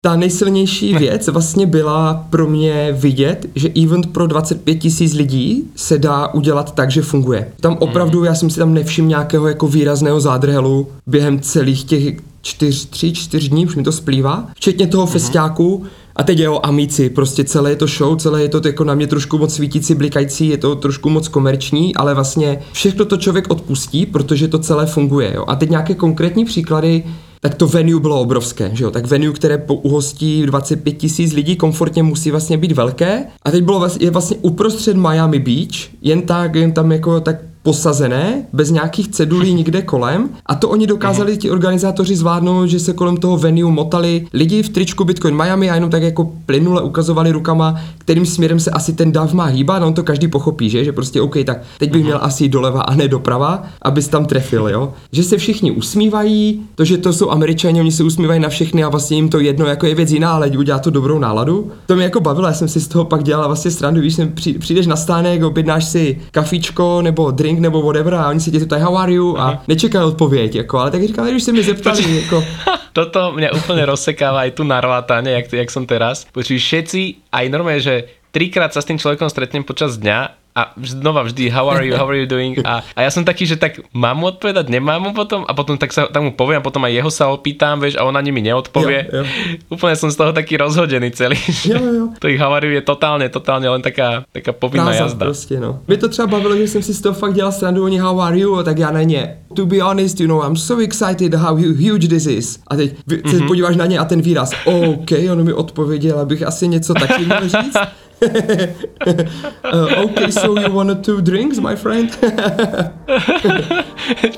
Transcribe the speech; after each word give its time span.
ta 0.00 0.16
nejsilnější 0.16 0.94
věc 0.98 1.28
vlastně 1.28 1.66
byla 1.66 2.26
pro 2.30 2.46
mě 2.46 2.88
vidět, 2.92 3.46
že 3.54 3.68
event 3.84 4.12
pro 4.12 4.26
25 4.26 4.74
tisíc 4.74 5.14
lidí 5.14 5.64
se 5.76 5.98
dá 5.98 6.34
udělat 6.34 6.74
tak, 6.74 6.90
že 6.90 7.02
funguje. 7.02 7.52
Tam 7.60 7.76
opravdu, 7.80 8.24
já 8.24 8.34
jsem 8.34 8.50
si 8.50 8.58
tam 8.58 8.74
nevšiml 8.74 9.08
nějakého 9.08 9.48
jako 9.48 9.68
výrazného 9.68 10.20
zádrhelu 10.20 10.88
během 11.06 11.40
celých 11.40 11.84
těch 11.84 12.14
čtyř, 12.42 12.86
tři, 12.86 13.12
čtyř 13.12 13.48
dní, 13.48 13.66
už 13.66 13.76
mi 13.76 13.82
to 13.82 13.92
splývá, 13.92 14.48
včetně 14.54 14.86
toho 14.86 15.06
mm-hmm. 15.06 15.10
festiáku, 15.10 15.84
a 16.16 16.22
teď 16.22 16.38
je 16.38 16.48
o 16.48 16.66
amici, 16.66 17.10
prostě 17.10 17.44
celé 17.44 17.70
je 17.70 17.76
to 17.76 17.86
show, 17.86 18.16
celé 18.16 18.42
je 18.42 18.48
to 18.48 18.60
jako 18.64 18.84
na 18.84 18.94
mě 18.94 19.06
trošku 19.06 19.38
moc 19.38 19.54
svítící, 19.54 19.94
blikající, 19.94 20.48
je 20.48 20.56
to 20.56 20.74
trošku 20.74 21.10
moc 21.10 21.28
komerční, 21.28 21.94
ale 21.94 22.14
vlastně 22.14 22.58
všechno 22.72 23.04
to 23.04 23.16
člověk 23.16 23.50
odpustí, 23.50 24.06
protože 24.06 24.48
to 24.48 24.58
celé 24.58 24.86
funguje. 24.86 25.32
Jo. 25.34 25.44
A 25.48 25.56
teď 25.56 25.70
nějaké 25.70 25.94
konkrétní 25.94 26.44
příklady, 26.44 27.04
tak 27.40 27.54
to 27.54 27.66
venue 27.66 28.00
bylo 28.00 28.20
obrovské, 28.20 28.70
že 28.72 28.84
jo? 28.84 28.90
Tak 28.90 29.06
venue, 29.06 29.32
které 29.32 29.64
uhostí 29.68 30.46
25 30.46 30.92
tisíc 30.92 31.32
lidí, 31.32 31.56
komfortně 31.56 32.02
musí 32.02 32.30
vlastně 32.30 32.58
být 32.58 32.72
velké. 32.72 33.24
A 33.42 33.50
teď 33.50 33.64
bylo 33.64 33.78
vlastně, 33.78 34.06
je 34.06 34.10
vlastně 34.10 34.36
uprostřed 34.42 34.96
Miami 34.96 35.38
Beach, 35.38 35.88
jen 36.02 36.22
tak, 36.22 36.54
jen 36.54 36.72
tam 36.72 36.92
jako 36.92 37.20
tak 37.20 37.36
posazené, 37.68 38.44
bez 38.52 38.70
nějakých 38.70 39.08
cedulí 39.08 39.54
nikde 39.60 39.82
kolem. 39.82 40.28
A 40.46 40.54
to 40.54 40.68
oni 40.68 40.86
dokázali 40.86 41.36
ti 41.36 41.50
organizátoři 41.50 42.16
zvládnout, 42.16 42.66
že 42.66 42.80
se 42.80 42.92
kolem 42.92 43.16
toho 43.16 43.36
venue 43.36 43.72
motali 43.72 44.26
lidi 44.32 44.62
v 44.62 44.68
tričku 44.68 45.04
Bitcoin 45.04 45.36
Miami 45.36 45.70
a 45.70 45.74
jenom 45.74 45.90
tak 45.90 46.02
jako 46.02 46.32
plynule 46.46 46.82
ukazovali 46.82 47.32
rukama, 47.32 47.80
kterým 47.98 48.26
směrem 48.26 48.60
se 48.60 48.70
asi 48.70 48.92
ten 48.92 49.12
dav 49.12 49.32
má 49.32 49.44
hýbat. 49.44 49.80
No 49.80 49.86
on 49.86 49.94
to 49.94 50.02
každý 50.02 50.28
pochopí, 50.28 50.70
že? 50.70 50.84
Že 50.84 50.92
prostě 50.92 51.20
OK, 51.20 51.36
tak 51.44 51.58
teď 51.78 51.92
bych 51.92 52.04
měl 52.04 52.18
asi 52.22 52.48
doleva 52.48 52.80
a 52.80 52.94
ne 52.94 53.08
doprava, 53.08 53.62
abys 53.82 54.08
tam 54.08 54.24
trefil, 54.24 54.68
jo? 54.68 54.92
Že 55.12 55.22
se 55.22 55.36
všichni 55.36 55.70
usmívají, 55.70 56.60
to, 56.74 56.84
že 56.84 56.98
to 56.98 57.12
jsou 57.12 57.30
američani, 57.30 57.80
oni 57.80 57.92
se 57.92 58.04
usmívají 58.04 58.40
na 58.40 58.48
všechny 58.48 58.84
a 58.84 58.88
vlastně 58.88 59.16
jim 59.16 59.28
to 59.28 59.40
jedno 59.40 59.66
jako 59.66 59.86
je 59.86 59.94
věc 59.94 60.10
jiná, 60.10 60.32
ale 60.32 60.48
udělá 60.48 60.78
to 60.78 60.90
dobrou 60.90 61.18
náladu. 61.18 61.70
To 61.86 61.94
mě 61.94 62.04
jako 62.04 62.20
bavilo, 62.20 62.46
já 62.46 62.52
jsem 62.52 62.68
si 62.68 62.80
z 62.80 62.88
toho 62.88 63.04
pak 63.04 63.22
dělala 63.22 63.46
vlastně 63.46 63.70
stranu, 63.70 64.00
když 64.00 64.20
přijdeš 64.58 64.86
na 64.86 64.96
stánek, 64.96 65.42
objednáš 65.42 65.84
si 65.84 66.18
kafíčko 66.30 67.02
nebo 67.02 67.30
drink 67.30 67.57
drink 67.58 67.62
nebo 67.62 67.82
whatever 67.82 68.14
a 68.14 68.28
oni 68.28 68.40
se 68.40 68.50
tě 68.50 68.60
zeptají 68.60 68.82
how 68.82 68.96
are 68.96 69.12
you? 69.12 69.38
a 69.38 69.62
nečekají 69.68 70.04
odpověď, 70.04 70.54
jako, 70.54 70.78
ale 70.78 70.90
tak 70.90 71.02
říkám, 71.02 71.26
když 71.26 71.42
se 71.42 71.52
mi 71.52 71.62
zeptali, 71.62 72.16
jako... 72.22 72.44
Toto 72.88 73.30
mňa 73.30 73.54
úplne 73.54 73.86
rozsekáva 73.86 74.42
aj 74.42 74.58
tu 74.58 74.66
na 74.66 74.82
rvátáne, 74.82 75.30
jak, 75.30 75.46
jak 75.54 75.70
som 75.70 75.86
teraz. 75.86 76.26
Počuj, 76.34 76.58
všetci, 76.58 77.30
aj 77.30 77.46
normálne, 77.46 77.78
že 77.78 78.10
trikrát 78.34 78.74
sa 78.74 78.82
s 78.82 78.90
tým 78.90 78.98
človekom 78.98 79.30
stretnem 79.30 79.62
počas 79.62 80.02
dňa 80.02 80.34
a 80.58 80.74
znova 80.82 81.22
vždy 81.22 81.54
how 81.54 81.70
are 81.70 81.86
you, 81.86 81.94
how 81.94 82.10
are 82.10 82.18
you 82.18 82.26
doing 82.26 82.58
a, 82.66 82.82
a 82.82 82.98
ja 83.06 83.10
som 83.14 83.22
taký, 83.22 83.46
že 83.46 83.54
tak 83.54 83.78
mám 83.94 84.18
mu 84.18 84.34
odpovedať, 84.34 84.66
nemám 84.66 84.98
mu 84.98 85.10
potom 85.14 85.46
a 85.46 85.54
potom 85.54 85.78
tak 85.78 85.94
sa 85.94 86.10
tak 86.10 86.18
mu 86.18 86.34
poviem 86.34 86.58
a 86.58 86.64
potom 86.64 86.82
aj 86.82 86.92
jeho 86.98 87.10
sa 87.14 87.30
opýtam, 87.30 87.78
vieš, 87.78 87.94
a 88.00 88.02
ona 88.02 88.18
mi 88.24 88.42
neodpovie. 88.42 89.06
Jo, 89.06 89.22
jo. 89.22 89.24
Úplne 89.70 89.94
som 89.94 90.10
z 90.10 90.16
toho 90.18 90.32
taký 90.34 90.58
rozhodený 90.58 91.14
celý. 91.14 91.38
Jo, 91.64 91.78
jo. 91.78 92.04
to 92.18 92.26
ich 92.28 92.40
how 92.40 92.50
are 92.50 92.66
you 92.66 92.78
je 92.78 92.84
totálne, 92.86 93.26
totálne 93.28 93.68
len 93.68 93.82
taká, 93.82 94.24
taká 94.32 94.52
povinná 94.52 94.94
Práza, 94.94 95.04
jazda. 95.04 95.24
Prostě, 95.26 95.60
no. 95.60 95.80
Mě 95.86 95.96
to 95.96 96.08
třeba 96.08 96.26
bavilo, 96.26 96.56
že 96.56 96.68
jsem 96.68 96.82
si 96.82 96.94
z 96.94 97.00
toho 97.00 97.14
fakt 97.14 97.34
dělal 97.34 97.52
srandu, 97.52 97.84
oni 97.84 97.98
how 97.98 98.20
are 98.20 98.38
you, 98.38 98.56
a 98.56 98.62
tak 98.62 98.78
já 98.78 98.90
na 98.90 99.02
ně. 99.02 99.38
To 99.54 99.66
be 99.66 99.78
honest, 99.78 100.20
you 100.20 100.26
know, 100.26 100.44
I'm 100.44 100.56
so 100.56 100.84
excited 100.84 101.34
how 101.34 101.56
huge 101.56 102.08
this 102.08 102.26
is. 102.26 102.58
A 102.66 102.76
teď 102.76 102.94
mm-hmm. 103.08 103.30
se 103.30 103.36
mhm. 103.36 103.46
podíváš 103.46 103.76
na 103.76 103.86
ně 103.86 103.98
a 103.98 104.04
ten 104.04 104.20
výraz, 104.20 104.52
OK, 104.64 105.10
on 105.32 105.44
mi 105.44 105.52
odpověděl, 105.52 106.18
abych 106.18 106.42
asi 106.42 106.68
něco 106.68 106.94
taky 106.94 107.24
měl 107.24 107.48
říct. 107.48 107.76
uh, 108.22 110.04
okay, 110.04 110.30
so 110.30 110.58
you 110.58 110.72
wanted 110.72 111.04
two 111.04 111.20
drinks, 111.20 111.58
my 111.58 111.76
friend? 111.76 112.10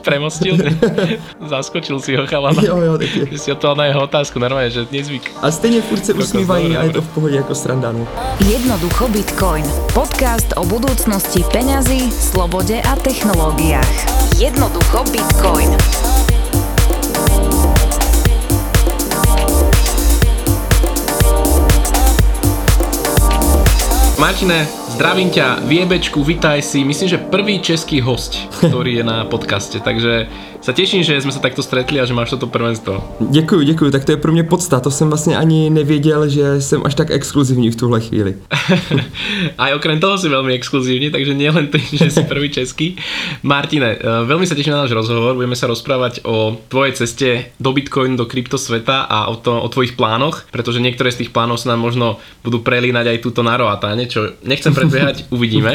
Premostil, 0.04 0.56
zaskočil 1.46 2.00
si 2.00 2.16
ho 2.16 2.26
chalana. 2.26 2.62
Jo, 2.62 2.76
jo, 2.76 2.98
taky. 2.98 3.26
Že 3.30 3.38
si 3.38 3.54
to 3.54 3.74
na 3.74 3.84
jeho 3.84 4.02
otázku 4.02 4.38
normálně, 4.38 4.70
že 4.70 4.86
nezvyk. 4.92 5.30
A 5.42 5.50
stejně 5.50 5.82
furt 5.82 6.04
se 6.04 6.14
usmívají 6.14 6.76
a 6.76 6.82
je 6.82 6.90
to 6.90 7.02
v 7.02 7.08
pohodě 7.08 7.36
jako 7.36 7.54
sranda, 7.54 7.92
no. 7.92 8.08
Jednoducho 8.48 9.08
Bitcoin. 9.08 9.64
Podcast 9.94 10.46
o 10.56 10.64
budoucnosti 10.64 11.44
peňazí, 11.52 12.10
slobode 12.10 12.82
a 12.82 12.96
technológiách. 12.96 14.20
Jednoducho 14.38 15.04
Bitcoin. 15.04 15.76
Martine, 24.20 24.68
zdravím 24.92 25.32
ťa, 25.32 25.64
Viebečku, 25.64 26.20
vitaj 26.20 26.60
si, 26.60 26.84
myslím, 26.84 27.08
že 27.08 27.16
prvý 27.16 27.56
český 27.64 28.04
host, 28.04 28.36
ktorý 28.60 29.00
je 29.00 29.04
na 29.08 29.24
podcaste, 29.24 29.80
takže 29.80 30.28
sa 30.60 30.76
teším, 30.76 31.00
že 31.02 31.16
jsme 31.20 31.32
se 31.32 31.40
takto 31.40 31.62
stretli 31.62 32.00
a 32.00 32.04
že 32.04 32.14
máš 32.14 32.30
toto 32.30 32.46
prvenstvo. 32.46 33.16
Děkuji, 33.20 33.62
děkuji, 33.62 33.90
tak 33.90 34.04
to 34.04 34.12
je 34.12 34.16
pro 34.16 34.32
mě 34.32 34.44
podsta, 34.44 34.80
to 34.80 34.90
jsem 34.90 35.08
vlastně 35.08 35.36
ani 35.36 35.70
nevěděl, 35.70 36.28
že 36.28 36.60
jsem 36.60 36.82
až 36.84 36.94
tak 36.94 37.10
exkluzivní 37.10 37.70
v 37.70 37.76
tuhle 37.76 38.00
chvíli. 38.00 38.36
a 39.58 39.74
okrem 39.74 40.00
toho 40.00 40.18
si 40.18 40.28
velmi 40.28 40.52
exkluzivní, 40.52 41.10
takže 41.10 41.34
nielen 41.34 41.66
ty, 41.66 41.82
že 41.92 42.10
jsi 42.10 42.22
prvý 42.22 42.50
český. 42.50 42.96
Martine, 43.42 43.96
eh, 44.00 44.24
velmi 44.24 44.46
se 44.46 44.54
těším 44.54 44.72
na 44.72 44.78
náš 44.78 44.90
rozhovor, 44.90 45.34
budeme 45.34 45.56
se 45.56 45.66
rozprávať 45.66 46.20
o 46.24 46.56
tvojej 46.68 46.92
ceste 46.92 47.44
do 47.60 47.72
Bitcoin, 47.72 48.16
do 48.16 48.26
kryptosveta 48.26 49.00
a 49.00 49.26
o, 49.26 49.36
to, 49.36 49.62
o 49.62 49.68
tvojich 49.68 49.92
plánoch, 49.92 50.46
protože 50.50 50.80
některé 50.80 51.12
z 51.12 51.16
těch 51.16 51.30
plánov 51.30 51.60
se 51.60 51.68
nám 51.68 51.80
možno 51.80 52.16
budou 52.44 52.58
prelínať 52.58 53.06
aj 53.06 53.18
túto 53.18 53.42
na 53.42 53.56
roatáne, 53.56 54.06
čo 54.06 54.36
nechcem 54.44 54.74
predbiehať, 54.74 55.24
uvidíme. 55.36 55.72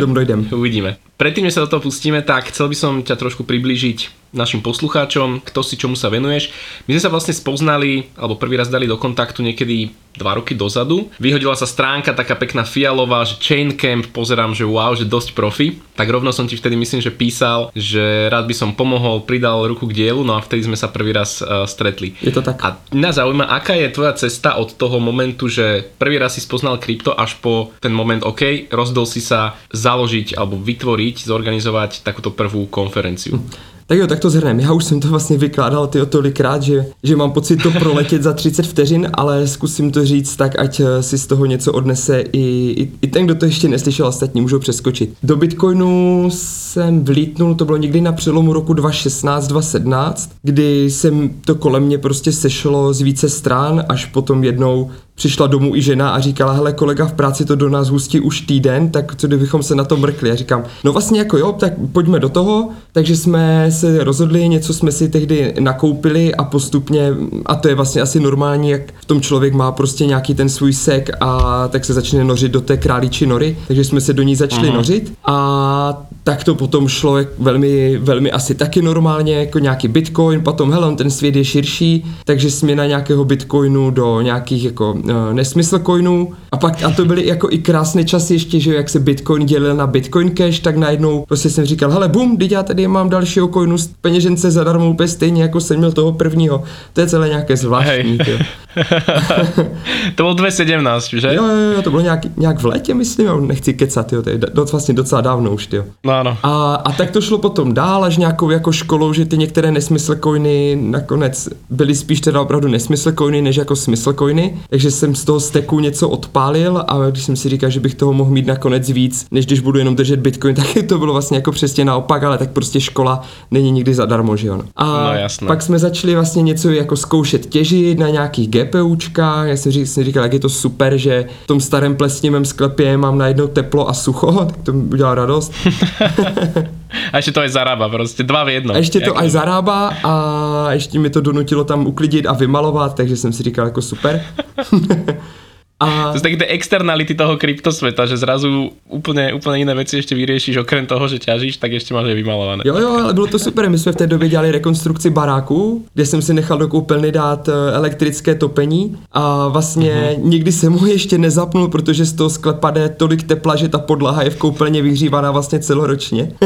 Uvidíme. 0.54 0.98
Predtým, 1.16 1.48
než 1.48 1.56
sa 1.56 1.64
do 1.64 1.72
toho 1.72 1.80
pustíme, 1.80 2.20
tak 2.28 2.52
chcel 2.52 2.68
by 2.68 2.76
som 2.76 2.94
ťa 3.00 3.16
trošku 3.16 3.48
priblížiť 3.48 4.32
našim 4.36 4.60
poslucháčom, 4.60 5.40
kto 5.48 5.60
si 5.64 5.80
čomu 5.80 5.96
sa 5.96 6.12
venuješ. 6.12 6.52
My 6.92 7.00
sme 7.00 7.04
sa 7.08 7.12
vlastne 7.12 7.32
spoznali, 7.32 8.12
alebo 8.20 8.36
prvý 8.36 8.60
raz 8.60 8.68
dali 8.68 8.84
do 8.84 9.00
kontaktu 9.00 9.40
niekedy 9.40 9.96
dva 10.18 10.40
roky 10.40 10.56
dozadu. 10.56 11.12
Vyhodila 11.20 11.56
sa 11.56 11.68
stránka 11.68 12.16
taká 12.16 12.36
pekná 12.36 12.64
fialová, 12.64 13.24
že 13.28 13.40
Chain 13.40 13.76
Camp, 13.76 14.10
pozerám, 14.12 14.56
že 14.56 14.68
wow, 14.68 14.96
že 14.96 15.08
dosť 15.08 15.36
profi. 15.36 15.80
Tak 15.96 16.12
rovno 16.12 16.36
som 16.36 16.48
ti 16.48 16.60
vtedy 16.60 16.76
myslím, 16.76 17.00
že 17.00 17.14
písal, 17.14 17.72
že 17.72 18.28
rád 18.28 18.48
by 18.50 18.56
som 18.56 18.76
pomohol, 18.76 19.24
pridal 19.24 19.64
ruku 19.68 19.88
k 19.88 19.96
dielu, 20.06 20.22
no 20.28 20.36
a 20.36 20.44
vtedy 20.44 20.68
sme 20.68 20.76
sa 20.76 20.92
prvý 20.92 21.16
raz 21.16 21.40
uh, 21.40 21.64
stretli. 21.64 22.16
Je 22.20 22.36
to 22.36 22.44
tak. 22.44 22.60
A 22.60 22.76
mňa 22.92 23.12
zaujíma, 23.16 23.46
aká 23.48 23.76
je 23.76 23.94
tvoja 23.96 24.14
cesta 24.16 24.60
od 24.60 24.76
toho 24.76 25.00
momentu, 25.00 25.48
že 25.48 25.88
prvý 25.96 26.20
raz 26.20 26.36
si 26.36 26.44
spoznal 26.44 26.80
krypto 26.80 27.16
až 27.16 27.40
po 27.40 27.72
ten 27.80 27.96
moment, 27.96 28.24
OK, 28.28 28.68
rozdol 28.72 29.08
si 29.08 29.24
sa 29.24 29.56
založiť 29.72 30.36
alebo 30.36 30.60
vytvoriť, 30.60 31.24
zorganizovať 31.24 32.04
takúto 32.04 32.36
prvú 32.36 32.68
konferenciu. 32.68 33.40
Tak 33.88 33.98
jo, 33.98 34.08
tak 34.08 34.20
to 34.20 34.30
zhrnem. 34.30 34.60
Já 34.60 34.74
už 34.74 34.84
jsem 34.84 35.00
to 35.00 35.08
vlastně 35.08 35.38
vykládal 35.38 35.88
ty 35.88 36.06
tolikrát, 36.06 36.64
že, 36.64 36.86
že 37.04 37.16
mám 37.16 37.32
pocit 37.32 37.64
to 37.64 37.72
proletět 37.72 38.24
za 38.24 38.34
30 38.34 38.68
vteřin, 38.68 39.10
ale 39.14 39.48
zkusím 39.48 39.92
to 39.92 40.06
říct 40.06 40.36
tak, 40.36 40.60
ať 40.60 40.80
eh, 40.80 41.04
si 41.04 41.18
z 41.18 41.28
toho 41.28 41.46
něco 41.46 41.74
odnese 41.74 42.22
i, 42.22 42.40
i, 42.78 42.92
i 43.02 43.08
ten, 43.08 43.26
kdo 43.26 43.36
to 43.36 43.46
ještě 43.46 43.68
neslyšel, 43.68 44.08
ostatní 44.08 44.42
můžou 44.42 44.60
přeskočit. 44.60 45.14
Do 45.24 45.36
Bitcoinu 45.36 46.26
jsem 46.30 47.04
vlítnul, 47.04 47.56
to 47.56 47.66
bylo 47.66 47.78
někdy 47.78 48.02
na 48.02 48.12
přelomu 48.12 48.54
roku 48.54 48.74
2016-2017, 48.74 50.30
kdy 50.44 50.92
jsem 50.92 51.30
to 51.46 51.56
kolem 51.56 51.84
mě 51.84 51.98
prostě 51.98 52.32
sešlo 52.32 52.94
z 52.94 53.02
více 53.02 53.30
stran, 53.30 53.86
až 53.90 54.06
potom 54.06 54.44
jednou 54.44 54.92
přišla 55.16 55.48
domů 55.48 55.76
i 55.76 55.82
žena 55.82 56.10
a 56.10 56.20
říkala, 56.20 56.54
hele 56.54 56.74
kolega 56.74 57.06
v 57.06 57.14
práci 57.14 57.46
to 57.46 57.56
do 57.56 57.70
nás 57.70 57.90
hustí 57.90 58.20
už 58.20 58.42
týden, 58.42 58.90
tak 58.90 59.16
co 59.16 59.28
kdybychom 59.28 59.64
se 59.64 59.76
na 59.76 59.84
to 59.84 59.98
mrkli? 59.98 60.32
A 60.32 60.36
říkám, 60.36 60.64
no 60.84 60.94
vlastně 60.94 61.20
jako 61.20 61.38
jo, 61.38 61.56
tak 61.60 61.74
pojďme 61.92 62.20
do 62.20 62.30
toho, 62.30 62.70
takže 62.92 63.18
jsme 63.18 63.72
se 63.72 64.04
rozhodli, 64.04 64.50
něco 64.50 64.74
jsme 64.74 64.92
si 64.92 65.10
tehdy 65.10 65.54
nakoupili 65.60 66.36
a 66.36 66.44
postupně, 66.44 67.14
a 67.46 67.56
to 67.56 67.68
je 67.68 67.76
vlastně 67.76 68.02
asi 68.02 68.20
normální, 68.20 68.70
jak 68.70 68.82
v 69.02 69.06
tom 69.06 69.22
člověk 69.22 69.54
má 69.54 69.72
prostě 69.72 70.06
nějaký 70.06 70.34
ten 70.34 70.50
svůj 70.50 70.74
sek 70.74 71.10
a 71.20 71.68
tak 71.68 71.86
se 71.86 71.94
začne 71.94 72.24
nořit 72.24 72.52
do 72.52 72.62
té 72.62 72.78
králiči 72.78 73.26
nory, 73.26 73.58
takže 73.68 73.84
jsme 73.84 74.02
se 74.02 74.14
do 74.14 74.24
ní 74.24 74.36
začali 74.36 74.68
Aha. 74.68 74.78
nořit 74.78 75.14
a 75.26 76.06
tak 76.24 76.44
to 76.44 76.56
potom 76.56 76.88
šlo 76.88 77.18
velmi, 77.40 77.98
velmi 77.98 78.32
asi 78.32 78.56
taky 78.56 78.82
normálně, 78.82 79.36
jako 79.36 79.60
nějaký 79.60 79.88
bitcoin, 79.88 80.42
potom 80.42 80.72
hele, 80.72 80.96
ten 80.96 81.12
svět 81.12 81.36
je 81.36 81.46
širší, 81.46 82.06
takže 82.26 82.52
směna 82.52 82.86
nějakého 82.86 83.26
bitcoinu 83.26 83.90
do 83.90 84.22
nějakých 84.22 84.66
jako 84.66 84.98
nesmysl 85.34 85.80
coinů 85.80 86.34
a 86.52 86.58
pak, 86.58 86.84
a 86.84 86.92
to 86.92 87.06
byly 87.06 87.28
jako 87.28 87.48
i 87.52 87.58
krásné 87.58 88.04
časy 88.04 88.34
ještě, 88.34 88.60
že 88.60 88.76
jak 88.76 88.90
se 88.90 89.00
bitcoin 89.00 89.46
dělil 89.46 89.76
na 89.76 89.88
bitcoin 89.88 90.32
cash, 90.32 90.60
tak 90.60 90.78
najednou 90.78 91.26
prostě 91.28 91.50
jsem 91.50 91.66
říkal, 91.66 91.92
hele 91.92 92.08
bum, 92.08 92.38
teď 92.38 92.52
já 92.52 92.64
tady 92.64 92.88
mám 92.88 93.10
dalšího 93.10 93.48
coinu 93.48 93.78
z 93.78 93.90
peněžence 94.02 94.52
zadarmo 94.52 94.90
úplně 94.90 95.08
stejně, 95.08 95.42
jako 95.42 95.60
jsem 95.60 95.78
měl 95.78 95.92
toho 95.92 96.12
prvního. 96.12 96.64
To 96.94 97.02
je 97.02 97.08
celé 97.08 97.30
nějaké 97.30 97.58
zvláštní. 97.58 98.18
to 100.16 100.24
bylo 100.24 100.34
2017, 100.34 101.10
že? 101.10 101.34
Jo, 101.34 101.46
jo, 101.46 101.72
jo, 101.76 101.82
to 101.82 101.90
bylo 101.90 102.02
nějak, 102.02 102.38
nějak 102.38 102.60
v 102.60 102.66
létě, 102.66 102.94
myslím, 102.94 103.48
nechci 103.48 103.74
kecat, 103.74 104.14
jo, 104.14 104.22
to 104.22 104.30
je 104.30 104.38
do, 104.38 104.66
vlastně 104.66 104.94
docela 104.94 105.22
dávno 105.22 105.52
už, 105.52 105.70
jo. 105.74 105.84
No 106.04 106.14
ano. 106.14 106.38
A, 106.44 106.76
a 106.76 106.92
tak 106.92 107.12
to 107.12 107.22
šlo 107.22 107.38
potom 107.38 107.74
dál 107.74 108.04
až 108.04 108.18
nějakou 108.18 108.50
jako 108.50 108.72
školou, 108.72 109.14
že 109.14 109.26
ty 109.26 109.38
některé 109.38 109.72
nesmysl 109.72 110.16
coiny 110.16 110.78
nakonec 110.82 111.50
byly 111.70 111.96
spíš 111.96 112.22
teda 112.22 112.42
opravdu 112.42 112.68
nesmysl 112.68 113.12
coiny, 113.12 113.42
než 113.42 113.56
jako 113.56 113.76
smysl 113.76 114.14
coiny. 114.14 114.58
Takže 114.70 114.92
jsem 114.96 115.16
z 115.16 115.24
toho 115.24 115.40
steku 115.40 115.80
něco 115.80 116.10
odpálil 116.10 116.84
a 116.88 117.10
když 117.10 117.24
jsem 117.24 117.36
si 117.36 117.50
říkal, 117.50 117.70
že 117.70 117.80
bych 117.80 117.96
toho 117.96 118.14
mohl 118.14 118.32
mít 118.32 118.48
nakonec 118.48 118.90
víc, 118.90 119.26
než 119.32 119.46
když 119.46 119.60
budu 119.60 119.80
jenom 119.80 119.96
držet 119.96 120.20
bitcoin, 120.20 120.56
tak 120.56 120.68
to 120.88 120.98
bylo 120.98 121.14
vlastně 121.14 121.38
jako 121.38 121.52
přesně 121.52 121.86
naopak, 121.86 122.24
ale 122.24 122.38
tak 122.38 122.50
prostě 122.50 122.82
škola 122.82 123.22
není 123.52 123.72
nikdy 123.72 123.94
zadarmo, 123.94 124.38
že 124.38 124.48
jo. 124.48 124.62
A 124.76 124.86
No, 124.86 125.14
jasné. 125.14 125.48
pak 125.48 125.62
jsme 125.62 125.80
začali 125.80 126.16
vlastně 126.16 126.42
něco 126.42 126.70
jako 126.70 126.96
zkoušet 126.96 127.46
těžit 127.46 128.00
na 128.00 128.10
nějakých 128.10 128.50
GPUčkách. 128.50 129.48
Já 129.48 129.58
jsem, 129.58 129.72
říkal, 129.72 129.86
jsem 129.88 130.04
říkal, 130.04 130.24
jak 130.24 130.34
je 130.34 130.40
to 130.40 130.50
super, 130.50 130.98
že 130.98 131.26
v 131.44 131.48
tom 131.48 131.60
starém 131.60 131.96
plesnivém 131.96 132.46
sklepě 132.46 132.98
mám 132.98 133.18
najednou 133.18 133.48
teplo 133.48 133.90
a 133.90 133.94
sucho, 133.94 134.32
tak 134.46 134.58
to 134.64 134.74
mi 134.74 134.84
udělalo 134.84 135.16
radost. 135.16 135.52
A 137.14 137.18
ještě 137.18 137.32
to 137.32 137.40
aj 137.42 137.50
zarába, 137.50 137.90
prostě 137.90 138.24
dva 138.24 138.44
v 138.44 138.50
jednom. 138.50 138.76
A 138.76 138.78
ještě 138.78 139.00
to 139.00 139.10
Jak- 139.10 139.18
aj 139.18 139.30
zarába 139.30 139.94
a 140.04 140.72
ještě 140.72 141.00
mi 141.00 141.10
to 141.10 141.22
donutilo 141.22 141.64
tam 141.64 141.88
uklidit 141.88 142.26
a 142.26 142.34
vymalovat, 142.34 142.96
takže 142.96 143.18
jsem 143.18 143.34
si 143.34 143.44
říkal 143.44 143.66
jako 143.66 143.82
super. 143.82 144.24
a 145.76 146.16
To 146.16 146.20
sú 146.20 146.24
také 146.24 146.40
tie 146.40 146.56
externality 146.56 147.20
toho 147.20 147.36
kryptosveta, 147.36 148.08
že 148.08 148.16
zrazu 148.16 148.72
úplne, 148.88 149.36
úplne 149.36 149.68
iné 149.68 149.76
veci 149.76 150.00
ešte 150.00 150.16
vyriešiš, 150.16 150.64
okrem 150.64 150.88
toho, 150.88 151.04
že 151.12 151.20
ťažíš, 151.20 151.60
tak 151.60 151.76
ešte 151.76 151.92
máš 151.92 152.08
aj 152.08 152.16
vymalované. 152.16 152.64
Jo, 152.64 152.80
jo, 152.80 153.04
ale 153.04 153.12
bylo 153.12 153.28
to 153.28 153.36
super. 153.36 153.68
My 153.70 153.78
jsme 153.78 153.92
v 153.92 153.96
té 153.96 154.08
době 154.08 154.30
dělali 154.30 154.52
rekonstrukci 154.52 155.10
baráku, 155.10 155.86
kde 155.94 156.06
jsem 156.06 156.22
si 156.22 156.34
nechal 156.34 156.58
do 156.58 156.68
koupelny 156.68 157.12
dát 157.12 157.48
eh, 157.48 157.52
elektrické 157.76 158.36
topení 158.36 158.98
a 159.12 159.48
vlastně 159.48 159.92
uh-huh. 159.92 160.24
nikdy 160.24 160.52
jsem 160.52 160.74
ho 160.74 160.88
ještě 160.88 161.18
nezapnul, 161.18 161.68
protože 161.68 162.06
z 162.06 162.14
toho 162.14 162.30
sklepa 162.30 162.72
jde 162.72 162.90
tolik 162.90 163.24
tepla, 163.24 163.56
že 163.56 163.70
ta 163.70 163.80
podlaha 163.80 164.24
je 164.24 164.30
v 164.30 164.38
koupelně 164.38 164.82
vyhřívaná 164.82 165.32
vlastně 165.32 165.60
celoročně. 165.60 166.32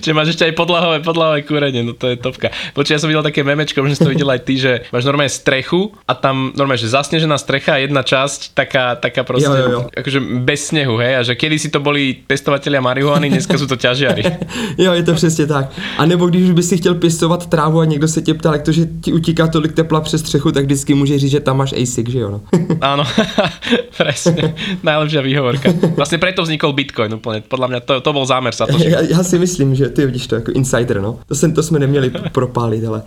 Čiže 0.00 0.14
máš 0.14 0.32
ešte 0.32 0.48
aj 0.48 0.56
podlahové, 0.56 1.04
podlahové 1.04 1.42
kúrenie, 1.42 1.84
no 1.84 1.92
to 1.92 2.08
je 2.08 2.16
topka. 2.16 2.48
Počkaj, 2.72 2.94
ja 2.96 3.00
som 3.00 3.12
videl 3.12 3.22
také 3.22 3.44
memečko, 3.44 3.84
že 3.84 3.96
si 3.96 4.04
to 4.04 4.12
videl 4.12 4.30
aj 4.30 4.40
ty, 4.46 4.54
že 4.56 4.72
máš 4.88 5.04
normálne 5.04 5.32
strechu 5.32 5.92
a 6.08 6.16
tam 6.16 6.52
normálne, 6.56 6.80
že 6.80 6.88
zasnežená 7.26 7.38
strecha 7.38 7.72
a 7.74 7.82
jedna 7.82 8.02
časť 8.02 8.54
taká, 8.54 8.94
taká 8.96 9.24
proste, 9.26 9.50
Jo, 9.50 9.54
jo, 9.54 9.70
jo. 9.70 9.80
akože 9.90 10.20
bez 10.46 10.70
snehu, 10.70 10.96
hej, 11.02 11.16
a 11.16 11.22
že 11.22 11.34
kedy 11.34 11.58
si 11.58 11.68
to 11.68 11.80
boli 11.82 12.14
pestovatelia 12.14 12.80
marihuany, 12.80 13.30
dneska 13.30 13.58
sú 13.58 13.66
to 13.66 13.76
ťažiari. 13.76 14.22
jo, 14.78 14.92
je 14.92 15.02
to 15.02 15.14
přesně 15.14 15.46
tak. 15.46 15.72
A 15.98 16.06
nebo 16.06 16.26
když 16.26 16.50
by 16.50 16.62
si 16.62 16.76
chtěl 16.78 16.94
pěstovat 16.94 17.46
trávu 17.46 17.80
a 17.80 17.84
někdo 17.84 18.08
se 18.08 18.22
tě 18.22 18.34
ptal, 18.34 18.52
jak 18.52 18.62
to, 18.62 18.72
že 18.72 18.86
ti 19.00 19.12
utíká 19.12 19.46
tolik 19.46 19.72
tepla 19.72 20.00
přes 20.00 20.20
střechu, 20.20 20.52
tak 20.52 20.64
vždycky 20.64 20.94
může 20.94 21.18
říct, 21.18 21.30
že 21.30 21.40
tam 21.40 21.56
máš 21.56 21.72
ASIC, 21.72 22.08
že 22.08 22.18
jo? 22.18 22.30
No. 22.30 22.40
Áno, 22.80 23.04
presne. 23.98 24.54
Najlepšia 24.82 25.22
výhovorka. 25.22 25.72
Vlastne 25.96 26.18
preto 26.22 26.44
vznikol 26.46 26.76
Bitcoin 26.76 27.18
úplne. 27.18 27.42
Podľa 27.42 27.66
mňa 27.68 27.80
to, 27.82 27.94
to 28.04 28.10
bol 28.12 28.26
zámer 28.28 28.54
sa 28.54 28.66
to. 28.68 28.78
já, 28.78 29.00
já, 29.02 29.20
si 29.22 29.38
myslím, 29.38 29.74
že 29.74 29.88
ty 29.88 30.06
vidíš 30.06 30.26
to 30.26 30.34
jako 30.34 30.52
insider, 30.52 31.00
no. 31.00 31.18
To, 31.26 31.34
jsem, 31.34 31.52
to 31.52 31.62
jsme 31.62 31.78
neměli 31.78 32.10
propálit, 32.32 32.84
ale. 32.84 33.02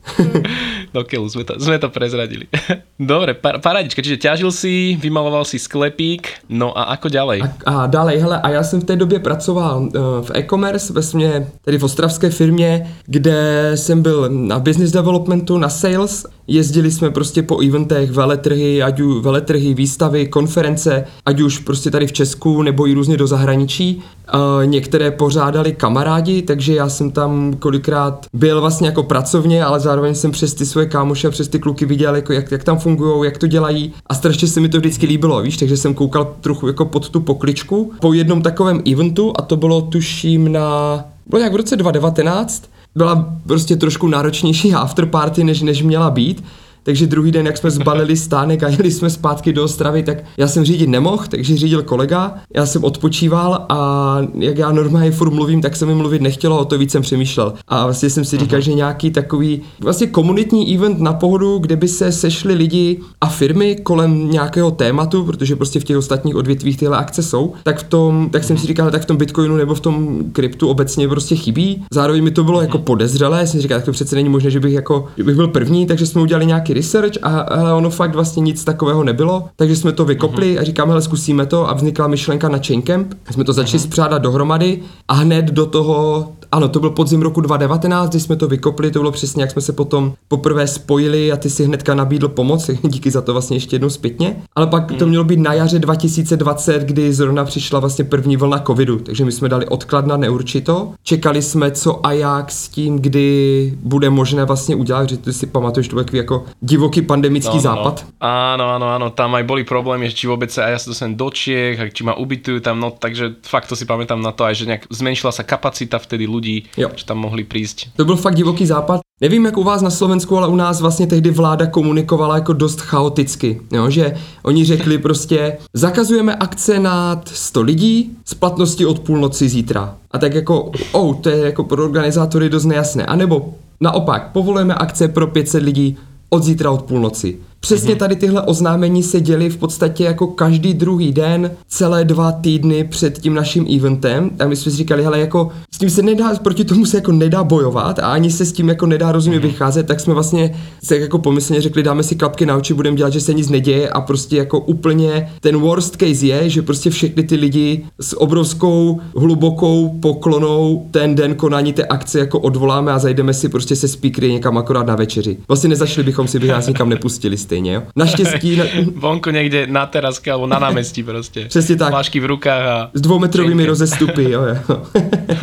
Do 0.90 1.06
keľu, 1.06 1.30
sme 1.30 1.46
to, 1.46 1.54
sme 1.62 1.78
to 1.78 1.94
prezradili. 1.94 2.50
Dobre, 2.98 3.38
par, 3.38 3.62
paradička, 3.62 4.02
čiže 4.10 4.26
ťažil 4.26 4.50
si, 4.50 4.98
vymaloval 4.98 5.46
si 5.46 5.62
sklepík, 5.62 6.50
no 6.50 6.74
a 6.74 6.98
ako 6.98 7.14
ďalej? 7.14 7.46
A, 7.46 7.50
a 7.66 7.86
dále, 7.86 8.18
hele, 8.18 8.42
a 8.42 8.50
já 8.50 8.64
jsem 8.64 8.82
v 8.82 8.84
té 8.84 8.96
době 8.96 9.20
pracoval 9.20 9.82
uh, 9.82 9.90
v 10.26 10.32
e-commerce, 10.34 10.94
ve 10.94 11.04
smě, 11.04 11.48
tedy 11.62 11.78
v 11.78 11.84
ostravské 11.84 12.30
firmě, 12.30 12.90
kde 13.06 13.72
jsem 13.76 14.02
byl 14.02 14.30
na 14.30 14.60
business 14.60 14.92
developmentu, 14.92 15.58
na 15.58 15.70
sales, 15.70 16.26
jezdili 16.48 16.92
jsme 16.92 17.10
prostě 17.10 17.44
po 17.44 17.62
eventech, 17.62 18.12
veletrhy, 18.12 18.84
ať 18.84 19.00
už 19.00 19.24
veletrhy, 19.24 19.74
výstavy, 19.74 20.28
konference, 20.28 21.06
ať 21.26 21.42
už 21.42 21.60
prostě 21.60 21.92
tady 21.92 22.08
v 22.08 22.12
Česku 22.12 22.62
nebo 22.62 22.88
i 22.88 22.94
různě 22.94 23.18
do 23.18 23.28
zahraničí. 23.28 24.02
Uh, 24.34 24.66
některé 24.66 25.12
pořádali 25.12 25.74
kamarádi, 25.74 26.42
takže 26.42 26.74
já 26.76 26.90
jsem 26.90 27.12
tam 27.12 27.54
kolikrát 27.54 28.26
byl 28.34 28.62
vlastně 28.62 28.88
jako 28.88 29.04
pracovně, 29.04 29.64
ale 29.64 29.80
zároveň 29.80 30.16
jsem 30.16 30.32
přes 30.32 30.54
ty 30.54 30.66
svoje 30.66 30.86
kámoše 30.86 31.28
a 31.28 31.32
přes 31.32 31.48
ty 31.48 31.60
kluky 31.60 31.86
viděl, 31.86 32.16
jako 32.16 32.34
jak, 32.34 32.52
jak 32.52 32.64
tam 32.64 32.78
fungují, 32.78 33.26
jak 33.26 33.38
to 33.38 33.48
dělají 33.48 33.94
a 34.08 34.16
strašně 34.16 34.48
se 34.48 34.60
mi 34.60 34.70
to 34.70 34.78
vždycky 34.78 35.06
líbilo, 35.06 35.42
víš, 35.42 35.58
takže 35.58 35.78
jsem 35.78 35.94
koukal 35.94 36.36
trochu 36.42 36.68
jako 36.68 36.86
pod 36.86 37.10
tu 37.10 37.20
pokličku 37.20 37.94
po 38.02 38.14
jednom 38.14 38.42
takovém 38.42 38.82
eventu 38.92 39.34
a 39.36 39.42
to 39.42 39.56
bylo 39.56 39.82
tuším 39.82 40.52
na, 40.52 41.00
bylo 41.28 41.40
nějak 41.40 41.54
v 41.54 41.56
roce 41.56 41.76
2019, 41.76 42.64
byla 42.96 43.34
prostě 43.48 43.76
trošku 43.76 44.08
náročnější 44.08 44.74
afterparty, 44.74 45.44
než, 45.44 45.62
než 45.62 45.82
měla 45.82 46.10
být, 46.10 46.44
takže 46.84 47.08
druhý 47.08 47.32
den, 47.32 47.46
jak 47.46 47.58
jsme 47.58 47.72
zbalili 47.72 48.18
stánek 48.18 48.64
a 48.64 48.68
jeli 48.68 48.92
jsme 48.92 49.10
zpátky 49.10 49.54
do 49.54 49.64
Ostravy, 49.64 50.04
tak 50.04 50.18
já 50.38 50.48
jsem 50.48 50.66
řídit 50.66 50.88
nemohl, 50.88 51.24
takže 51.30 51.58
řídil 51.58 51.84
kolega, 51.84 52.36
já 52.56 52.66
jsem 52.66 52.84
odpočíval 52.84 53.66
a 53.70 54.18
jak 54.34 54.58
já 54.58 54.72
normálně 54.72 55.12
furt 55.12 55.34
mluvím, 55.34 55.62
tak 55.62 55.76
se 55.76 55.86
mi 55.86 55.96
mluvit 55.96 56.22
nechtělo, 56.22 56.60
o 56.60 56.66
to 56.66 56.78
víc 56.78 56.92
jsem 56.92 57.02
přemýšlel. 57.02 57.54
A 57.68 57.84
vlastně 57.84 58.10
jsem 58.10 58.26
si 58.26 58.38
říkal, 58.38 58.62
že 58.62 58.74
nějaký 58.74 59.12
takový 59.12 59.62
vlastně 59.80 60.08
komunitní 60.08 60.76
event 60.76 61.00
na 61.00 61.14
pohodu, 61.14 61.58
kde 61.58 61.76
by 61.76 61.88
se 61.88 62.12
sešli 62.12 62.54
lidi 62.54 63.00
a 63.22 63.28
firmy 63.28 63.76
kolem 63.84 64.32
nějakého 64.32 64.72
tématu, 64.72 65.24
protože 65.24 65.56
prostě 65.56 65.80
v 65.80 65.84
těch 65.84 65.98
ostatních 65.98 66.36
odvětvích 66.36 66.78
tyhle 66.78 66.98
akce 66.98 67.24
jsou, 67.24 67.54
tak 67.64 67.80
v 67.80 67.84
tom, 67.84 68.30
tak 68.32 68.44
jsem 68.44 68.58
si 68.58 68.68
říkal, 68.68 68.92
tak 68.92 69.02
v 69.02 69.06
tom 69.06 69.18
Bitcoinu 69.18 69.58
nebo 69.58 69.76
v 69.76 69.80
tom 69.80 70.20
kryptu 70.32 70.68
obecně 70.68 71.08
prostě 71.08 71.36
chybí. 71.36 71.86
Zároveň 71.92 72.24
mi 72.24 72.32
to 72.32 72.44
bylo 72.44 72.62
jako 72.62 72.78
podezřelé, 72.78 73.48
jsem 73.48 73.58
si 73.58 73.62
říkal, 73.62 73.78
tak 73.78 73.86
to 73.86 73.92
přece 73.92 74.16
není 74.16 74.30
možné, 74.30 74.52
že 74.52 74.60
bych 74.60 74.74
jako, 74.74 75.06
že 75.18 75.24
bych 75.24 75.36
byl 75.36 75.48
první, 75.48 75.86
takže 75.86 76.06
jsme 76.06 76.22
udělali 76.22 76.46
nějaký 76.46 76.69
research 76.74 77.14
a 77.22 77.56
hele, 77.56 77.74
ono 77.74 77.90
fakt 77.90 78.16
vlastně 78.16 78.42
nic 78.42 78.64
takového 78.64 79.04
nebylo, 79.04 79.50
takže 79.56 79.76
jsme 79.76 79.92
to 79.92 80.06
vykopli 80.06 80.60
a 80.60 80.64
říkáme, 80.64 80.92
hele, 80.92 81.02
zkusíme 81.02 81.46
to. 81.46 81.70
A 81.70 81.74
vznikla 81.74 82.08
myšlenka 82.08 82.50
na 82.50 82.60
Chaincamp. 82.68 83.14
Jsme 83.32 83.44
to 83.44 83.54
začali 83.54 83.80
spřádat 83.80 84.22
dohromady 84.22 84.80
a 85.08 85.14
hned 85.14 85.46
do 85.46 85.66
toho, 85.66 86.32
ano, 86.52 86.70
to 86.70 86.80
byl 86.80 86.90
podzim 86.90 87.22
roku 87.22 87.42
2019, 87.42 88.10
kdy 88.10 88.20
jsme 88.20 88.36
to 88.36 88.48
vykopli, 88.48 88.92
to 88.92 89.00
bylo 89.00 89.12
přesně, 89.12 89.44
jak 89.44 89.52
jsme 89.52 89.62
se 89.62 89.74
potom 89.74 90.14
poprvé 90.28 90.68
spojili 90.68 91.32
a 91.32 91.38
ty 91.38 91.50
si 91.50 91.66
hnedka 91.66 91.94
nabídl 91.96 92.28
pomoc, 92.28 92.70
díky 92.84 93.12
za 93.12 93.22
to 93.22 93.34
vlastně 93.34 93.58
ještě 93.58 93.76
jednou 93.76 93.90
zpětně. 93.90 94.36
Ale 94.56 94.68
pak 94.68 94.92
to 94.92 95.08
mělo 95.08 95.24
být 95.24 95.40
na 95.40 95.54
jaře 95.54 95.80
2020, 95.80 96.84
kdy 96.84 97.14
zrovna 97.14 97.46
přišla 97.46 97.80
vlastně 97.80 98.06
první 98.06 98.38
vlna 98.38 98.60
covidu, 98.60 99.00
takže 99.00 99.26
my 99.26 99.32
jsme 99.32 99.50
dali 99.50 99.66
odklad 99.68 100.06
na 100.06 100.18
neurčito. 100.18 100.94
Čekali 101.04 101.42
jsme, 101.42 101.72
co 101.72 102.06
a 102.06 102.12
jak 102.12 102.52
s 102.52 102.70
tím, 102.70 103.00
kdy 103.00 103.74
bude 103.84 104.10
možné 104.10 104.46
vlastně 104.46 104.76
udělat, 104.76 105.10
že 105.10 105.18
ty 105.18 105.34
si 105.34 105.48
pamatuješ, 105.48 105.88
to 105.88 105.96
byl 105.96 106.04
takový 106.04 106.18
jako 106.18 106.46
divoký 106.62 107.02
pandemický 107.02 107.50
No, 107.50 107.56
no, 107.56 107.62
západ. 107.62 108.06
No. 108.06 108.30
Áno, 108.30 108.66
áno, 108.76 108.88
áno, 108.96 109.08
tam 109.12 109.36
aj 109.36 109.44
boli 109.44 109.64
problémy, 109.68 110.08
že 110.08 110.24
či 110.24 110.26
vôbec 110.32 110.48
sa, 110.48 110.68
a 110.68 110.72
ja 110.72 110.80
sa 110.80 110.92
dostanem 110.92 111.20
do 111.20 111.28
Čiech, 111.28 111.80
či 111.92 112.02
ma 112.08 112.16
ubytujú 112.16 112.64
tam, 112.64 112.80
no 112.80 112.92
takže 112.92 113.44
fakt 113.44 113.68
to 113.68 113.76
si 113.76 113.84
pamätám 113.84 114.20
na 114.20 114.32
to 114.32 114.48
aj, 114.48 114.56
že 114.56 114.68
nejak 114.68 114.84
zmenšila 114.88 115.36
sa 115.36 115.44
kapacita 115.44 116.00
vtedy 116.00 116.24
ľudí, 116.24 116.39
Jo. 116.78 116.90
že 116.96 117.06
tam 117.06 117.18
mohli 117.18 117.44
prísť. 117.44 117.88
To 117.96 118.06
byl 118.06 118.16
fakt 118.16 118.36
divoký 118.36 118.66
západ. 118.66 119.02
Nevím, 119.22 119.46
jak 119.46 119.58
u 119.58 119.64
vás 119.64 119.82
na 119.82 119.90
Slovensku, 119.90 120.38
ale 120.38 120.48
u 120.48 120.56
nás 120.56 120.82
vlastně 120.82 121.08
tehdy 121.08 121.32
vláda 121.32 121.66
komunikovala 121.66 122.36
jako 122.36 122.54
dost 122.54 122.82
chaoticky, 122.82 123.62
jo? 123.72 123.90
že 123.90 124.16
oni 124.44 124.66
řekli 124.66 124.98
prostě, 124.98 125.58
zakazujeme 125.74 126.36
akce 126.36 126.80
nad 126.80 127.28
100 127.28 127.62
lidí 127.62 128.12
s 128.26 128.34
platností 128.34 128.86
od 128.86 129.00
půlnoci 129.00 129.50
zítra. 129.50 129.96
A 130.12 130.18
tak 130.18 130.34
jako, 130.34 130.72
oh, 130.92 131.16
to 131.16 131.30
je 131.30 131.38
jako 131.38 131.64
pro 131.64 131.84
organizátory 131.84 132.50
dost 132.50 132.66
nejasné. 132.66 133.06
A 133.06 133.16
nebo 133.16 133.54
naopak, 133.82 134.32
povolujeme 134.32 134.76
akce 134.76 135.08
pro 135.08 135.28
500 135.28 135.64
lidí 135.64 135.98
od 136.30 136.44
zítra 136.44 136.72
od 136.72 136.82
půlnoci. 136.82 137.40
Přesně 137.60 137.96
tady 137.96 138.16
tyhle 138.16 138.42
oznámení 138.42 139.04
se 139.04 139.22
děly 139.22 139.50
v 139.50 139.58
podstatě 139.58 140.04
jako 140.04 140.28
každý 140.28 140.74
druhý 140.74 141.12
den, 141.12 141.52
celé 141.68 142.06
dva 142.06 142.32
týdny 142.32 142.84
před 142.84 143.20
tím 143.20 143.34
naším 143.34 143.68
eventem. 143.76 144.32
A 144.40 144.46
my 144.46 144.56
jsme 144.56 144.72
si 144.72 144.78
říkali, 144.78 145.04
hele, 145.04 145.20
jako 145.20 145.52
s 145.76 145.78
tím 145.78 145.90
se 145.90 146.02
nedá, 146.02 146.36
proti 146.36 146.66
tomu 146.66 146.86
se 146.86 146.98
jako 146.98 147.12
nedá 147.12 147.44
bojovat 147.44 148.00
a 148.00 148.12
ani 148.12 148.32
se 148.32 148.46
s 148.46 148.52
tím 148.52 148.70
jako 148.70 148.86
nedá 148.86 149.12
rozumně 149.12 149.40
vycházet, 149.40 149.88
tak 149.88 150.00
jsme 150.00 150.14
vlastně 150.14 150.56
se 150.84 150.98
jako 150.98 151.20
pomyslně 151.20 151.62
řekli, 151.62 151.84
dáme 151.84 152.04
si 152.04 152.16
klapky 152.16 152.46
na 152.46 152.56
oči, 152.56 152.74
budeme 152.74 152.98
dělat, 152.98 153.14
že 153.14 153.22
se 153.22 153.34
nic 153.34 153.50
neděje. 153.50 153.90
A 153.90 154.02
prostě 154.02 154.38
jako 154.38 154.60
úplně 154.60 155.30
ten 155.40 155.58
worst 155.58 155.96
case 155.98 156.26
je, 156.26 156.50
že 156.50 156.62
prostě 156.62 156.90
všechny 156.90 157.24
ty 157.24 157.36
lidi 157.36 157.86
s 158.02 158.22
obrovskou 158.22 159.00
hlubokou 159.16 160.00
poklonou 160.00 160.88
ten 160.92 161.16
den 161.16 161.36
konání 161.36 161.74
té 161.74 161.84
akce 161.84 162.20
jako 162.20 162.40
odvoláme 162.40 162.92
a 162.92 163.00
zajdeme 163.00 163.34
si 163.34 163.50
prostě 163.50 163.76
se 163.76 163.88
speakery 163.88 164.34
někam 164.34 164.58
akorát 164.58 164.88
na 164.88 164.96
večeři. 164.96 165.38
Vlastně 165.48 165.70
nezašli 165.70 166.04
bychom 166.04 166.28
si, 166.28 166.40
by 166.40 166.48
nás 166.48 166.68
nikam 166.68 166.90
nepustili 166.90 167.38
stejně, 167.50 167.74
jo. 167.74 167.82
Naštěstí, 167.96 168.56
na, 168.56 168.66
Vonku 168.96 169.34
niekde 169.34 169.66
na 169.68 169.86
teraske 169.86 170.30
alebo 170.32 170.46
na 170.46 170.60
námestí 170.60 171.04
proste. 171.04 171.50
Přesně 171.50 171.76
tak. 171.76 171.90
Flášky 171.90 172.20
v 172.20 172.26
rukách 172.26 172.66
a... 172.66 172.90
s 172.94 173.02
dvoumetrovými 173.02 173.66
rozestupy, 173.66 174.32
jo, 174.32 174.42
jo. 174.46 174.82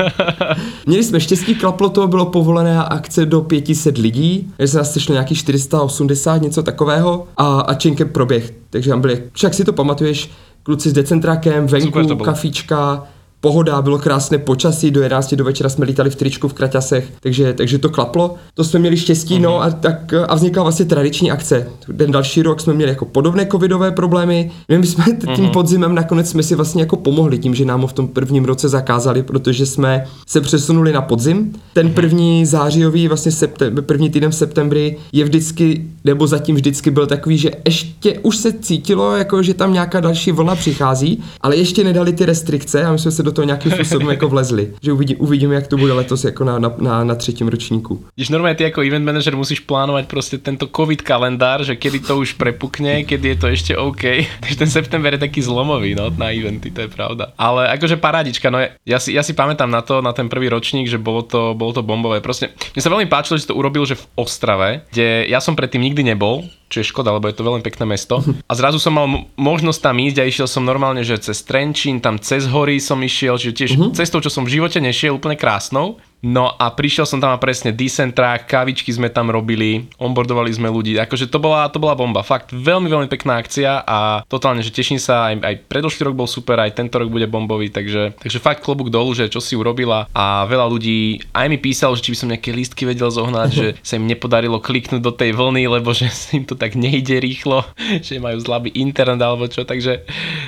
Měli 0.87 1.05
jsme 1.05 1.21
štěstí, 1.21 1.55
klaplo 1.55 1.89
to, 1.89 2.07
bylo 2.07 2.27
povolené 2.27 2.79
akce 2.79 3.27
do 3.27 3.41
500 3.41 3.99
lidí, 3.99 4.53
že 4.59 4.69
se 4.69 4.79
nás 4.79 4.93
sešlo 4.93 5.13
nějakých 5.13 5.39
480, 5.39 6.43
něco 6.43 6.63
takového 6.63 7.27
a, 7.37 7.61
a 7.61 7.75
proběh. 8.05 8.53
Takže 8.71 8.91
tam 8.91 9.01
byli, 9.01 9.23
však 9.33 9.55
si 9.55 9.65
to 9.65 9.73
pamatuješ, 9.73 10.31
kluci 10.63 10.91
s 10.91 10.93
to 10.93 11.73
venku, 11.73 11.99
bylo. 12.15 13.16
Pohoda, 13.47 13.83
bylo 13.83 13.99
krásné 13.99 14.39
počasí, 14.39 14.91
do 14.91 15.03
11 15.03 15.35
do 15.35 15.45
večera 15.45 15.69
jsme 15.69 15.85
lítali 15.85 16.11
v 16.11 16.17
tričku 16.17 16.49
v 16.49 16.55
kraťasech, 16.55 17.13
takže, 17.21 17.53
takže 17.53 17.79
to 17.79 17.89
klaplo. 17.89 18.35
To 18.55 18.65
jsme 18.65 18.79
měli 18.79 18.97
štěstí, 18.97 19.39
no 19.39 19.63
a, 19.63 19.71
tak, 19.71 20.15
a 20.29 20.35
vznikla 20.35 20.63
vlastně 20.63 20.85
tradiční 20.85 21.31
akce. 21.31 21.67
Ten 21.97 22.11
další 22.11 22.43
rok 22.43 22.61
jsme 22.61 22.75
měli 22.75 22.91
jako 22.91 23.05
podobné 23.05 23.47
covidové 23.47 23.91
problémy. 23.91 24.51
My 24.69 24.87
jsme 24.87 25.05
tím 25.37 25.49
podzimem 25.49 25.95
nakonec 25.95 26.31
jsme 26.31 26.43
si 26.43 26.55
vlastně 26.55 26.83
jako 26.83 26.97
pomohli 26.97 27.39
tím, 27.39 27.55
že 27.55 27.65
nám 27.65 27.81
ho 27.81 27.87
v 27.87 27.93
tom 27.93 28.09
prvním 28.09 28.45
roce 28.45 28.69
zakázali, 28.69 29.23
protože 29.23 29.67
jsme 29.67 30.05
se 30.27 30.41
přesunuli 30.41 30.93
na 30.93 31.03
podzim. 31.03 31.53
Ten 31.73 31.91
první 31.91 32.47
zářijový, 32.47 33.09
vlastně 33.09 33.33
septem, 33.33 33.77
první 33.81 34.11
týden 34.11 34.31
v 34.31 34.35
septembri 34.35 34.97
je 35.13 35.25
vždycky, 35.25 35.87
nebo 36.05 36.27
zatím 36.27 36.55
vždycky 36.55 36.91
byl 36.91 37.07
takový, 37.07 37.39
že 37.39 37.51
ještě 37.65 38.19
už 38.19 38.37
se 38.37 38.53
cítilo, 38.53 39.17
jako 39.17 39.43
že 39.43 39.55
tam 39.55 39.73
nějaká 39.73 40.01
další 40.01 40.33
vlna 40.33 40.55
přichází, 40.55 41.23
ale 41.41 41.57
ještě 41.57 41.85
nedali 41.85 42.13
ty 42.13 42.27
restrikce 42.27 42.85
a 42.85 42.93
my 42.93 42.99
jsme 42.99 43.11
se 43.11 43.23
do 43.23 43.36
toho 43.37 43.47
nějakým 43.47 43.73
způsobem 43.73 44.09
jako 44.09 44.29
vlezli. 44.29 44.73
Že 44.83 44.93
uvidí, 44.93 45.17
uvidíme, 45.17 45.55
jak 45.55 45.67
to 45.67 45.77
bude 45.77 45.93
letos 45.93 46.25
jako 46.25 46.45
na, 46.45 46.59
na, 46.59 46.75
na, 46.79 47.05
na 47.05 47.15
třetím 47.15 47.49
ročníku. 47.49 48.05
Když 48.15 48.29
normálně 48.29 48.55
ty 48.55 48.65
jako 48.65 48.81
event 48.81 49.05
manager 49.05 49.37
musíš 49.37 49.61
plánovat 49.61 50.07
prostě 50.09 50.39
tento 50.39 50.69
covid 50.77 51.03
kalendár, 51.03 51.65
že 51.65 51.77
kedy 51.77 52.01
to 52.01 52.19
už 52.19 52.33
prepukne, 52.33 53.05
kedy 53.05 53.29
je 53.29 53.37
to 53.37 53.47
ještě 53.47 53.77
OK. 53.77 54.03
Takže 54.41 54.57
ten 54.57 54.71
september 54.71 55.13
je 55.13 55.19
taký 55.19 55.43
zlomový 55.43 55.95
no, 55.95 56.11
na 56.17 56.31
eventy, 56.31 56.71
to 56.71 56.81
je 56.81 56.89
pravda. 56.89 57.27
Ale 57.39 57.69
akože 57.69 57.97
parádička, 57.97 58.51
no 58.51 58.59
ja 58.63 58.99
si, 58.99 59.13
ja 59.13 59.21
si 59.21 59.37
pamätám 59.37 59.69
na 59.69 59.83
to, 59.85 60.01
na 60.01 60.17
ten 60.17 60.33
prvý 60.33 60.49
ročník, 60.49 60.89
že 60.89 60.97
bolo 60.97 61.23
to, 61.23 61.53
bolo 61.53 61.77
to 61.77 61.83
bombové. 61.85 62.25
Proste, 62.25 62.57
mne 62.73 62.83
sa 62.83 62.93
veľmi 62.93 63.11
páčilo, 63.11 63.37
že 63.37 63.51
to 63.51 63.59
urobil, 63.59 63.85
že 63.85 64.01
v 64.01 64.09
Ostrave, 64.17 64.87
kde 64.95 65.29
ja 65.29 65.43
som 65.43 65.53
predtým 65.53 65.85
nikdy 65.85 66.15
nebol, 66.15 66.49
čo 66.67 66.83
je 66.83 66.91
škoda, 66.91 67.15
lebo 67.15 67.31
je 67.31 67.37
to 67.39 67.47
veľmi 67.47 67.63
pekné 67.63 67.87
mesto. 67.87 68.19
A 68.51 68.53
zrazu 68.59 68.83
som 68.83 68.99
mal 68.99 69.07
možnosť 69.39 69.81
tam 69.81 69.97
ísť 70.03 70.19
a 70.19 70.25
išiel 70.27 70.49
som 70.51 70.67
normálne, 70.67 71.07
že 71.07 71.19
cez 71.23 71.47
Trenčín, 71.47 72.03
tam 72.03 72.19
cez 72.19 72.51
hory 72.51 72.83
som 72.83 72.99
išiel, 72.99 73.39
čiže 73.39 73.55
tiež 73.55 73.71
uh-huh. 73.79 73.93
cestou, 73.95 74.19
čo 74.19 74.31
som 74.31 74.43
v 74.43 74.59
živote 74.59 74.83
nešiel, 74.83 75.15
úplne 75.15 75.39
krásnou. 75.39 76.03
No 76.25 76.49
a 76.49 76.73
prišiel 76.73 77.05
som 77.05 77.21
tam 77.21 77.37
a 77.37 77.39
presne 77.39 77.77
decent 77.77 78.17
track, 78.17 78.49
kávičky 78.49 78.89
sme 78.89 79.13
tam 79.13 79.29
robili, 79.29 79.85
onboardovali 80.01 80.49
sme 80.49 80.73
ľudí, 80.73 80.97
akože 80.97 81.29
to 81.29 81.37
bola, 81.37 81.69
to 81.69 81.77
bola 81.77 81.93
bomba, 81.93 82.25
fakt 82.25 82.57
veľmi, 82.57 82.89
veľmi 82.89 83.09
pekná 83.13 83.37
akcia 83.37 83.85
a 83.85 84.25
totálne, 84.25 84.65
že 84.65 84.73
teším 84.73 84.97
sa, 84.97 85.31
aj, 85.31 85.45
aj 85.45 85.55
predošlý 85.69 86.09
rok 86.09 86.17
bol 86.17 86.27
super, 86.27 86.57
aj 86.57 86.73
tento 86.73 86.97
rok 86.97 87.13
bude 87.13 87.29
bombový, 87.29 87.69
takže, 87.69 88.17
takže 88.17 88.41
fakt 88.41 88.65
klobúk 88.65 88.89
dolu, 88.89 89.13
že 89.13 89.29
čo 89.29 89.45
si 89.45 89.55
urobila. 89.55 90.09
A 90.17 90.49
veľa 90.49 90.67
ľudí 90.73 91.21
aj 91.37 91.47
mi 91.53 91.61
písalo, 91.61 91.93
že 91.95 92.09
či 92.09 92.17
by 92.17 92.19
som 92.19 92.31
nejaké 92.33 92.51
lístky 92.51 92.89
vedel 92.89 93.13
zohnať, 93.13 93.49
že 93.53 93.67
sa 93.87 94.01
im 94.01 94.09
nepodarilo 94.09 94.59
kliknúť 94.59 95.05
do 95.05 95.13
tej 95.13 95.37
vlny, 95.37 95.69
lebo 95.69 95.93
že 95.93 96.09
im 96.33 96.49
to 96.49 96.57
tak 96.57 96.75
nejde 96.75 97.21
rýchlo, 97.21 97.63
že 98.07 98.17
majú 98.19 98.41
zlabý 98.41 98.73
internet 98.73 99.21
alebo 99.21 99.47
čo, 99.53 99.69
takže, 99.69 100.03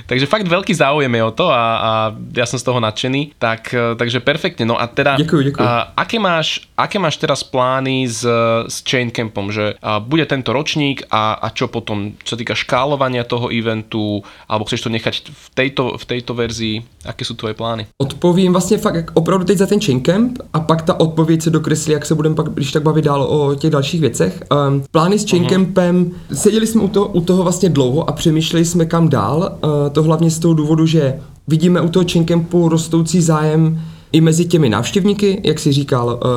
takže 0.08 0.24
fakt 0.24 0.48
veľký 0.48 0.72
záujem 0.72 1.12
je 1.12 1.22
o 1.22 1.32
to 1.32 1.46
a, 1.52 1.64
a 1.78 1.90
ja 2.34 2.48
som 2.48 2.56
z 2.56 2.64
toho 2.64 2.80
nadšený, 2.80 3.36
tak, 3.36 3.70
takže 3.70 4.24
perfektne, 4.24 4.64
no 4.64 4.74
a 4.74 4.88
teda... 4.88 5.20
Ďakujem, 5.20 5.44
ďakujem. 5.52 5.57
A 5.58 5.92
aké 5.96 6.18
máš, 6.18 6.70
aké 6.76 6.98
máš 6.98 7.16
teraz 7.16 7.42
plány 7.42 8.06
s, 8.08 8.22
s 8.68 8.76
Chaincampom, 8.86 9.52
že 9.52 9.74
a 9.82 10.00
bude 10.00 10.26
tento 10.26 10.52
ročník 10.52 11.02
a, 11.10 11.34
a 11.34 11.50
čo 11.50 11.66
potom, 11.68 12.14
čo 12.22 12.36
sa 12.36 12.38
týka 12.38 12.54
škálovania 12.54 13.26
toho 13.26 13.50
eventu, 13.50 14.22
alebo 14.48 14.64
chceš 14.64 14.86
to 14.86 14.90
nechať 14.94 15.14
v 15.34 15.46
tejto, 15.54 15.98
v 15.98 16.04
tejto 16.04 16.34
verzii, 16.34 16.82
aké 17.04 17.24
jsou 17.24 17.34
tvoje 17.34 17.54
plány? 17.54 17.86
Odpovím 18.02 18.52
vlastně 18.52 18.78
fakt 18.78 19.10
opravdu 19.14 19.44
teď 19.44 19.58
za 19.58 19.66
ten 19.66 19.80
Chaincamp 19.80 20.38
a 20.52 20.60
pak 20.60 20.82
ta 20.82 21.00
odpověď 21.00 21.42
se 21.42 21.50
dokreslí, 21.50 21.92
jak 21.92 22.06
se 22.06 22.14
budeme 22.14 22.34
pak, 22.34 22.48
když 22.48 22.72
tak 22.72 22.82
bavit 22.82 23.04
dál 23.04 23.22
o 23.22 23.54
těch 23.54 23.70
dalších 23.70 24.00
věcech. 24.00 24.42
Um, 24.68 24.84
plány 24.90 25.18
s 25.18 25.30
Chaincampem, 25.30 26.04
uh-huh. 26.04 26.34
seděli 26.34 26.66
jsme 26.66 26.82
u 26.82 26.88
toho, 26.88 27.06
u 27.06 27.20
toho 27.20 27.42
vlastně 27.42 27.68
dlouho 27.68 28.10
a 28.10 28.12
přemýšleli 28.12 28.64
jsme 28.64 28.86
kam 28.86 29.08
dál, 29.08 29.58
uh, 29.64 29.70
to 29.92 30.02
hlavně 30.02 30.30
z 30.30 30.38
toho 30.38 30.54
důvodu, 30.54 30.86
že 30.86 31.20
vidíme 31.48 31.80
u 31.80 31.88
toho 31.88 32.04
Chaincampu 32.12 32.68
rostoucí 32.68 33.20
zájem 33.22 33.80
i 34.12 34.20
mezi 34.20 34.44
těmi 34.44 34.68
návštěvníky, 34.68 35.40
jak 35.44 35.58
si 35.58 35.72
říkal, 35.72 36.20
eh, 36.22 36.28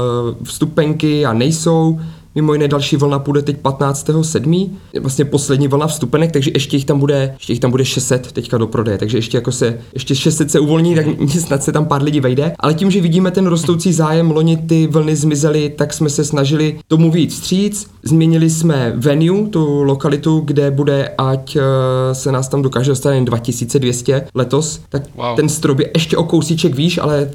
vstupenky 0.44 1.26
a 1.26 1.34
nejsou, 1.34 2.00
Mimo 2.36 2.54
jiné 2.54 2.68
další 2.68 2.96
vlna 2.96 3.20
půjde 3.20 3.42
teď 3.42 3.58
15.7. 3.62 4.70
Vlastně 5.02 5.26
poslední 5.26 5.68
vlna 5.68 5.88
vstupenek, 5.88 6.32
takže 6.32 6.52
ještě 6.54 6.78
jich 6.78 6.86
tam 6.86 7.00
bude, 7.00 7.34
ještě 7.34 7.54
jich 7.54 7.60
tam 7.60 7.72
bude 7.72 7.86
600 7.86 8.32
teďka 8.32 8.58
do 8.58 8.68
prodeje, 8.68 8.98
takže 8.98 9.18
ještě 9.18 9.38
jako 9.38 9.52
se, 9.52 9.80
ještě 9.94 10.16
600 10.16 10.52
se 10.52 10.60
uvolní, 10.60 10.96
tak 10.96 11.06
snad 11.40 11.64
se 11.64 11.72
tam 11.72 11.86
pár 11.86 12.04
lidí 12.04 12.20
vejde. 12.20 12.54
Ale 12.60 12.74
tím, 12.74 12.92
že 12.92 13.02
vidíme 13.02 13.32
ten 13.32 13.48
rostoucí 13.48 13.94
zájem, 13.94 14.32
loni 14.32 14.58
ty 14.58 14.88
vlny 14.88 15.16
zmizely, 15.16 15.74
tak 15.78 15.94
jsme 15.94 16.10
se 16.10 16.26
snažili 16.26 16.80
tomu 16.88 17.12
víc 17.12 17.34
vstříc. 17.34 17.88
Změnili 18.04 18.50
jsme 18.50 18.94
venue, 18.96 19.48
tu 19.48 19.84
lokalitu, 19.84 20.40
kde 20.40 20.72
bude, 20.72 21.10
ať 21.18 21.56
eh, 21.56 21.62
se 22.16 22.32
nás 22.32 22.48
tam 22.48 22.62
dokáže 22.62 22.92
dostat 22.92 23.12
jen 23.12 23.26
2200 23.26 24.28
letos, 24.36 24.82
tak 24.90 25.04
wow. 25.16 25.36
ten 25.36 25.50
strop 25.50 25.80
je 25.80 25.92
ještě 25.94 26.18
o 26.18 26.24
kousíček 26.24 26.76
výš, 26.76 26.98
ale 26.98 27.32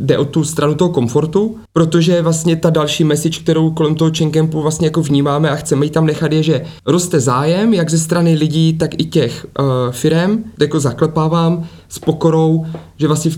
jde 0.00 0.18
o 0.18 0.24
tu 0.24 0.44
stranu 0.44 0.74
toho 0.74 0.90
komfortu, 0.90 1.56
protože 1.72 2.22
vlastně 2.22 2.56
ta 2.56 2.70
další 2.70 3.04
message, 3.04 3.40
kterou 3.40 3.70
kolem 3.70 3.94
toho 3.94 4.10
Campu 4.36 4.62
vlastně 4.62 4.86
jako 4.86 5.02
vnímáme 5.02 5.50
a 5.50 5.56
chceme 5.56 5.86
ji 5.86 5.90
tam 5.90 6.06
nechat 6.06 6.32
je, 6.32 6.42
že 6.42 6.64
roste 6.86 7.20
zájem 7.20 7.74
jak 7.74 7.90
ze 7.90 7.98
strany 7.98 8.34
lidí, 8.34 8.72
tak 8.72 9.00
i 9.00 9.04
těch 9.04 9.46
uh, 9.58 9.66
firem, 9.90 10.44
jako 10.60 10.80
zaklepávám 10.80 11.64
s 11.88 11.98
pokorou, 11.98 12.66
že 12.96 13.06
vlastně 13.06 13.30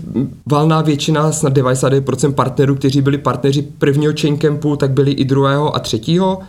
valná 0.45 0.81
většina, 0.81 1.31
snad 1.31 1.53
99% 1.53 2.33
partnerů, 2.33 2.75
kteří 2.75 3.01
byli 3.01 3.17
partneři 3.17 3.61
prvního 3.61 4.13
Campu, 4.13 4.75
tak 4.75 4.91
byli 4.91 5.11
i 5.11 5.25
druhého 5.25 5.75
a 5.75 5.79
třetího. 5.79 6.39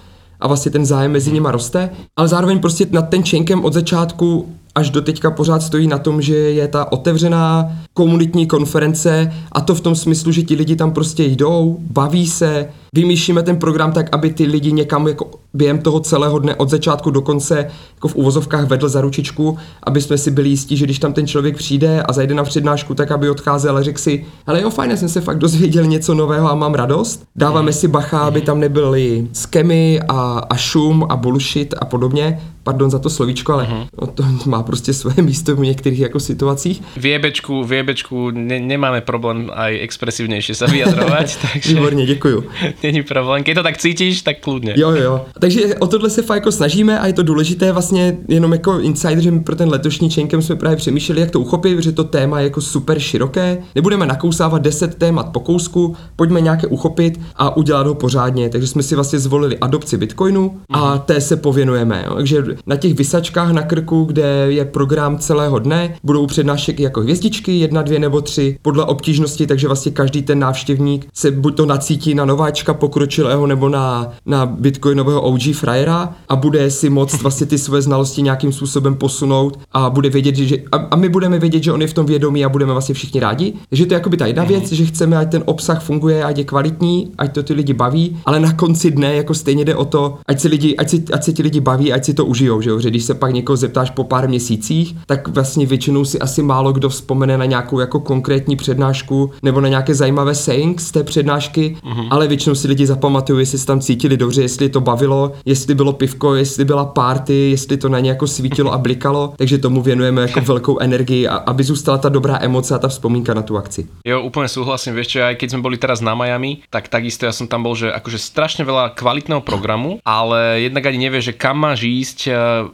A 0.40 0.48
vlastně 0.48 0.70
ten 0.70 0.86
zájem 0.86 1.12
mezi 1.12 1.32
nimi 1.32 1.48
roste, 1.50 1.90
ale 2.16 2.28
zároveň 2.28 2.58
prostě 2.58 2.86
nad 2.90 3.02
ten 3.08 3.22
Chainkem 3.24 3.64
od 3.64 3.72
začátku 3.72 4.46
až 4.74 4.90
do 4.90 5.02
teďka 5.02 5.30
pořád 5.30 5.62
stojí 5.62 5.86
na 5.86 5.98
tom, 5.98 6.22
že 6.22 6.34
je 6.34 6.68
ta 6.68 6.92
otevřená 6.92 7.72
komunitní 7.94 8.46
konference 8.46 9.32
a 9.52 9.60
to 9.60 9.74
v 9.74 9.80
tom 9.80 9.94
smyslu, 9.94 10.32
že 10.32 10.42
ti 10.42 10.54
lidi 10.54 10.76
tam 10.76 10.92
prostě 10.92 11.24
jdou, 11.24 11.76
baví 11.80 12.26
se, 12.26 12.68
vymýšlíme 12.94 13.42
ten 13.42 13.56
program 13.56 13.92
tak, 13.92 14.06
aby 14.12 14.30
ty 14.30 14.46
lidi 14.46 14.72
někam 14.72 15.08
jako 15.08 15.30
během 15.54 15.78
toho 15.78 16.00
celého 16.00 16.38
dne 16.38 16.54
od 16.54 16.70
začátku 16.70 17.10
do 17.10 17.20
konce 17.20 17.70
jako 17.94 18.08
v 18.08 18.14
uvozovkách 18.14 18.66
vedl 18.66 18.88
za 18.88 19.00
ručičku, 19.00 19.58
aby 19.82 20.00
jsme 20.00 20.18
si 20.18 20.30
byli 20.30 20.48
jistí, 20.48 20.76
že 20.76 20.84
když 20.84 20.98
tam 20.98 21.12
ten 21.12 21.26
člověk 21.26 21.56
přijde 21.56 22.02
a 22.02 22.12
zajde 22.12 22.34
na 22.34 22.44
přednášku, 22.44 22.94
tak 22.94 23.10
aby 23.10 23.30
odcházel 23.30 23.76
a 23.76 23.82
řekl 23.82 23.98
si, 23.98 24.26
hele 24.46 24.62
jo, 24.62 24.70
fajn, 24.70 24.96
jsem 24.96 25.08
se 25.08 25.20
fakt 25.20 25.38
dozvěděl 25.38 25.84
něco 25.84 26.14
nového 26.14 26.50
a 26.50 26.54
mám 26.54 26.74
radost. 26.74 27.24
Dáváme 27.36 27.72
si 27.72 27.88
bacha, 27.88 28.20
aby 28.20 28.40
tam 28.40 28.60
nebyly 28.60 29.28
skemy 29.32 30.00
a, 30.08 30.42
a 30.50 30.56
šum 30.56 31.06
a 31.08 31.16
bullshit 31.16 31.74
a 31.78 31.84
podobně. 31.84 32.40
Pardon 32.62 32.90
za 32.90 32.98
to 32.98 33.10
slovíčko, 33.10 33.52
ale 33.52 33.64
uh-huh. 33.64 34.06
to 34.14 34.24
má 34.46 34.62
prostě 34.62 34.92
své 34.92 35.22
místo 35.22 35.56
v 35.56 35.60
některých 35.60 36.00
jako 36.00 36.20
situacích. 36.20 36.82
V 36.96 37.06
jebečku, 37.06 37.64
v 37.64 37.72
jebečku 37.72 38.30
ne, 38.30 38.60
nemáme 38.60 39.00
problém 39.00 39.50
aj 39.54 39.80
expresivnější 39.80 40.54
se 40.54 40.66
vyjadrovat, 40.66 41.26
takže... 41.52 41.74
Výborně, 41.74 42.06
děkuju. 42.06 42.44
Není 42.82 43.02
problém, 43.02 43.42
když 43.42 43.54
to 43.54 43.62
tak 43.62 43.78
cítíš, 43.78 44.22
tak 44.22 44.40
kludně. 44.40 44.74
Jo, 44.76 44.90
jo. 44.90 45.24
Takže 45.40 45.74
o 45.74 45.86
tohle 45.86 46.10
se 46.10 46.22
fakt 46.22 46.36
jako 46.36 46.52
snažíme 46.52 46.98
a 46.98 47.06
je 47.06 47.12
to 47.12 47.22
důležité 47.22 47.72
vlastně 47.72 48.16
jenom 48.28 48.52
jako 48.52 48.78
insider, 48.78 49.20
že 49.20 49.30
my 49.30 49.40
pro 49.40 49.56
ten 49.56 49.68
letošní 49.68 50.10
čenkem 50.10 50.42
jsme 50.42 50.56
právě 50.56 50.76
přemýšleli, 50.76 51.20
jak 51.20 51.30
to 51.30 51.40
uchopit, 51.40 51.78
že 51.78 51.92
to 51.92 52.04
téma 52.04 52.40
je 52.40 52.44
jako 52.44 52.60
super 52.60 52.98
široké. 52.98 53.58
Nebudeme 53.74 54.06
nakousávat 54.06 54.62
10 54.62 54.94
témat 54.94 55.26
po 55.32 55.40
kousku, 55.40 55.96
pojďme 56.16 56.40
nějaké 56.40 56.66
uchopit 56.66 57.20
a 57.36 57.56
udělat 57.56 57.86
ho 57.86 57.94
pořádně. 57.94 58.48
Takže 58.48 58.66
jsme 58.66 58.82
si 58.82 58.94
vlastně 58.94 59.18
zvolili 59.18 59.58
adopci 59.58 59.96
Bitcoinu 59.96 60.60
a 60.70 60.90
mhm. 60.90 61.00
té 61.00 61.20
se 61.20 61.36
pověnujeme. 61.36 62.04
Jo. 62.06 62.14
Takže 62.14 62.44
na 62.66 62.76
těch 62.76 62.94
vysačkách 62.94 63.50
na 63.52 63.62
krku, 63.62 64.04
kde 64.04 64.46
je 64.48 64.64
program 64.64 65.18
celého 65.18 65.58
dne, 65.58 65.94
budou 66.04 66.26
přednášky 66.26 66.82
jako 66.82 67.00
hvězdičky, 67.00 67.52
jedna, 67.52 67.82
dvě 67.82 67.98
nebo 67.98 68.20
tři, 68.20 68.58
podle 68.62 68.84
obtížnosti, 68.84 69.46
takže 69.46 69.66
vlastně 69.66 69.92
každý 69.92 70.22
ten 70.22 70.38
návštěvník 70.38 71.06
se 71.14 71.30
buď 71.30 71.56
to 71.56 71.66
nacítí 71.66 72.14
na 72.14 72.24
nováčka 72.24 72.69
pokročilého 72.74 73.46
nebo 73.46 73.68
na, 73.68 74.12
na 74.26 74.46
bitcoinového 74.46 75.22
OG 75.22 75.40
frajera 75.54 76.14
a 76.28 76.36
bude 76.36 76.70
si 76.70 76.90
moct 76.90 77.22
vlastně 77.22 77.46
ty 77.46 77.58
své 77.58 77.82
znalosti 77.82 78.22
nějakým 78.22 78.52
způsobem 78.52 78.94
posunout 78.94 79.58
a 79.72 79.90
bude 79.90 80.08
vědět, 80.08 80.36
že 80.36 80.56
a, 80.72 80.76
a 80.76 80.96
my 80.96 81.08
budeme 81.08 81.38
vědět, 81.38 81.62
že 81.62 81.72
on 81.72 81.82
je 81.82 81.88
v 81.88 81.94
tom 81.94 82.06
vědomí 82.06 82.44
a 82.44 82.48
budeme 82.48 82.72
vlastně 82.72 82.94
všichni 82.94 83.20
rádi. 83.20 83.52
Takže 83.68 83.86
to 83.86 83.94
je 83.94 83.96
jakoby 83.96 84.16
ta 84.16 84.26
jedna 84.26 84.44
věc, 84.44 84.72
že 84.72 84.84
chceme, 84.84 85.16
ať 85.16 85.30
ten 85.30 85.42
obsah 85.46 85.82
funguje, 85.82 86.24
ať 86.24 86.38
je 86.38 86.44
kvalitní, 86.44 87.10
ať 87.18 87.34
to 87.34 87.42
ty 87.42 87.52
lidi 87.52 87.72
baví, 87.72 88.16
ale 88.24 88.40
na 88.40 88.52
konci 88.52 88.90
dne 88.90 89.14
jako 89.14 89.34
stejně 89.34 89.64
jde 89.64 89.74
o 89.74 89.84
to, 89.84 90.18
ať 90.26 90.40
se, 90.40 90.48
lidi, 90.48 90.76
ať 90.76 90.88
si, 90.88 91.04
ať 91.12 91.24
si 91.24 91.32
ti 91.32 91.42
lidi 91.42 91.60
baví, 91.60 91.92
ať 91.92 92.04
si 92.04 92.14
to 92.14 92.24
užijou, 92.24 92.60
že 92.60 92.70
jo? 92.70 92.80
Že 92.80 92.90
když 92.90 93.04
se 93.04 93.14
pak 93.14 93.32
někoho 93.32 93.56
zeptáš 93.56 93.90
po 93.90 94.04
pár 94.04 94.28
měsících, 94.28 94.96
tak 95.06 95.28
vlastně 95.28 95.66
většinou 95.66 96.04
si 96.04 96.18
asi 96.18 96.42
málo 96.42 96.72
kdo 96.72 96.88
vzpomene 96.88 97.38
na 97.38 97.44
nějakou 97.44 97.80
jako 97.80 98.00
konkrétní 98.00 98.56
přednášku 98.56 99.30
nebo 99.42 99.60
na 99.60 99.68
nějaké 99.68 99.94
zajímavé 99.94 100.34
sayings 100.34 100.86
z 100.86 100.90
té 100.90 101.02
přednášky, 101.04 101.76
uh-huh. 101.84 102.08
ale 102.10 102.28
většinou 102.28 102.54
si 102.60 102.68
lidi 102.68 102.86
zapamatují, 102.86 103.42
jestli 103.42 103.58
se 103.58 103.66
tam 103.66 103.80
cítili 103.80 104.16
dobře, 104.16 104.42
jestli 104.42 104.68
to 104.68 104.80
bavilo, 104.80 105.32
jestli 105.44 105.74
bylo 105.74 105.92
pivko, 105.92 106.34
jestli 106.34 106.64
byla 106.64 106.84
party, 106.84 107.50
jestli 107.50 107.76
to 107.76 107.88
na 107.88 108.00
ně 108.00 108.10
jako 108.10 108.26
svítilo 108.26 108.72
a 108.72 108.78
blikalo, 108.78 109.32
takže 109.36 109.58
tomu 109.58 109.82
věnujeme 109.82 110.22
jako 110.22 110.40
velkou 110.40 110.78
energii, 110.78 111.28
aby 111.28 111.64
zůstala 111.64 111.98
ta 111.98 112.08
dobrá 112.08 112.38
emoce 112.40 112.74
a 112.74 112.78
ta 112.78 112.88
vzpomínka 112.88 113.34
na 113.34 113.42
tu 113.42 113.56
akci. 113.56 113.86
Jo, 114.04 114.22
úplně 114.22 114.48
souhlasím, 114.48 114.94
vieš 114.94 115.06
čo, 115.06 115.18
aj 115.22 115.36
keď 115.38 115.48
sme 115.50 115.64
boli 115.64 115.78
teraz 115.78 116.04
na 116.04 116.14
Miami, 116.14 116.66
tak 116.70 116.90
takisto 116.90 117.24
ja 117.24 117.32
som 117.32 117.46
tam 117.48 117.62
bol, 117.62 117.78
že 117.78 117.88
akože 117.88 118.18
strašne 118.18 118.66
veľa 118.66 118.92
kvalitného 118.98 119.40
programu, 119.40 120.02
ale 120.04 120.66
jednak 120.66 120.86
ani 120.86 121.08
nevieš, 121.08 121.32
že 121.32 121.38
kam 121.38 121.56
máš 121.62 121.86
ísť, 121.86 122.18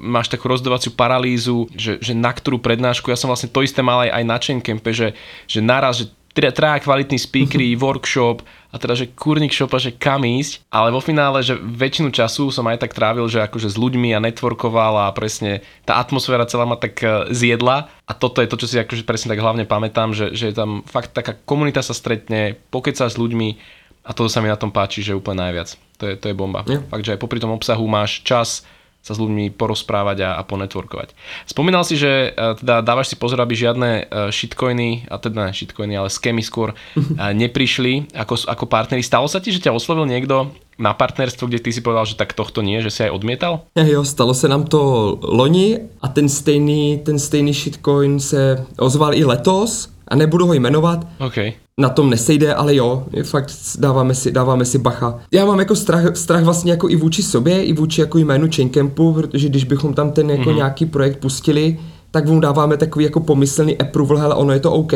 máš 0.01 0.33
takú 0.33 0.49
rozhodovaciu 0.49 0.97
paralýzu, 0.97 1.69
že, 1.77 2.01
že 2.01 2.13
na 2.17 2.33
ktorú 2.33 2.59
prednášku, 2.59 3.13
ja 3.13 3.19
som 3.21 3.29
vlastne 3.29 3.53
to 3.53 3.63
isté 3.63 3.85
mal 3.85 4.03
aj, 4.03 4.11
aj 4.11 4.25
na 4.25 4.37
Chaincampe, 4.41 4.91
že, 4.91 5.13
že 5.47 5.61
naraz, 5.61 6.03
že 6.03 6.07
teda 6.37 6.53
traja 6.53 6.85
kvalitní 6.85 7.17
speakery, 7.17 7.73
workshop 7.81 8.45
a 8.69 8.77
teda, 8.77 8.93
že 8.93 9.09
kurník 9.17 9.57
šopa, 9.57 9.81
že 9.81 9.97
kam 9.97 10.21
ísť, 10.29 10.69
ale 10.69 10.93
vo 10.93 11.01
finále, 11.01 11.41
že 11.41 11.57
väčšinu 11.57 12.13
času 12.13 12.53
som 12.53 12.69
aj 12.69 12.85
tak 12.85 12.93
trávil, 12.93 13.25
že 13.25 13.41
akože 13.41 13.73
s 13.73 13.81
ľuďmi 13.81 14.13
a 14.13 14.21
networkoval 14.21 15.09
a 15.09 15.17
presne 15.17 15.65
tá 15.89 15.97
atmosféra 15.97 16.45
celá 16.45 16.69
ma 16.69 16.77
tak 16.77 17.01
e, 17.01 17.33
zjedla 17.33 17.89
a 18.05 18.13
toto 18.13 18.45
je 18.45 18.53
to, 18.53 18.61
čo 18.61 18.69
si 18.69 18.77
akože 18.77 19.09
presne 19.09 19.33
tak 19.33 19.41
hlavne 19.41 19.65
pamätám, 19.65 20.13
že, 20.13 20.37
že 20.37 20.53
je 20.53 20.55
tam 20.61 20.85
fakt 20.85 21.17
taká 21.17 21.33
komunita 21.33 21.81
sa 21.81 21.97
stretne, 21.97 22.61
pokeca 22.69 23.09
s 23.09 23.17
ľuďmi 23.17 23.57
a 24.05 24.13
to 24.13 24.29
sa 24.29 24.45
mi 24.45 24.53
na 24.53 24.61
tom 24.61 24.69
páči, 24.69 25.01
že 25.01 25.17
úplne 25.17 25.41
najviac. 25.41 25.73
To 25.97 26.05
je, 26.13 26.15
to 26.21 26.29
je 26.29 26.37
bomba. 26.37 26.61
Yeah. 26.69 26.85
Fakt, 26.93 27.09
že 27.09 27.17
aj 27.17 27.21
popri 27.25 27.41
tom 27.41 27.57
obsahu 27.57 27.89
máš 27.89 28.21
čas, 28.21 28.69
sa 29.07 29.15
s 29.15 29.23
ľuďmi 29.23 29.55
porozprávať 29.55 30.27
a, 30.27 30.31
a 30.35 30.43
ponetworkovať. 30.43 31.15
Spomínal 31.47 31.87
si, 31.87 31.95
že 31.95 32.35
uh, 32.35 32.59
teda 32.59 32.83
dávaš 32.83 33.15
si 33.15 33.17
pozor, 33.17 33.39
aby 33.39 33.55
žiadne 33.55 33.91
uh, 34.11 34.35
shitcoiny, 34.35 35.07
a 35.07 35.23
teda 35.23 35.47
ne 35.47 35.55
shitcoiny, 35.55 35.95
ale 35.95 36.11
skémy 36.11 36.43
skôr 36.43 36.75
uh, 36.75 37.31
neprišli 37.47 38.11
ako, 38.11 38.51
ako 38.51 38.65
partneri. 38.67 39.07
Stalo 39.07 39.31
sa 39.31 39.39
ti, 39.39 39.55
že 39.55 39.63
ťa 39.63 39.71
oslovil 39.71 40.11
niekto 40.11 40.51
na 40.77 40.93
partnerstvo, 40.93 41.47
kde 41.49 41.63
ty 41.63 41.71
si 41.73 41.81
povedal, 41.81 42.05
že 42.05 42.19
tak 42.19 42.35
tohto 42.37 42.61
nie, 42.61 42.83
že 42.85 42.91
si 42.91 43.01
aj 43.07 43.15
odmietal? 43.15 43.65
Jo, 43.79 44.05
stalo 44.05 44.35
se 44.35 44.45
nám 44.49 44.69
to 44.69 45.17
loni 45.23 45.79
a 46.03 46.09
ten 46.09 46.29
stejný, 46.29 47.01
ten 47.01 47.17
stejný 47.19 47.55
shitcoin 47.55 48.21
se 48.21 48.67
ozval 48.77 49.15
i 49.15 49.25
letos 49.25 49.96
a 50.09 50.17
nebudu 50.17 50.47
ho 50.47 50.55
jmenovat. 50.55 51.07
Okay. 51.27 51.53
Na 51.81 51.89
tom 51.89 52.11
nesejde, 52.11 52.55
ale 52.55 52.75
jo, 52.75 53.05
fakt 53.23 53.53
dáváme 53.79 54.15
si, 54.15 54.31
dáváme 54.31 54.65
si 54.65 54.79
bacha. 54.79 55.19
Já 55.33 55.45
mám 55.45 55.59
jako 55.59 55.77
strach, 55.77 56.17
strach 56.17 56.45
vlastně 56.45 56.73
jako 56.73 56.89
i 56.91 56.97
vůči 56.97 57.23
sobě, 57.23 57.65
i 57.65 57.73
vůči 57.73 58.01
jako 58.01 58.19
jménu 58.19 58.49
Chaincampu, 58.55 59.13
protože 59.13 59.49
když 59.49 59.65
bychom 59.65 59.95
tam 59.95 60.11
ten 60.11 60.31
jako 60.31 60.51
mm-hmm. 60.51 60.57
nějaký 60.57 60.87
projekt 60.87 61.21
pustili, 61.21 61.79
tak 62.11 62.27
mu 62.27 62.41
dáváme 62.41 62.77
takový 62.77 63.05
jako 63.05 63.21
pomyslný 63.21 63.79
approval, 63.79 64.19
hele, 64.19 64.35
ono 64.35 64.53
je 64.53 64.61
to 64.61 64.73
OK 64.73 64.93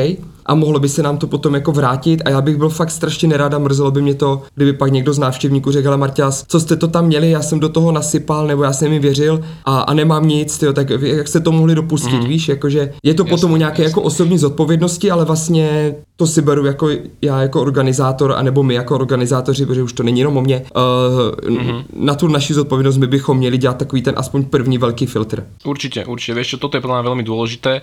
a 0.46 0.54
mohlo 0.54 0.80
by 0.80 0.88
se 0.88 1.02
nám 1.02 1.18
to 1.18 1.26
potom 1.26 1.54
jako 1.54 1.72
vrátit 1.72 2.22
a 2.24 2.30
já 2.30 2.40
bych 2.40 2.56
byl 2.56 2.68
fakt 2.68 2.90
strašně 2.90 3.28
nerad 3.28 3.54
a 3.54 3.58
mrzelo 3.58 3.90
by 3.90 4.02
mě 4.02 4.14
to, 4.14 4.42
kdyby 4.54 4.72
pak 4.72 4.92
někdo 4.92 5.12
z 5.12 5.18
návštěvníků 5.18 5.72
řekl, 5.72 5.96
Marťas, 5.96 6.44
co 6.48 6.60
jste 6.60 6.76
to 6.76 6.88
tam 6.88 7.06
měli, 7.06 7.30
já 7.30 7.42
jsem 7.42 7.60
do 7.60 7.68
toho 7.68 7.92
nasypal 7.92 8.46
nebo 8.46 8.62
já 8.62 8.72
jsem 8.72 8.92
jim 8.92 9.02
věřil 9.02 9.40
a, 9.64 9.80
a 9.80 9.94
nemám 9.94 10.28
nic, 10.28 10.58
tyjo, 10.58 10.72
tak 10.72 10.90
jak 10.90 11.28
jste 11.28 11.40
to 11.40 11.52
mohli 11.52 11.74
dopustit, 11.74 12.20
mm. 12.20 12.28
víš, 12.28 12.48
jakože 12.48 12.92
je 13.02 13.14
to 13.14 13.22
jasný, 13.22 13.30
potom 13.30 13.52
o 13.52 13.56
nějaké 13.56 13.82
jasný. 13.82 13.90
jako 13.90 14.02
osobní 14.02 14.38
zodpovědnosti, 14.38 15.10
ale 15.10 15.24
vlastně 15.24 15.94
to 16.16 16.26
si 16.26 16.42
beru 16.42 16.66
jako 16.66 16.88
já 17.22 17.42
jako 17.42 17.60
organizátor, 17.60 18.32
anebo 18.32 18.62
my 18.62 18.74
jako 18.74 18.94
organizátoři, 18.94 19.66
protože 19.66 19.82
už 19.82 19.92
to 19.92 20.02
není 20.02 20.18
jenom 20.18 20.36
o 20.36 20.40
mě, 20.40 20.62
uh, 20.76 21.50
mm-hmm. 21.50 21.84
na 21.96 22.14
tu 22.14 22.28
naši 22.28 22.54
zodpovědnost 22.54 22.96
my 22.96 23.06
bychom 23.06 23.38
měli 23.38 23.58
dělat 23.58 23.76
takový 23.76 24.02
ten 24.02 24.14
aspoň 24.16 24.44
první 24.44 24.78
velký 24.78 25.06
filtr. 25.06 25.46
Určitě, 25.64 26.04
určitě, 26.04 26.34
víš, 26.34 26.56
toto 26.60 26.76
je 26.76 26.80
podle 26.80 26.96
mě 26.96 27.04
velmi 27.04 27.22
důležité 27.22 27.80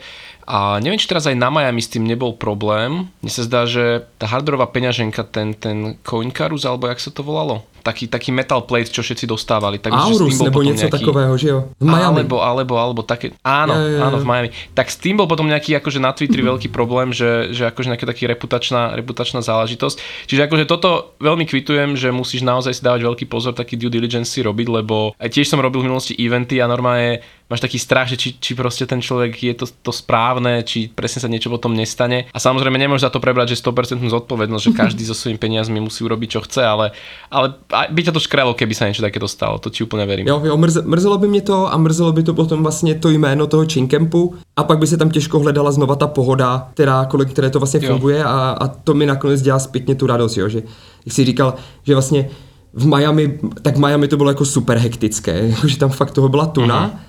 a 0.47 0.79
neviem, 0.79 0.95
či 0.95 1.11
teraz 1.11 1.27
aj 1.27 1.35
na 1.35 1.51
Miami 1.51 1.83
s 1.83 1.91
tým 1.91 2.07
nebol 2.07 2.39
problém. 2.39 3.11
Mne 3.19 3.31
sa 3.31 3.43
zdá, 3.43 3.67
že 3.67 4.07
tá 4.15 4.31
hardwareová 4.31 4.71
peňaženka, 4.71 5.27
ten, 5.27 5.51
ten 5.51 5.99
Coincarus, 6.07 6.63
alebo 6.63 6.87
jak 6.87 7.03
sa 7.03 7.11
to 7.11 7.19
volalo? 7.19 7.67
Taký, 7.87 8.11
taký 8.11 8.35
metal 8.35 8.67
plate, 8.67 8.91
čo 8.91 8.99
všetci 8.99 9.23
dostávali. 9.23 9.79
Tak, 9.79 9.95
Aurus 9.95 10.35
s 10.35 10.43
tým 10.43 10.51
bol 10.51 10.51
nebo 10.51 10.59
něco 10.67 10.83
nejaký, 10.83 10.95
takového, 10.99 11.33
že 11.39 11.47
jo? 11.47 11.59
V 11.79 11.87
Miami. 11.87 12.27
Alebo, 12.27 12.37
alebo, 12.43 12.73
alebo 12.75 13.01
také, 13.07 13.31
áno, 13.47 13.71
ja, 13.71 13.79
ja, 13.79 13.89
ja. 13.95 13.99
áno, 14.11 14.17
v 14.19 14.25
Miami. 14.27 14.49
Tak 14.75 14.91
s 14.91 14.99
tým 14.99 15.15
bol 15.15 15.31
potom 15.31 15.47
nejaký 15.47 15.79
akože 15.79 16.03
na 16.03 16.11
Twitteri 16.11 16.43
veľký 16.43 16.67
problém, 16.67 17.15
že, 17.15 17.55
že 17.55 17.71
akože 17.71 17.95
nejaká 17.95 18.03
taký 18.03 18.27
reputačná, 18.27 18.91
reputačná 18.99 19.39
záležitosť. 19.39 20.27
Čiže 20.27 20.51
akože 20.51 20.65
toto 20.67 21.15
veľmi 21.23 21.47
kvitujem, 21.47 21.95
že 21.95 22.11
musíš 22.11 22.43
naozaj 22.43 22.75
si 22.75 22.81
dávať 22.83 23.07
veľký 23.07 23.25
pozor, 23.31 23.55
taký 23.55 23.79
due 23.79 23.87
diligence 23.87 24.35
si 24.35 24.43
robiť, 24.43 24.67
lebo 24.67 25.15
aj 25.15 25.29
tiež 25.31 25.47
som 25.47 25.63
robil 25.63 25.81
v 25.81 25.87
minulosti 25.87 26.13
eventy 26.19 26.59
a 26.59 26.67
normálne 26.67 27.23
máš 27.47 27.63
taký 27.63 27.79
strach, 27.79 28.11
že 28.11 28.19
či, 28.19 28.35
či 28.37 28.51
proste 28.53 28.83
ten 28.83 28.99
človek 28.99 29.31
je 29.39 29.53
to, 29.55 29.65
to 29.67 29.91
správne, 29.95 30.61
či 30.67 30.91
presne 30.91 31.23
sa 31.23 31.31
niečo 31.31 31.47
potom 31.47 31.71
nestane. 31.71 32.27
A 32.35 32.37
samozrejme 32.43 32.75
nemôžeš 32.75 33.07
za 33.07 33.11
to 33.15 33.23
prebrať, 33.23 33.55
že 33.55 33.63
100% 33.63 34.03
zodpovednosť, 34.03 34.63
že 34.67 34.75
každý 34.75 35.03
so 35.07 35.15
svojimi 35.15 35.39
peniazmi 35.39 35.79
musí 35.79 36.03
urobiť, 36.03 36.29
čo 36.37 36.43
chce, 36.43 36.61
ale, 36.67 36.91
ale 37.31 37.55
by 37.89 38.03
ťa 38.03 38.11
to 38.11 38.19
škrelo, 38.19 38.53
keby 38.53 38.75
se 38.75 38.87
něco 38.87 39.01
také 39.01 39.19
stalo, 39.25 39.57
to 39.57 39.69
ti 39.69 39.83
úplně 39.83 40.05
verím. 40.05 40.27
Jo, 40.27 40.41
jo, 40.45 40.57
mrze, 40.57 40.81
mrzelo 40.81 41.17
by 41.17 41.27
mě 41.27 41.41
to 41.41 41.73
a 41.73 41.77
mrzelo 41.77 42.11
by 42.11 42.23
to 42.23 42.33
potom 42.33 42.63
vlastně 42.63 42.95
to 42.95 43.09
jméno 43.09 43.47
toho 43.47 43.65
Chinkempu 43.65 44.35
a 44.55 44.63
pak 44.63 44.79
by 44.79 44.87
se 44.87 44.97
tam 44.97 45.09
těžko 45.09 45.39
hledala 45.39 45.71
znova 45.71 45.95
ta 45.95 46.07
pohoda, 46.07 46.69
která, 46.73 47.05
kolem 47.05 47.27
které 47.29 47.49
to 47.49 47.59
vlastně 47.59 47.79
funguje 47.79 48.23
a, 48.23 48.57
a 48.61 48.67
to 48.67 48.93
mi 48.93 49.05
nakonec 49.05 49.41
dělá 49.41 49.59
zpětně 49.59 49.95
tu 49.95 50.07
radost, 50.07 50.37
jo, 50.37 50.49
že 50.49 50.63
jak 51.05 51.13
jsi 51.13 51.25
říkal, 51.25 51.53
že 51.83 51.93
vlastně 51.93 52.29
v 52.73 52.85
Miami, 52.85 53.39
tak 53.61 53.75
v 53.75 53.79
Miami 53.79 54.07
to 54.07 54.17
bylo 54.17 54.29
jako 54.29 54.45
super 54.45 54.77
hektické, 54.77 55.51
že 55.67 55.77
tam 55.77 55.89
fakt 55.89 56.11
toho 56.11 56.29
byla 56.29 56.45
tuna, 56.45 56.87
uh-huh 56.87 57.07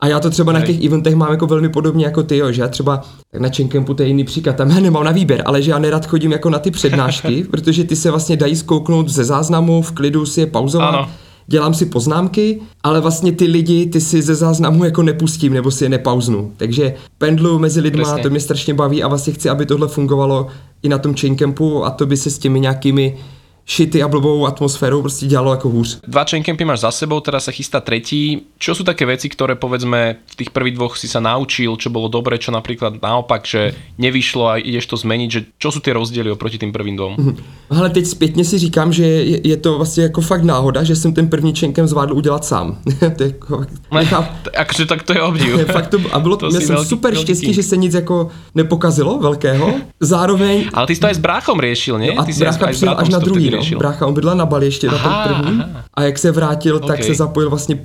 a 0.00 0.08
já 0.08 0.20
to 0.20 0.30
třeba 0.30 0.52
Hej. 0.52 0.60
na 0.60 0.66
těch 0.66 0.84
eventech 0.84 1.14
mám 1.14 1.30
jako 1.30 1.46
velmi 1.46 1.68
podobně 1.68 2.04
jako 2.04 2.22
ty, 2.22 2.36
jo, 2.36 2.52
že 2.52 2.62
já 2.62 2.68
třeba 2.68 3.02
tak 3.30 3.40
na 3.40 3.48
Čenkempu 3.48 3.94
to 3.94 4.02
je 4.02 4.08
jiný 4.08 4.24
příklad, 4.24 4.56
tam 4.56 4.70
já 4.70 4.80
nemám 4.80 5.04
na 5.04 5.10
výběr, 5.10 5.42
ale 5.46 5.62
že 5.62 5.70
já 5.70 5.78
nerad 5.78 6.06
chodím 6.06 6.32
jako 6.32 6.50
na 6.50 6.58
ty 6.58 6.70
přednášky, 6.70 7.44
protože 7.50 7.84
ty 7.84 7.96
se 7.96 8.10
vlastně 8.10 8.36
dají 8.36 8.56
zkouknout 8.56 9.08
ze 9.08 9.24
záznamu, 9.24 9.82
v 9.82 9.92
klidu 9.92 10.26
si 10.26 10.40
je 10.40 10.46
pauzovat. 10.46 10.94
Ano. 10.94 11.08
Dělám 11.46 11.74
si 11.74 11.86
poznámky, 11.86 12.60
ale 12.82 13.00
vlastně 13.00 13.32
ty 13.32 13.44
lidi, 13.44 13.86
ty 13.86 14.00
si 14.00 14.22
ze 14.22 14.34
záznamu 14.34 14.84
jako 14.84 15.02
nepustím 15.02 15.52
nebo 15.52 15.70
si 15.70 15.84
je 15.84 15.88
nepauznu. 15.88 16.52
Takže 16.56 16.94
pendlu 17.18 17.58
mezi 17.58 17.80
lidma, 17.80 18.02
Přesně. 18.02 18.22
to 18.22 18.30
mě 18.30 18.40
strašně 18.40 18.74
baví 18.74 19.02
a 19.02 19.08
vlastně 19.08 19.32
chci, 19.32 19.50
aby 19.50 19.66
tohle 19.66 19.88
fungovalo 19.88 20.46
i 20.82 20.88
na 20.88 20.98
tom 20.98 21.14
Chaincampu 21.14 21.84
a 21.84 21.90
to 21.90 22.06
by 22.06 22.16
se 22.16 22.30
s 22.30 22.38
těmi 22.38 22.60
nějakými 22.60 23.16
šity 23.66 24.02
a 24.02 24.08
blbou 24.08 24.46
atmosférou 24.46 25.00
prostě 25.00 25.26
dělalo 25.26 25.50
jako 25.50 25.68
hůř. 25.68 25.98
Dva 26.06 26.24
chaincampy 26.24 26.64
máš 26.64 26.80
za 26.80 26.90
sebou, 26.90 27.20
teraz 27.20 27.44
sa 27.44 27.52
chystá 27.52 27.80
tretí. 27.80 28.44
Čo 28.58 28.72
sú 28.72 28.84
také 28.84 29.04
veci, 29.04 29.28
ktoré 29.28 29.60
povedzme 29.60 30.16
v 30.24 30.34
tých 30.40 30.50
prvých 30.52 30.76
dvoch 30.80 30.96
si 30.96 31.04
sa 31.04 31.20
naučil, 31.20 31.76
čo 31.76 31.92
bolo 31.92 32.08
dobre, 32.08 32.40
čo 32.40 32.48
napríklad 32.48 33.04
naopak, 33.04 33.44
že 33.44 33.76
nevyšlo 34.00 34.44
a 34.48 34.54
ideš 34.56 34.88
to 34.88 34.96
zmeniť, 34.96 35.28
že 35.28 35.40
čo 35.60 35.68
sú 35.68 35.84
tie 35.84 35.92
rozdiely 35.92 36.32
oproti 36.32 36.56
tým 36.56 36.72
prvým 36.72 36.96
dvom? 36.96 37.12
Ale 37.70 37.90
teď 37.90 38.06
zpětně 38.06 38.44
si 38.44 38.58
říkám, 38.58 38.92
že 38.92 39.04
je, 39.04 39.48
je 39.48 39.56
to 39.56 39.76
vlastně 39.76 40.02
jako 40.02 40.20
fakt 40.20 40.44
náhoda, 40.44 40.82
že 40.82 40.96
jsem 40.96 41.12
ten 41.12 41.28
první 41.28 41.54
chainkem 41.54 41.86
zvládl 41.86 42.16
udělat 42.16 42.44
sám. 42.44 42.78
to 43.16 43.22
je 43.22 43.28
jako, 43.28 43.64
nechám... 43.94 44.28
Akže 44.56 44.86
tak 44.86 45.02
to 45.02 45.12
je 45.12 45.22
obdiv. 45.22 45.66
fakt 45.72 45.88
to, 45.88 45.98
a 46.12 46.18
bylo 46.20 46.36
to 46.36 46.48
měl 46.48 46.60
jsem 46.60 46.74
velký, 46.74 46.88
super 46.88 47.12
velký 47.12 47.26
štěstí, 47.26 47.54
že 47.54 47.62
se 47.62 47.76
nic 47.76 47.94
jako 47.94 48.28
nepokazilo 48.54 49.18
velkého. 49.18 49.74
Zároveň... 50.00 50.64
Ale 50.74 50.86
ty 50.86 50.94
jsi 50.94 51.00
to 51.00 51.06
aj 51.06 51.14
s 51.14 51.18
bráchom 51.18 51.60
riešil, 51.60 51.98
ne? 51.98 52.06
No 52.06 52.20
a 52.20 52.24
ty 52.24 52.32
přijel 52.32 52.94
až 52.98 53.08
na 53.08 53.18
druhý, 53.18 53.50
no. 53.56 53.78
Brácha, 53.78 54.06
on 54.06 54.14
bydlel 54.14 54.36
na 54.36 54.46
Bali 54.46 54.66
ještě 54.66 54.88
aha, 54.88 55.10
na 55.10 55.24
ten 55.24 55.34
první. 55.34 55.60
Aha. 55.60 55.84
A 55.94 56.02
jak 56.02 56.18
se 56.18 56.32
vrátil, 56.32 56.76
okay. 56.76 56.88
tak 56.88 57.04
se 57.04 57.14
zapojil 57.14 57.50
vlastně 57.50 57.78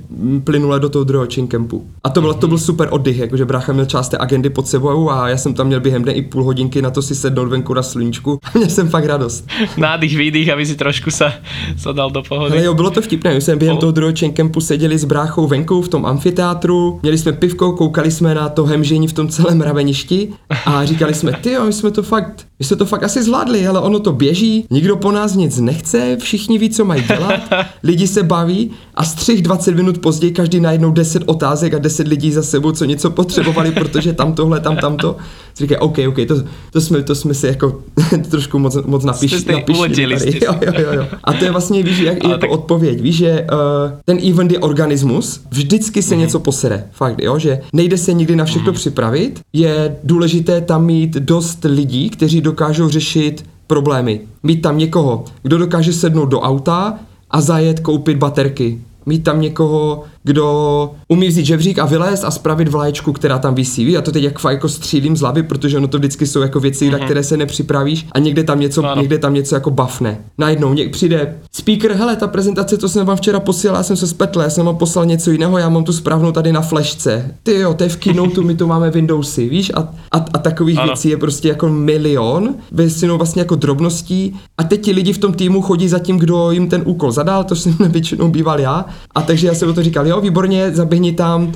plynule 0.44 0.80
do 0.80 0.88
toho 0.88 1.04
druhého 1.04 1.26
Chinkempu. 1.32 1.86
A 2.04 2.10
to, 2.10 2.20
bylo, 2.20 2.34
to 2.34 2.48
byl 2.48 2.58
super 2.58 2.88
oddych, 2.90 3.18
jakože 3.18 3.44
brácha 3.44 3.72
měl 3.72 3.84
část 3.84 4.08
té 4.08 4.18
agendy 4.18 4.50
pod 4.50 4.68
sebou 4.68 5.10
a 5.10 5.28
já 5.28 5.36
jsem 5.36 5.54
tam 5.54 5.66
měl 5.66 5.80
během 5.80 6.02
dne 6.02 6.12
i 6.12 6.22
půl 6.22 6.44
hodinky 6.44 6.82
na 6.82 6.90
to 6.90 7.02
si 7.02 7.14
sednout 7.14 7.48
venku 7.48 7.74
na 7.74 7.82
sluníčku. 7.82 8.38
A 8.42 8.50
měl 8.58 8.70
jsem 8.70 8.88
fakt 8.88 9.04
radost. 9.04 9.48
Nádych, 9.76 10.16
výdych, 10.16 10.52
aby 10.52 10.66
si 10.66 10.76
trošku 10.76 11.10
se, 11.10 11.32
dal 11.92 12.10
do 12.10 12.22
pohody. 12.22 12.52
Ale 12.52 12.64
jo, 12.64 12.74
bylo 12.74 12.90
to 12.90 13.02
vtipné. 13.02 13.34
My 13.34 13.40
jsme 13.40 13.56
během 13.56 13.76
toho 13.76 13.92
druhého 13.92 14.16
Chinkempu 14.16 14.60
seděli 14.60 14.98
s 14.98 15.04
bráchou 15.04 15.46
venku 15.46 15.82
v 15.82 15.88
tom 15.88 16.06
amfiteátru, 16.06 16.98
měli 17.02 17.18
jsme 17.18 17.32
pivko, 17.32 17.72
koukali 17.72 18.10
jsme 18.10 18.34
na 18.34 18.48
to 18.48 18.64
hemžení 18.64 19.08
v 19.08 19.12
tom 19.12 19.28
celém 19.28 19.58
mraveništi 19.58 20.28
a 20.66 20.84
říkali 20.84 21.14
jsme, 21.14 21.32
ty 21.32 21.52
jo, 21.52 21.64
my 21.64 21.72
jsme 21.72 21.90
to 21.90 22.02
fakt, 22.02 22.46
my 22.60 22.66
jsme 22.66 22.76
to 22.76 22.86
fakt 22.86 23.02
asi 23.02 23.22
zvládli, 23.22 23.66
ale 23.66 23.80
ono 23.80 24.00
to 24.00 24.12
běží, 24.12 24.64
nikdo 24.70 24.96
po 24.96 25.12
nás 25.12 25.34
nic 25.34 25.60
nechce, 25.60 26.16
všichni 26.20 26.58
ví, 26.58 26.70
co 26.70 26.84
mají 26.84 27.02
dělat, 27.02 27.40
lidi 27.82 28.06
se 28.06 28.22
baví 28.22 28.70
a 28.94 29.04
střih 29.04 29.42
20 29.42 29.74
minut 29.74 29.98
později 29.98 30.32
každý 30.32 30.60
najednou 30.60 30.92
10 30.92 31.22
otázek 31.26 31.74
a 31.74 31.78
10 31.78 32.08
lidí 32.08 32.32
za 32.32 32.42
sebou, 32.42 32.72
co 32.72 32.84
něco 32.84 33.10
potřebovali, 33.10 33.72
protože 33.72 34.12
tam 34.12 34.32
tohle, 34.32 34.60
tam 34.60 34.76
tamto. 34.76 35.16
Říkají, 35.56 35.78
OK, 35.78 35.98
OK, 36.08 36.16
to, 36.28 36.34
to, 36.72 36.80
jsme, 36.80 37.02
to 37.02 37.14
jsme 37.14 37.34
si 37.34 37.46
jako 37.46 37.78
trošku 38.30 38.58
moc, 38.58 38.76
moc 38.86 39.04
napiš, 39.04 39.44
napišli. 39.44 40.40
Jo, 40.42 40.54
jo, 40.66 40.72
jo, 40.78 40.92
jo. 40.92 41.06
A 41.24 41.32
to 41.32 41.44
je 41.44 41.50
vlastně, 41.50 41.82
víš, 41.82 41.98
jak, 41.98 42.24
jako 42.24 42.38
tak... 42.38 42.50
odpověď. 42.50 43.00
Víš, 43.00 43.16
že 43.16 43.46
uh, 43.52 43.98
ten 44.04 44.18
event 44.30 44.52
je 44.52 44.58
organismus, 44.58 45.40
vždycky 45.50 46.02
se 46.02 46.14
mm-hmm. 46.14 46.18
něco 46.18 46.40
posere. 46.40 46.84
Fakt, 46.92 47.22
jo, 47.22 47.38
že 47.38 47.60
nejde 47.72 47.98
se 47.98 48.12
nikdy 48.12 48.36
na 48.36 48.44
všechno 48.44 48.72
mm-hmm. 48.72 48.76
připravit. 48.76 49.40
Je 49.52 49.96
důležité 50.04 50.60
tam 50.60 50.84
mít 50.84 51.10
dost 51.14 51.64
lidí, 51.64 52.10
kteří 52.10 52.40
dokážou 52.50 52.88
řešit 52.88 53.46
problémy. 53.66 54.20
Mít 54.42 54.62
tam 54.62 54.78
někoho, 54.78 55.24
kdo 55.42 55.58
dokáže 55.58 55.92
sednout 55.92 56.26
do 56.26 56.40
auta 56.40 56.98
a 57.30 57.40
zajet 57.40 57.80
koupit 57.80 58.18
baterky 58.18 58.80
mít 59.06 59.24
tam 59.24 59.40
někoho, 59.40 60.04
kdo 60.22 60.90
umí 61.08 61.28
vzít 61.28 61.46
žebřík 61.46 61.78
a 61.78 61.86
vylézt 61.86 62.24
a 62.24 62.30
spravit 62.30 62.68
vlaječku, 62.68 63.12
která 63.12 63.38
tam 63.38 63.54
vysí. 63.54 63.96
A 63.96 64.02
to 64.02 64.12
teď 64.12 64.22
jak 64.22 64.38
fakt 64.38 64.52
jako 64.52 64.68
střílím 64.68 65.16
z 65.16 65.20
hlavy, 65.20 65.42
protože 65.42 65.76
ono 65.76 65.88
to 65.88 65.98
vždycky 65.98 66.26
jsou 66.26 66.40
jako 66.40 66.60
věci, 66.60 66.88
mm-hmm. 66.88 66.92
na 66.92 66.98
které 66.98 67.22
se 67.22 67.36
nepřipravíš 67.36 68.06
a 68.12 68.18
někde 68.18 68.44
tam 68.44 68.60
něco, 68.60 68.84
ano. 68.84 69.00
někde 69.00 69.18
tam 69.18 69.34
něco 69.34 69.54
jako 69.54 69.70
bafne. 69.70 70.18
Najednou 70.38 70.74
něk 70.74 70.92
přijde 70.92 71.36
speaker, 71.52 71.92
hele, 71.92 72.16
ta 72.16 72.26
prezentace, 72.26 72.76
to 72.76 72.88
jsem 72.88 73.06
vám 73.06 73.16
včera 73.16 73.40
posílal, 73.40 73.76
já 73.76 73.82
jsem 73.82 73.96
se 73.96 74.06
spetl, 74.06 74.40
já 74.40 74.50
jsem 74.50 74.66
vám 74.66 74.76
poslal 74.76 75.06
něco 75.06 75.30
jiného, 75.30 75.58
já 75.58 75.68
mám 75.68 75.84
tu 75.84 75.92
správnou 75.92 76.32
tady 76.32 76.52
na 76.52 76.60
flešce. 76.60 77.34
Ty 77.42 77.54
jo, 77.54 77.74
to 77.74 77.82
je 77.82 77.88
v 77.88 77.96
Keynote, 77.96 78.40
my 78.40 78.54
tu 78.54 78.66
máme 78.66 78.90
Windowsy, 78.90 79.48
víš? 79.48 79.72
A, 79.74 79.80
a, 80.12 80.24
a 80.32 80.38
takových 80.38 80.78
ano. 80.78 80.86
věcí 80.86 81.08
je 81.08 81.16
prostě 81.16 81.48
jako 81.48 81.68
milion, 81.68 82.54
většinou 82.72 83.16
vlastně 83.16 83.42
jako 83.42 83.54
drobností. 83.54 84.36
A 84.58 84.64
teď 84.64 84.80
ti 84.80 84.92
lidi 84.92 85.12
v 85.12 85.18
tom 85.18 85.32
týmu 85.32 85.62
chodí 85.62 85.88
za 85.88 85.98
tím, 85.98 86.18
kdo 86.18 86.50
jim 86.50 86.68
ten 86.68 86.82
úkol 86.84 87.12
zadal, 87.12 87.44
to 87.44 87.56
jsem 87.56 87.72
většinou 87.88 88.28
býval 88.28 88.60
já. 88.60 88.84
A 89.14 89.22
takže 89.22 89.46
já 89.46 89.54
jsem 89.54 89.68
o 89.68 89.72
to 89.72 89.82
říkal, 89.82 90.06
jo, 90.06 90.20
výborně, 90.20 90.70
zaběhni 90.70 91.12
tam, 91.12 91.42
uh, 91.42 91.52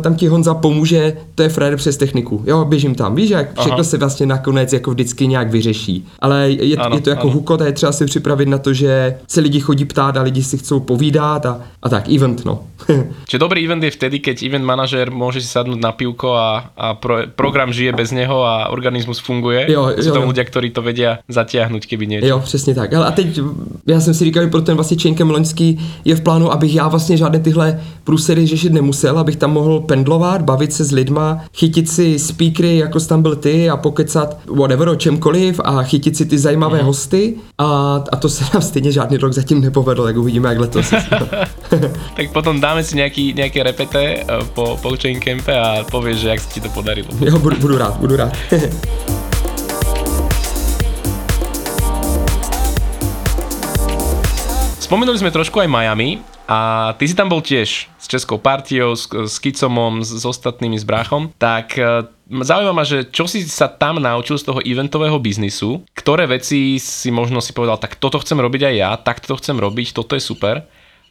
tam 0.00 0.14
ti 0.14 0.28
Honza 0.28 0.54
pomůže, 0.54 1.16
to 1.34 1.42
je 1.42 1.48
frajer 1.48 1.76
přes 1.76 1.96
techniku. 1.96 2.42
Jo, 2.46 2.64
běžím 2.64 2.94
tam, 2.94 3.14
víš, 3.14 3.30
jak 3.30 3.60
všechno 3.60 3.84
se 3.84 3.98
vlastně 3.98 4.26
nakonec 4.26 4.72
jako 4.72 4.90
vždycky 4.90 5.26
nějak 5.26 5.50
vyřeší. 5.50 6.06
Ale 6.18 6.50
je, 6.50 6.76
ano, 6.76 6.96
je 6.96 7.02
to 7.02 7.10
jako 7.10 7.30
hukot 7.30 7.60
a 7.62 7.66
je 7.66 7.72
třeba 7.72 7.92
si 7.92 8.06
připravit 8.06 8.48
na 8.48 8.58
to, 8.58 8.72
že 8.72 9.14
se 9.28 9.40
lidi 9.40 9.60
chodí 9.60 9.84
ptát 9.84 10.16
a 10.16 10.22
lidi 10.22 10.42
si 10.42 10.58
chcou 10.58 10.80
povídat 10.80 11.46
a, 11.46 11.60
a 11.82 11.88
tak, 11.88 12.08
event, 12.08 12.44
no. 12.44 12.62
Čiže 13.28 13.38
dobrý 13.38 13.64
event 13.64 13.82
je 13.82 13.90
vtedy, 13.90 14.20
keď 14.20 14.42
event 14.46 14.64
manažer 14.64 15.08
môže 15.10 15.40
si 15.40 15.48
sadnúť 15.48 15.80
na 15.80 15.92
pivko 15.96 16.36
a, 16.36 16.70
a 16.76 16.86
pro, 16.94 17.26
program 17.32 17.72
žije 17.72 17.92
bez 17.92 18.12
neho 18.12 18.44
a 18.44 18.68
organizmus 18.68 19.18
funguje. 19.18 19.66
Jo, 19.72 19.96
jo, 19.96 20.02
Sú 20.02 20.10
tam 20.12 20.28
ľudia, 20.28 20.44
ktorí 20.44 20.70
to 20.70 20.84
vedia 20.84 21.24
zatiahnuť, 21.26 21.82
keby 21.82 22.04
niečo. 22.06 22.26
Jo, 22.26 22.38
přesně 22.40 22.74
tak. 22.74 22.92
Ale 22.94 23.06
a 23.06 23.10
teď, 23.10 23.40
já 23.86 24.00
jsem 24.00 24.14
si 24.14 24.24
říkal, 24.24 24.42
že 24.42 24.50
pro 24.50 24.62
ten 24.62 24.74
vlastně 24.74 24.96
Chainkem 25.02 25.30
loňský 25.30 25.80
je 26.04 26.14
v 26.14 26.20
plánu, 26.20 26.52
abych 26.52 26.74
já 26.76 26.88
vlastně 26.88 27.16
žádné 27.16 27.40
tyhle 27.40 27.80
průsery 28.04 28.46
řešit 28.46 28.72
nemusel, 28.72 29.18
abych 29.18 29.36
tam 29.36 29.52
mohl 29.52 29.80
pendlovat, 29.80 30.42
bavit 30.42 30.72
se 30.72 30.84
s 30.84 30.92
lidma, 30.92 31.44
chytit 31.54 31.88
si 31.88 32.18
speakery, 32.18 32.76
jako 32.76 33.00
jsi 33.00 33.08
tam 33.08 33.22
byl 33.22 33.36
ty 33.36 33.70
a 33.70 33.76
pokecat 33.76 34.38
whatever 34.54 34.88
o 34.88 34.96
čemkoliv 34.96 35.60
a 35.64 35.82
chytit 35.82 36.16
si 36.16 36.26
ty 36.26 36.38
zajímavé 36.38 36.78
mm. 36.78 36.84
hosty 36.84 37.34
a, 37.58 38.00
a 38.12 38.16
to 38.16 38.28
se 38.28 38.44
nám 38.54 38.62
stejně 38.62 38.92
žádný 38.92 39.16
rok 39.16 39.32
zatím 39.32 39.60
nepovedl, 39.60 40.06
jak 40.06 40.16
uvidíme, 40.16 40.48
jak 40.48 40.58
letos. 40.58 40.90
tak 42.16 42.32
potom 42.32 42.60
dáme 42.60 42.84
si 42.84 42.96
nějaký, 42.96 43.32
nějaké 43.32 43.62
repete 43.62 44.04
eh, 44.04 44.24
po, 44.54 44.78
po 44.82 44.96
chain 45.02 45.20
campe 45.20 45.60
a 45.60 45.84
pověš, 45.90 46.16
že 46.16 46.28
jak 46.28 46.40
se 46.40 46.48
ti 46.54 46.60
to 46.60 46.68
podarilo. 46.68 47.08
Jo, 47.20 47.38
budu, 47.38 47.56
budu 47.56 47.78
rád, 47.78 47.96
budu 47.96 48.16
rád. 48.16 48.32
Spomenuli 54.86 55.18
sme 55.18 55.34
trošku 55.34 55.58
aj 55.58 55.66
Miami 55.66 56.35
a 56.46 56.92
ty 56.94 57.10
si 57.10 57.18
tam 57.18 57.26
bol 57.26 57.42
tiež 57.42 57.90
s 57.98 58.06
českou 58.06 58.38
partiou, 58.38 58.94
s, 58.94 59.10
s 59.10 59.42
Kicomom, 59.42 60.06
s, 60.06 60.22
s 60.22 60.24
ostatnými, 60.24 60.78
s 60.78 60.86
bráchom, 60.86 61.34
tak 61.42 61.74
e, 61.74 62.06
zaujíma 62.30 62.72
ma, 62.72 62.86
že 62.86 63.10
čo 63.10 63.26
si 63.26 63.42
sa 63.42 63.66
tam 63.66 63.98
naučil 63.98 64.38
z 64.38 64.46
toho 64.46 64.62
eventového 64.62 65.18
biznisu, 65.18 65.82
ktoré 65.90 66.30
veci 66.30 66.78
si 66.78 67.10
možno 67.10 67.42
si 67.42 67.50
povedal, 67.50 67.82
tak 67.82 67.98
toto 67.98 68.22
chcem 68.22 68.38
robiť 68.38 68.62
aj 68.62 68.74
ja, 68.78 68.90
tak 68.94 69.26
to 69.26 69.34
chcem 69.34 69.58
robiť, 69.58 69.90
toto 69.90 70.14
je 70.14 70.22
super. 70.22 70.62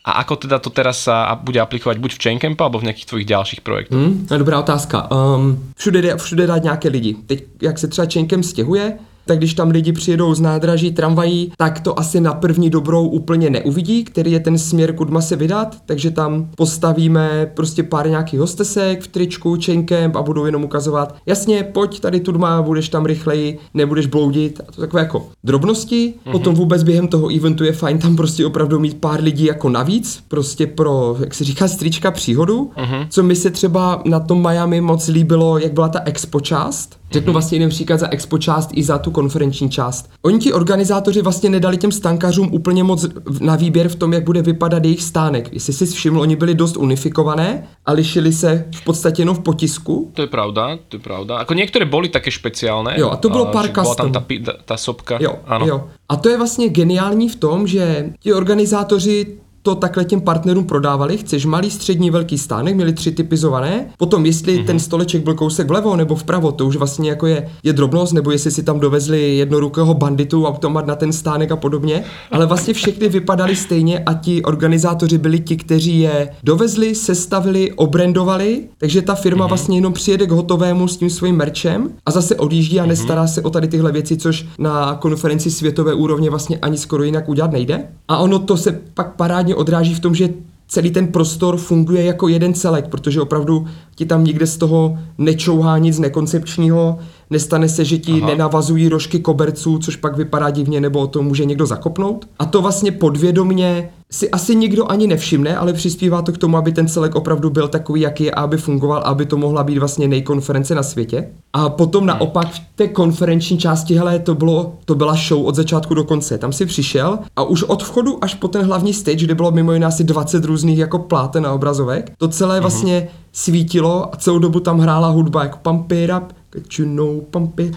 A 0.06 0.22
ako 0.22 0.46
teda 0.46 0.62
to 0.62 0.70
teraz 0.70 1.10
sa 1.10 1.34
bude 1.34 1.58
aplikovať 1.58 1.98
buď 1.98 2.12
v 2.14 2.22
Chaincampu, 2.22 2.62
alebo 2.62 2.78
v 2.78 2.94
nějakých 2.94 3.10
tvojich 3.10 3.26
dalších 3.26 3.62
projektech? 3.66 3.98
Hmm, 3.98 4.30
dobrá 4.30 4.62
otázka. 4.62 5.10
Um, 5.10 5.74
všude, 5.74 6.16
všude 6.18 6.48
dát 6.48 6.64
nějaké 6.64 6.88
lidi. 6.90 7.18
Teď, 7.26 7.44
jak 7.62 7.80
se 7.80 7.88
třeba 7.88 8.08
Chaincamp 8.14 8.44
stěhuje, 8.44 8.98
tak 9.26 9.38
když 9.38 9.54
tam 9.54 9.70
lidi 9.70 9.92
přijedou 9.92 10.34
z 10.34 10.42
nádraží 10.42 10.92
tramvají, 10.92 11.52
tak 11.58 11.80
to 11.80 12.00
asi 12.00 12.22
na 12.22 12.34
první 12.34 12.70
dobrou 12.70 13.08
úplně 13.08 13.50
neuvidí, 13.50 14.04
který 14.04 14.32
je 14.32 14.40
ten 14.40 14.58
směr, 14.58 14.96
kudma 14.96 15.22
se 15.22 15.36
vydat, 15.36 15.78
takže 15.86 16.12
tam 16.12 16.50
postavíme 16.58 17.52
prostě 17.54 17.84
pár 17.84 18.10
nějakých 18.10 18.40
hostesek 18.40 19.02
v 19.02 19.08
tričku, 19.08 19.58
chaincamp 19.66 20.16
a 20.16 20.22
budou 20.22 20.46
jenom 20.46 20.64
ukazovat, 20.64 21.16
jasně, 21.26 21.64
pojď 21.64 22.00
tady 22.00 22.20
tudma, 22.20 22.62
budeš 22.62 22.90
tam 22.90 23.06
rychleji, 23.06 23.60
nebudeš 23.74 24.06
bloudit, 24.06 24.62
a 24.68 24.72
to 24.72 24.82
takové 24.82 25.02
jako 25.02 25.28
drobnosti, 25.44 26.14
mm-hmm. 26.14 26.32
potom 26.32 26.56
vůbec 26.56 26.84
během 26.84 27.08
toho 27.08 27.36
eventu 27.36 27.64
je 27.64 27.72
fajn 27.72 28.00
tam 28.00 28.16
prostě 28.16 28.46
opravdu 28.46 28.80
mít 28.80 28.98
pár 28.98 29.24
lidí 29.24 29.46
jako 29.46 29.70
navíc, 29.70 30.24
prostě 30.28 30.68
pro, 30.68 31.18
jak 31.20 31.34
se 31.34 31.44
říká, 31.44 31.68
strička 31.68 32.12
příhodu, 32.12 32.72
mm-hmm. 32.78 33.08
co 33.10 33.24
mi 33.24 33.36
se 33.36 33.50
třeba 33.50 34.02
na 34.06 34.20
tom 34.20 34.42
Miami 34.42 34.82
moc 34.82 35.08
líbilo, 35.08 35.58
jak 35.58 35.74
byla 35.74 35.90
ta 35.90 36.02
expo 36.06 36.40
část, 36.40 37.00
Řeknu 37.12 37.34
vlastně 37.34 37.56
jeden 37.56 37.70
příklad 37.70 38.00
za 38.00 38.10
expo 38.10 38.38
část 38.38 38.70
i 38.74 38.84
za 38.84 38.98
tu 38.98 39.12
konferenční 39.12 39.70
část. 39.70 40.10
Oni 40.22 40.40
ti 40.40 40.54
organizátoři 40.54 41.22
vlastně 41.22 41.50
nedali 41.50 41.78
těm 41.78 41.92
stankařům 41.92 42.50
úplně 42.52 42.84
moc 42.84 43.06
na 43.40 43.56
výběr 43.56 43.90
v 43.90 43.96
tom, 43.96 44.14
jak 44.14 44.24
bude 44.24 44.42
vypadat 44.42 44.86
jejich 44.86 45.04
stánek. 45.04 45.50
Jestli 45.54 45.74
si 45.74 45.86
všiml, 45.86 46.22
oni 46.22 46.36
byli 46.36 46.56
dost 46.56 46.78
unifikované 46.78 47.68
a 47.86 47.92
lišili 47.92 48.34
se 48.34 48.66
v 48.76 48.84
podstatě 48.84 49.22
jenom 49.22 49.36
v 49.36 49.40
potisku. 49.40 50.12
To 50.14 50.22
je 50.22 50.28
pravda, 50.28 50.78
to 50.88 50.96
je 50.96 51.02
pravda. 51.02 51.40
Jako 51.40 51.54
některé 51.54 51.86
byly 51.86 52.10
také 52.10 52.32
speciálné. 52.32 52.96
Jo, 52.98 53.10
a 53.10 53.16
to 53.16 53.30
bylo 53.30 53.46
pár 53.46 53.66
custom. 53.68 54.12
tam 54.12 54.24
ta, 54.24 54.36
ta, 54.46 54.54
ta 54.66 54.78
sopka. 54.78 55.18
Jo, 55.22 55.36
ano. 55.46 55.68
jo. 55.68 55.84
A 56.10 56.16
to 56.16 56.30
je 56.30 56.38
vlastně 56.38 56.70
geniální 56.70 57.30
v 57.30 57.36
tom, 57.36 57.68
že 57.68 58.14
ti 58.20 58.34
organizátoři 58.34 59.38
to 59.66 59.76
takhle 59.76 60.06
těm 60.06 60.22
partnerům 60.22 60.66
prodávali, 60.66 61.18
chceš 61.18 61.46
malý, 61.46 61.72
střední, 61.72 62.10
velký 62.12 62.38
stánek, 62.38 62.76
měli 62.76 62.94
tři 62.94 63.12
typizované, 63.12 63.86
potom 63.98 64.26
jestli 64.26 64.60
mm-hmm. 64.60 64.66
ten 64.66 64.80
stoleček 64.80 65.24
byl 65.24 65.34
kousek 65.34 65.68
vlevo 65.68 65.96
nebo 65.96 66.16
vpravo, 66.16 66.52
to 66.52 66.66
už 66.66 66.76
vlastně 66.76 67.10
jako 67.10 67.28
je, 67.28 67.50
je 67.64 67.74
drobnost, 67.74 68.14
nebo 68.14 68.32
jestli 68.32 68.52
si 68.52 68.64
tam 68.64 68.80
dovezli 68.80 69.38
jednorukého 69.38 69.94
banditu, 69.94 70.46
automat 70.46 70.88
na 70.88 70.96
ten 70.96 71.14
stánek 71.14 71.52
a 71.52 71.56
podobně, 71.56 72.04
ale 72.32 72.46
vlastně 72.46 72.74
všechny 72.74 73.10
vypadaly 73.10 73.56
stejně 73.56 74.00
a 74.00 74.14
ti 74.14 74.44
organizátoři 74.44 75.18
byli 75.18 75.40
ti, 75.40 75.58
kteří 75.58 76.00
je 76.00 76.30
dovezli, 76.44 76.96
sestavili, 76.96 77.72
obrendovali, 77.72 78.64
takže 78.78 79.02
ta 79.02 79.16
firma 79.16 79.46
mm-hmm. 79.46 79.50
vlastně 79.50 79.78
jenom 79.78 79.94
přijede 79.94 80.26
k 80.28 80.32
hotovému 80.32 80.88
s 80.88 80.98
tím 80.98 81.10
svým 81.10 81.36
merčem 81.36 81.90
a 82.06 82.12
zase 82.12 82.36
odjíždí 82.36 82.80
a 82.80 82.84
mm-hmm. 82.84 82.88
nestará 82.88 83.28
se 83.28 83.42
o 83.42 83.50
tady 83.50 83.68
tyhle 83.68 83.92
věci, 83.92 84.18
což 84.18 84.46
na 84.60 84.96
konferenci 84.96 85.52
světové 85.52 85.94
úrovně 85.94 86.30
vlastně 86.30 86.58
ani 86.58 86.78
skoro 86.78 87.04
jinak 87.04 87.30
udělat 87.30 87.52
nejde. 87.52 87.88
A 88.08 88.18
ono 88.18 88.40
to 88.40 88.58
se 88.58 88.82
pak 88.94 89.16
parádně 89.16 89.55
odráží 89.56 89.94
v 89.94 90.00
tom, 90.00 90.16
že 90.16 90.30
celý 90.68 90.92
ten 90.92 91.08
prostor 91.08 91.58
funguje 91.58 92.04
jako 92.04 92.28
jeden 92.28 92.54
celek, 92.54 92.88
protože 92.88 93.22
opravdu 93.22 93.68
ti 93.96 94.06
tam 94.06 94.24
nikde 94.24 94.48
z 94.48 94.58
toho 94.58 94.98
nečouhá 95.18 95.78
nic 95.78 96.00
nekoncepčního, 96.00 97.00
nestane 97.30 97.70
se, 97.70 97.86
že 97.86 97.98
ti 97.98 98.12
Aha. 98.12 98.28
nenavazují 98.28 98.90
rožky 98.90 99.20
koberců, 99.20 99.78
což 99.78 99.96
pak 99.96 100.18
vypadá 100.18 100.50
divně, 100.50 100.82
nebo 100.82 101.08
to 101.08 101.24
může 101.24 101.46
někdo 101.46 101.66
zakopnout. 101.66 102.28
A 102.40 102.46
to 102.46 102.62
vlastně 102.62 102.92
podvědomně 102.92 103.90
si 104.12 104.32
asi 104.32 104.56
nikdo 104.56 104.92
ani 104.92 105.08
nevšimne, 105.08 105.58
ale 105.58 105.74
přispívá 105.74 106.22
to 106.22 106.32
k 106.32 106.38
tomu, 106.38 106.58
aby 106.58 106.72
ten 106.72 106.88
celek 106.88 107.16
opravdu 107.16 107.50
byl 107.50 107.68
takový, 107.68 108.02
jaký 108.02 108.24
je, 108.24 108.32
aby 108.32 108.58
fungoval, 108.58 109.02
aby 109.06 109.26
to 109.26 109.38
mohla 109.38 109.64
být 109.64 109.78
vlastně 109.78 110.08
nejkonference 110.08 110.76
na 110.76 110.84
světě. 110.84 111.28
A 111.54 111.70
potom 111.70 112.00
hmm. 112.00 112.08
naopak 112.08 112.48
v 112.54 112.60
té 112.76 112.88
konferenční 112.88 113.58
části, 113.58 113.96
hele, 113.96 114.20
to, 114.20 114.36
bylo, 114.36 114.74
to 114.86 114.96
byla 114.96 115.16
show 115.16 115.46
od 115.46 115.56
začátku 115.56 115.94
do 115.94 116.04
konce. 116.04 116.38
Tam 116.38 116.54
si 116.54 116.66
přišel 116.66 117.20
a 117.36 117.44
už 117.44 117.64
od 117.64 117.84
vchodu 117.84 118.24
až 118.24 118.34
po 118.34 118.48
ten 118.48 118.66
hlavní 118.66 118.94
stage, 118.94 119.26
kde 119.26 119.36
bylo 119.36 119.52
mimo 119.52 119.74
jiné 119.74 119.86
asi 119.86 120.04
20 120.04 120.46
různých 120.46 120.78
jako 120.78 121.00
pláten 121.00 121.44
na 121.44 121.54
obrazovek, 121.54 122.12
to 122.18 122.28
celé 122.28 122.56
hmm. 122.56 122.62
vlastně 122.62 123.08
svítilo 123.32 124.14
a 124.14 124.18
celou 124.18 124.40
dobu 124.40 124.60
tam 124.60 124.80
hrála 124.80 125.08
hudba 125.08 125.44
jako 125.44 125.58
Pump 125.62 125.92
It 125.92 126.12
Up, 126.18 126.34
you 126.80 126.86
know, 126.86 127.22
pumpy. 127.22 127.72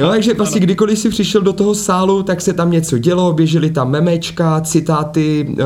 Jo, 0.00 0.08
takže 0.08 0.34
vlastně 0.34 0.60
kdykoliv 0.60 0.98
si 0.98 1.08
přišel 1.08 1.40
do 1.40 1.52
toho 1.52 1.74
sálu, 1.74 2.22
tak 2.22 2.40
se 2.40 2.52
tam 2.52 2.70
něco 2.70 2.98
dělo, 2.98 3.32
běžely 3.32 3.70
tam 3.70 3.90
memečka, 3.90 4.60
citáty 4.60 5.46
uh, 5.48 5.56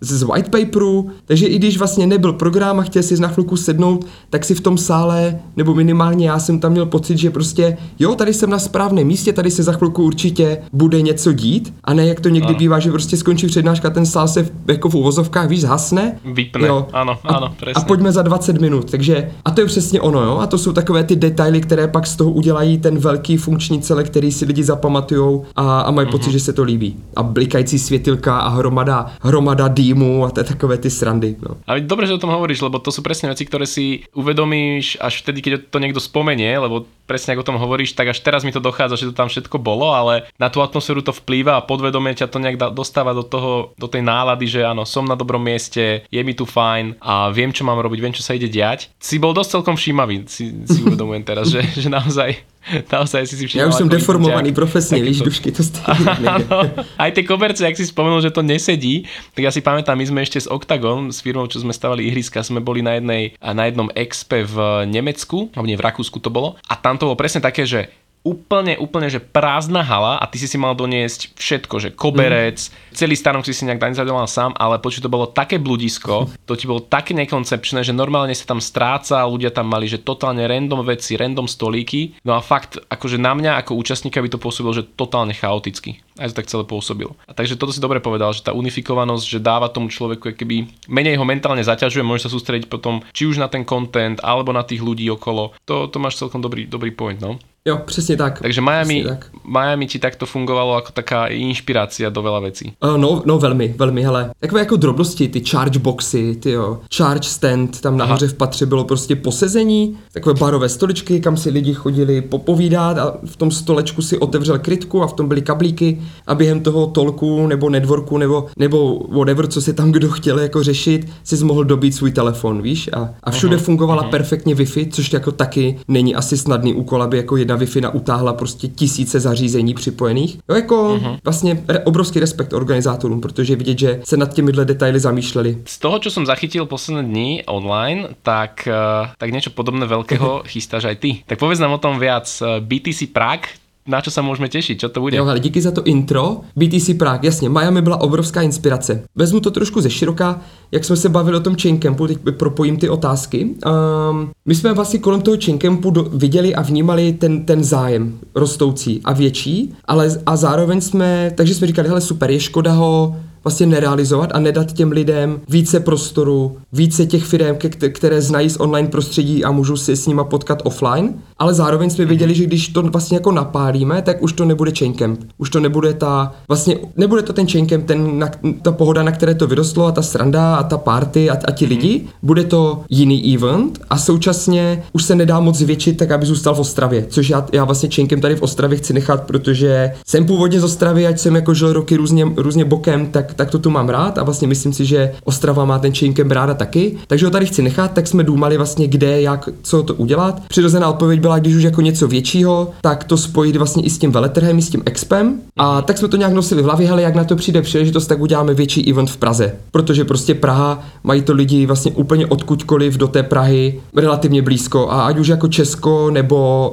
z 0.00 0.22
white 0.22 0.48
paperu, 0.48 1.10
takže 1.24 1.46
i 1.46 1.58
když 1.58 1.78
vlastně 1.78 2.06
nebyl 2.06 2.32
program 2.32 2.80
a 2.80 2.82
chtěl 2.82 3.02
si 3.02 3.20
na 3.20 3.28
chvilku 3.28 3.56
sednout, 3.56 4.06
tak 4.30 4.44
si 4.44 4.54
v 4.54 4.60
tom 4.60 4.78
sále, 4.78 5.40
nebo 5.56 5.74
minimálně 5.74 6.28
já 6.28 6.38
jsem 6.38 6.60
tam 6.60 6.72
měl 6.72 6.86
pocit, 6.86 7.18
že 7.18 7.30
prostě 7.30 7.76
jo, 7.98 8.14
tady 8.14 8.34
jsem 8.34 8.50
na 8.50 8.58
správném 8.58 9.06
místě, 9.06 9.32
tady 9.32 9.50
se 9.50 9.62
za 9.62 9.72
chvilku 9.72 10.04
určitě 10.04 10.58
bude 10.72 11.02
něco 11.02 11.32
dít 11.32 11.74
a 11.84 11.94
ne 11.94 12.06
jak 12.06 12.20
to 12.20 12.28
někdy 12.28 12.48
ano. 12.48 12.58
bývá, 12.58 12.78
že 12.78 12.90
prostě 12.90 13.16
skončí 13.16 13.46
přednáška, 13.46 13.90
ten 13.90 14.06
sál 14.06 14.28
se 14.28 14.48
jako 14.68 14.88
v 14.88 14.94
uvozovkách 14.94 15.48
víš 15.48 15.60
zhasne. 15.60 16.18
Vypne, 16.24 16.68
jo, 16.68 16.86
ano, 16.92 17.18
ano, 17.24 17.54
přesně. 17.56 17.72
A 17.74 17.80
pojďme 17.80 18.12
za 18.12 18.22
20 18.22 18.60
minut, 18.60 18.90
takže 18.90 19.30
a 19.44 19.50
to 19.50 19.60
je 19.60 19.66
přesně 19.66 20.00
ono, 20.00 20.22
jo, 20.22 20.38
a 20.38 20.46
to 20.46 20.58
jsou 20.58 20.72
takové 20.72 21.04
ty 21.04 21.16
detaily, 21.16 21.49
detaily, 21.50 21.60
které 21.60 21.88
pak 21.88 22.06
z 22.06 22.16
toho 22.16 22.30
udělají 22.30 22.78
ten 22.78 22.98
velký 22.98 23.36
funkční 23.36 23.82
celek, 23.82 24.06
který 24.06 24.32
si 24.32 24.44
lidi 24.44 24.64
zapamatujou 24.64 25.46
a, 25.56 25.80
a 25.80 25.90
mají 25.90 26.08
mm-hmm. 26.08 26.10
pocit, 26.10 26.32
že 26.32 26.40
se 26.40 26.52
to 26.52 26.62
líbí. 26.62 26.96
A 27.16 27.22
blikající 27.22 27.78
světilka 27.78 28.38
a 28.38 28.48
hromada, 28.48 29.12
hromada 29.22 29.68
dýmu 29.68 30.24
a 30.24 30.30
to 30.30 30.44
takové 30.44 30.78
ty 30.78 30.90
srandy. 30.90 31.36
No. 31.48 31.56
Ale 31.66 31.80
dobře, 31.80 32.06
že 32.06 32.12
o 32.12 32.18
tom 32.18 32.30
hovoríš, 32.30 32.60
lebo 32.60 32.78
to 32.78 32.92
jsou 32.92 33.02
přesně 33.02 33.28
věci, 33.28 33.46
které 33.46 33.66
si 33.66 34.00
uvedomíš 34.14 34.98
až 35.00 35.22
vtedy, 35.22 35.42
keď 35.42 35.60
to 35.70 35.78
někdo 35.78 36.00
spomenie, 36.00 36.58
lebo 36.58 36.84
presne 37.10 37.34
ako 37.34 37.42
o 37.42 37.48
tom 37.50 37.58
hovoríš, 37.58 37.98
tak 37.98 38.14
až 38.14 38.22
teraz 38.22 38.46
mi 38.46 38.54
to 38.54 38.62
dochádza, 38.62 39.02
že 39.02 39.10
to 39.10 39.18
tam 39.18 39.26
všetko 39.26 39.58
bolo, 39.58 39.90
ale 39.90 40.30
na 40.38 40.46
tú 40.46 40.62
atmosféru 40.62 41.02
to 41.02 41.10
vplýva 41.10 41.58
a 41.58 41.66
podvedomie 41.66 42.14
ťa 42.14 42.30
to 42.30 42.38
nejak 42.38 42.62
dostáva 42.70 43.10
do 43.10 43.26
toho, 43.26 43.74
do 43.74 43.90
tej 43.90 44.06
nálady, 44.06 44.46
že 44.46 44.60
áno, 44.62 44.86
som 44.86 45.02
na 45.02 45.18
dobrom 45.18 45.42
mieste, 45.42 46.06
je 46.06 46.20
mi 46.22 46.38
tu 46.38 46.46
fajn 46.46 47.02
a 47.02 47.34
viem, 47.34 47.50
čo 47.50 47.66
mám 47.66 47.82
robiť, 47.82 47.98
viem, 47.98 48.14
čo 48.14 48.22
sa 48.22 48.38
ide 48.38 48.46
diať. 48.46 48.94
Si 49.02 49.18
bol 49.18 49.34
dosť 49.34 49.58
celkom 49.58 49.74
všímavý, 49.74 50.30
si, 50.30 50.54
si 50.70 50.78
uvedomujem 50.86 51.26
teraz, 51.26 51.50
že, 51.50 51.66
že 51.82 51.90
naozaj 51.90 52.38
Naozaj 52.92 53.26
si 53.26 53.36
si 53.36 53.46
všimol. 53.46 53.60
Já 53.60 53.68
už 53.68 53.74
jsem 53.74 53.86
ako 53.86 53.96
deformovaný 53.96 54.52
profesně, 54.52 55.02
víš, 55.02 55.18
takéto- 55.18 55.24
dušky 55.24 55.52
to 55.52 55.62
stejně. 55.62 56.10
Áno, 56.10 56.70
aj 56.98 57.10
tie 57.12 57.24
koberce, 57.24 57.64
ak 57.66 57.76
si 57.76 57.86
spomenul, 57.86 58.20
že 58.20 58.30
to 58.30 58.42
nesedí, 58.42 59.08
tak 59.34 59.42
ja 59.44 59.50
si 59.50 59.60
pamätám, 59.64 59.96
my 59.98 60.06
sme 60.06 60.20
ešte 60.22 60.40
s 60.40 60.50
Octagon, 60.50 61.08
s 61.12 61.20
firmou, 61.24 61.48
čo 61.48 61.60
sme 61.60 61.72
stavali 61.72 62.06
ihriska, 62.06 62.44
sme 62.44 62.60
boli 62.60 62.84
na, 62.84 63.00
jednej, 63.00 63.32
na 63.40 63.64
jednom 63.64 63.88
expe 63.96 64.44
v 64.44 64.84
Nemecku, 64.86 65.48
alebo 65.56 65.66
nie, 65.66 65.78
v 65.80 65.84
Rakúsku 65.84 66.20
to 66.20 66.28
bolo, 66.28 66.60
a 66.68 66.74
tam 66.76 67.00
to 67.00 67.08
bolo 67.08 67.16
presne 67.16 67.40
také, 67.40 67.64
že 67.64 67.88
úplne, 68.20 68.76
úplne, 68.76 69.08
že 69.08 69.20
prázdna 69.20 69.80
hala 69.80 70.20
a 70.20 70.28
ty 70.28 70.36
si 70.36 70.44
si 70.44 70.60
mal 70.60 70.76
doniesť 70.76 71.32
všetko, 71.40 71.74
že 71.80 71.88
koberec, 71.96 72.60
mm. 72.60 72.92
celý 72.92 73.16
stanok 73.16 73.48
si 73.48 73.56
si 73.56 73.64
nejak 73.64 73.80
zainstaloval 73.80 74.28
sám, 74.28 74.52
ale 74.60 74.76
počuť 74.76 75.08
to 75.08 75.10
bolo 75.12 75.24
také 75.32 75.56
bludisko, 75.56 76.28
to 76.48 76.52
ti 76.52 76.68
bolo 76.68 76.84
také 76.84 77.16
nekoncepčné, 77.16 77.80
že 77.80 77.96
normálne 77.96 78.36
sa 78.36 78.44
tam 78.44 78.60
stráca, 78.60 79.24
ľudia 79.24 79.48
tam 79.48 79.72
mali, 79.72 79.88
že 79.88 80.04
totálne 80.04 80.44
random 80.44 80.84
veci, 80.84 81.16
random 81.16 81.48
stolíky, 81.48 82.20
no 82.28 82.36
a 82.36 82.44
fakt, 82.44 82.76
akože 82.76 83.16
na 83.16 83.32
mňa 83.32 83.56
ako 83.64 83.80
účastníka 83.80 84.20
by 84.20 84.28
to 84.28 84.42
pôsobilo, 84.42 84.76
že 84.76 84.84
totálne 84.84 85.32
chaoticky. 85.32 86.04
Aj 86.20 86.28
to 86.28 86.36
tak 86.36 86.52
celé 86.52 86.68
pôsobilo. 86.68 87.16
A 87.24 87.32
takže 87.32 87.56
toto 87.56 87.72
si 87.72 87.80
dobre 87.80 88.04
povedal, 88.04 88.36
že 88.36 88.44
tá 88.44 88.52
unifikovanosť, 88.52 89.24
že 89.24 89.40
dáva 89.40 89.72
tomu 89.72 89.88
človeku 89.88 90.36
keby 90.36 90.68
menej 90.84 91.16
ho 91.16 91.24
mentálne 91.24 91.64
zaťažuje, 91.64 92.04
môže 92.04 92.28
sa 92.28 92.30
sústrediť 92.32 92.68
potom 92.68 93.00
či 93.16 93.24
už 93.24 93.40
na 93.40 93.48
ten 93.48 93.64
content, 93.64 94.20
alebo 94.20 94.52
na 94.52 94.60
tých 94.60 94.84
ľudí 94.84 95.08
okolo. 95.08 95.56
To, 95.64 95.88
to 95.88 95.96
máš 95.96 96.20
celkom 96.20 96.44
dobrý, 96.44 96.68
dobrý 96.68 96.92
point, 96.92 97.16
no. 97.16 97.40
Jo, 97.64 97.80
přesně 97.86 98.16
tak. 98.16 98.40
Takže 98.42 98.60
Miami, 98.60 99.04
tak. 99.08 99.26
Miami 99.44 99.86
ti 99.86 99.98
takto 99.98 100.26
fungovalo 100.26 100.74
jako 100.74 100.92
taká 100.92 101.26
inšpirácia 101.26 102.08
do 102.08 102.22
veľa 102.24 102.40
vecí. 102.40 102.72
Uh, 102.80 102.96
no, 102.96 103.22
no 103.26 103.38
velmi, 103.38 103.74
velmi, 103.76 104.02
hele. 104.02 104.30
Takové 104.40 104.60
jako 104.60 104.76
drobnosti, 104.76 105.28
ty 105.28 105.44
charge 105.44 105.78
boxy, 105.78 106.36
ty 106.40 106.50
jo, 106.50 106.80
charge 106.96 107.28
stand, 107.28 107.80
tam 107.80 107.96
nahoře 107.96 108.28
v 108.28 108.34
patře 108.34 108.66
bylo 108.66 108.84
prostě 108.84 109.16
posezení, 109.16 109.98
takové 110.12 110.34
barové 110.40 110.68
stoličky, 110.68 111.20
kam 111.20 111.36
si 111.36 111.50
lidi 111.50 111.74
chodili 111.74 112.20
popovídat 112.20 112.98
a 112.98 113.16
v 113.24 113.36
tom 113.36 113.50
stolečku 113.50 114.02
si 114.02 114.18
otevřel 114.18 114.58
krytku 114.58 115.02
a 115.02 115.06
v 115.06 115.12
tom 115.12 115.28
byly 115.28 115.42
kablíky 115.42 116.02
a 116.26 116.34
během 116.34 116.60
toho 116.60 116.86
tolku 116.86 117.46
nebo 117.46 117.70
networku 117.70 118.18
nebo, 118.18 118.46
nebo 118.58 119.06
whatever, 119.08 119.46
co 119.46 119.60
si 119.60 119.74
tam 119.74 119.92
kdo 119.92 120.10
chtěl 120.10 120.38
jako 120.38 120.62
řešit, 120.62 121.08
si 121.24 121.44
mohl 121.44 121.64
dobít 121.64 121.94
svůj 121.94 122.12
telefon, 122.12 122.62
víš? 122.62 122.90
A, 122.92 123.10
a 123.24 123.30
všude 123.30 123.56
fungovala 123.56 124.02
perfektně 124.02 124.54
Wi-Fi, 124.54 124.88
což 124.90 125.12
jako 125.12 125.32
taky 125.32 125.78
není 125.88 126.14
asi 126.14 126.36
snadný 126.36 126.74
úkol, 126.74 127.02
aby 127.02 127.16
jako 127.16 127.36
jedna 127.50 127.66
Wi-Fi 127.66 127.90
utáhla 127.92 128.32
prostě 128.32 128.68
tisíce 128.68 129.20
zařízení 129.20 129.74
připojených. 129.74 130.38
Jo, 130.48 130.54
jako 130.56 131.00
vlastně 131.24 131.64
re, 131.68 131.78
obrovský 131.78 132.20
respekt 132.20 132.52
organizátorům, 132.52 133.20
protože 133.20 133.56
vidět, 133.56 133.78
že 133.78 134.00
se 134.04 134.16
nad 134.16 134.34
těmihle 134.34 134.64
detaily 134.64 135.00
zamýšleli. 135.00 135.58
Z 135.64 135.78
toho, 135.78 135.98
čo 135.98 136.10
som 136.10 136.26
zachytil 136.26 136.66
posledné 136.66 137.02
dni 137.02 137.42
online, 137.46 138.08
tak, 138.22 138.68
eh, 138.68 139.10
tak 139.18 139.32
niečo 139.32 139.50
podobné 139.50 139.86
veľkého 139.86 140.42
chystáš 140.52 140.84
aj 140.84 140.96
ty. 141.00 141.10
Tak 141.26 141.38
povedz 141.38 141.58
nám 141.58 141.72
o 141.72 141.82
tom 141.82 141.98
viac. 141.98 142.26
Eh, 142.26 142.60
BTC 142.60 143.10
Prague, 143.10 143.48
na 143.88 144.00
čo 144.00 144.12
sa 144.12 144.20
môžeme 144.20 144.52
tešiť? 144.52 144.76
Čo 144.76 144.88
to 144.92 145.00
bude? 145.00 145.16
Jo, 145.16 145.24
hele, 145.24 145.40
díky 145.40 145.60
za 145.60 145.70
to 145.70 145.82
intro. 145.84 146.40
BTC 146.56 146.94
Prague, 146.98 147.26
jasně, 147.26 147.48
Miami 147.48 147.82
byla 147.82 148.00
obrovská 148.00 148.42
inspirace. 148.42 149.02
Vezmu 149.16 149.40
to 149.40 149.50
trošku 149.50 149.80
ze 149.80 149.90
široka, 149.90 150.40
jak 150.72 150.84
jsme 150.84 150.96
se 150.96 151.08
bavili 151.08 151.36
o 151.36 151.40
tom 151.40 151.56
chaincampu, 151.56 152.06
teď 152.06 152.18
propojím 152.38 152.76
ty 152.76 152.88
otázky. 152.88 153.44
Um, 153.44 154.30
my 154.46 154.54
jsme 154.54 154.72
vlastně 154.72 154.98
kolem 154.98 155.22
toho 155.22 155.36
chaincampu 155.44 155.90
do, 155.90 156.02
viděli 156.02 156.54
a 156.54 156.62
vnímali 156.62 157.12
ten, 157.12 157.44
ten 157.44 157.64
zájem 157.64 158.18
rostoucí 158.34 159.00
a 159.04 159.12
větší, 159.12 159.74
ale 159.84 160.10
a 160.26 160.36
zároveň 160.36 160.80
jsme, 160.80 161.32
takže 161.34 161.54
jsme 161.54 161.66
říkali, 161.66 161.88
hele 161.88 162.00
super, 162.00 162.30
je 162.30 162.40
škoda 162.40 162.72
ho 162.72 163.16
vlastně 163.44 163.66
nerealizovat 163.66 164.30
a 164.34 164.40
nedat 164.40 164.72
těm 164.72 164.92
lidem 164.92 165.40
více 165.48 165.80
prostoru, 165.80 166.56
více 166.72 167.06
těch 167.06 167.24
firm, 167.24 167.56
které 167.92 168.22
znají 168.22 168.50
z 168.50 168.60
online 168.60 168.88
prostředí 168.88 169.44
a 169.44 169.50
můžou 169.50 169.76
si 169.76 169.96
s 169.96 170.06
nima 170.06 170.24
potkat 170.24 170.62
offline, 170.64 171.14
ale 171.38 171.54
zároveň 171.54 171.90
jsme 171.90 172.04
věděli, 172.04 172.34
že 172.34 172.44
když 172.44 172.68
to 172.68 172.82
vlastně 172.82 173.16
jako 173.16 173.32
napálíme, 173.32 174.02
tak 174.02 174.22
už 174.22 174.32
to 174.32 174.44
nebude 174.44 174.72
chaincamp. 174.78 175.20
Už 175.38 175.50
to 175.50 175.60
nebude 175.60 175.94
ta, 175.94 176.32
vlastně 176.48 176.76
nebude 176.96 177.22
to 177.22 177.32
ten 177.32 177.48
chaincamp, 177.48 177.86
ten, 177.86 178.18
na, 178.18 178.30
ta 178.62 178.72
pohoda, 178.72 179.02
na 179.02 179.12
které 179.12 179.34
to 179.34 179.46
vyrostlo 179.46 179.86
a 179.86 179.92
ta 179.92 180.02
sranda 180.02 180.56
a 180.56 180.62
ta 180.62 180.78
party 180.78 181.30
a, 181.30 181.38
a 181.44 181.50
ti 181.50 181.66
lidi, 181.66 182.08
bude 182.22 182.44
to 182.44 182.84
jiný 182.90 183.34
event 183.34 183.80
a 183.90 183.98
současně 183.98 184.82
už 184.92 185.04
se 185.04 185.14
nedá 185.14 185.40
moc 185.40 185.56
zvětšit 185.56 185.96
tak, 185.96 186.10
aby 186.10 186.26
zůstal 186.26 186.54
v 186.54 186.60
Ostravě, 186.60 187.06
což 187.08 187.30
já, 187.30 187.46
já 187.52 187.64
vlastně 187.64 187.88
chaincamp 187.94 188.22
tady 188.22 188.36
v 188.36 188.42
Ostravě 188.42 188.78
chci 188.78 188.92
nechat, 188.92 189.22
protože 189.22 189.92
jsem 190.06 190.26
původně 190.26 190.60
z 190.60 190.64
Ostravy, 190.64 191.06
ať 191.06 191.18
jsem 191.18 191.34
jako 191.34 191.54
žil 191.54 191.72
roky 191.72 191.96
různě, 191.96 192.32
různě 192.36 192.64
bokem, 192.64 193.06
tak 193.06 193.29
tak 193.34 193.50
to 193.50 193.58
tu 193.58 193.70
mám 193.70 193.88
rád 193.88 194.18
a 194.18 194.22
vlastně 194.22 194.48
myslím 194.48 194.72
si, 194.72 194.84
že 194.84 195.12
Ostrava 195.24 195.64
má 195.64 195.78
ten 195.78 195.94
chaincamp 195.94 196.32
ráda 196.32 196.54
taky. 196.54 196.96
Takže 197.06 197.26
ho 197.26 197.30
tady 197.30 197.46
chci 197.46 197.62
nechat, 197.62 197.92
tak 197.92 198.06
jsme 198.06 198.24
důmali 198.24 198.56
vlastně 198.56 198.88
kde, 198.88 199.22
jak, 199.22 199.48
co 199.62 199.82
to 199.82 199.94
udělat. 199.94 200.42
Přirozená 200.48 200.88
odpověď 200.88 201.20
byla, 201.20 201.38
když 201.38 201.54
už 201.54 201.62
jako 201.62 201.80
něco 201.80 202.08
většího, 202.08 202.70
tak 202.80 203.04
to 203.04 203.16
spojit 203.16 203.56
vlastně 203.56 203.82
i 203.82 203.90
s 203.90 203.98
tím 203.98 204.12
veletrhem, 204.12 204.58
i 204.58 204.62
s 204.62 204.70
tím 204.70 204.82
expem. 204.86 205.40
A 205.56 205.82
tak 205.82 205.98
jsme 205.98 206.08
to 206.08 206.16
nějak 206.16 206.32
nosili 206.32 206.62
v 206.62 206.64
hlavě, 206.64 206.88
hele, 206.88 207.02
jak 207.02 207.14
na 207.14 207.24
to 207.24 207.36
přijde 207.36 207.62
příležitost, 207.62 208.06
tak 208.06 208.20
uděláme 208.20 208.54
větší 208.54 208.90
event 208.90 209.10
v 209.10 209.16
Praze. 209.16 209.54
Protože 209.70 210.04
prostě 210.04 210.34
Praha 210.34 210.82
mají 211.04 211.22
to 211.22 211.32
lidi 211.32 211.66
vlastně 211.66 211.92
úplně 211.92 212.26
odkudkoliv 212.26 212.96
do 212.96 213.08
té 213.08 213.22
Prahy 213.22 213.80
relativně 213.96 214.42
blízko 214.42 214.90
a 214.90 215.06
ať 215.06 215.18
už 215.18 215.28
jako 215.28 215.48
Česko 215.48 216.10
nebo 216.10 216.70